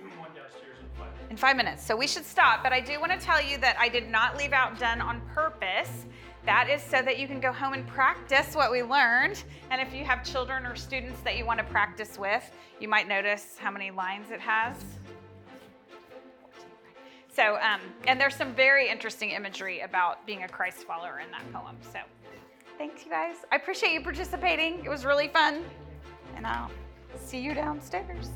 in 0.00 0.06
five 0.06 1.06
minutes. 1.06 1.30
in 1.30 1.36
five 1.36 1.56
minutes. 1.56 1.86
So 1.86 1.96
we 1.96 2.06
should 2.06 2.24
stop. 2.24 2.62
But 2.62 2.72
I 2.72 2.80
do 2.80 2.98
want 3.00 3.12
to 3.12 3.18
tell 3.18 3.42
you 3.42 3.58
that 3.58 3.76
I 3.78 3.88
did 3.88 4.10
not 4.10 4.36
leave 4.36 4.52
out 4.52 4.78
Donne 4.78 5.00
on 5.00 5.20
purpose. 5.34 6.06
That 6.44 6.68
is 6.68 6.82
so 6.82 7.02
that 7.02 7.18
you 7.18 7.28
can 7.28 7.40
go 7.40 7.52
home 7.52 7.72
and 7.72 7.86
practice 7.86 8.56
what 8.56 8.72
we 8.72 8.82
learned. 8.82 9.44
And 9.70 9.80
if 9.80 9.94
you 9.94 10.04
have 10.04 10.24
children 10.24 10.66
or 10.66 10.74
students 10.74 11.20
that 11.20 11.36
you 11.38 11.46
want 11.46 11.58
to 11.58 11.64
practice 11.64 12.18
with, 12.18 12.50
you 12.80 12.88
might 12.88 13.06
notice 13.06 13.56
how 13.58 13.70
many 13.70 13.92
lines 13.92 14.30
it 14.32 14.40
has. 14.40 14.74
So, 17.34 17.56
um, 17.62 17.80
and 18.06 18.20
there's 18.20 18.34
some 18.34 18.54
very 18.54 18.90
interesting 18.90 19.30
imagery 19.30 19.80
about 19.80 20.26
being 20.26 20.42
a 20.42 20.48
Christ 20.48 20.84
follower 20.84 21.20
in 21.24 21.30
that 21.30 21.50
poem. 21.52 21.76
So, 21.80 22.00
thanks, 22.76 23.04
you 23.04 23.10
guys. 23.10 23.36
I 23.50 23.56
appreciate 23.56 23.92
you 23.92 24.02
participating. 24.02 24.84
It 24.84 24.88
was 24.88 25.04
really 25.04 25.28
fun. 25.28 25.64
And 26.36 26.46
I'll 26.46 26.70
see 27.18 27.38
you 27.38 27.54
downstairs. 27.54 28.28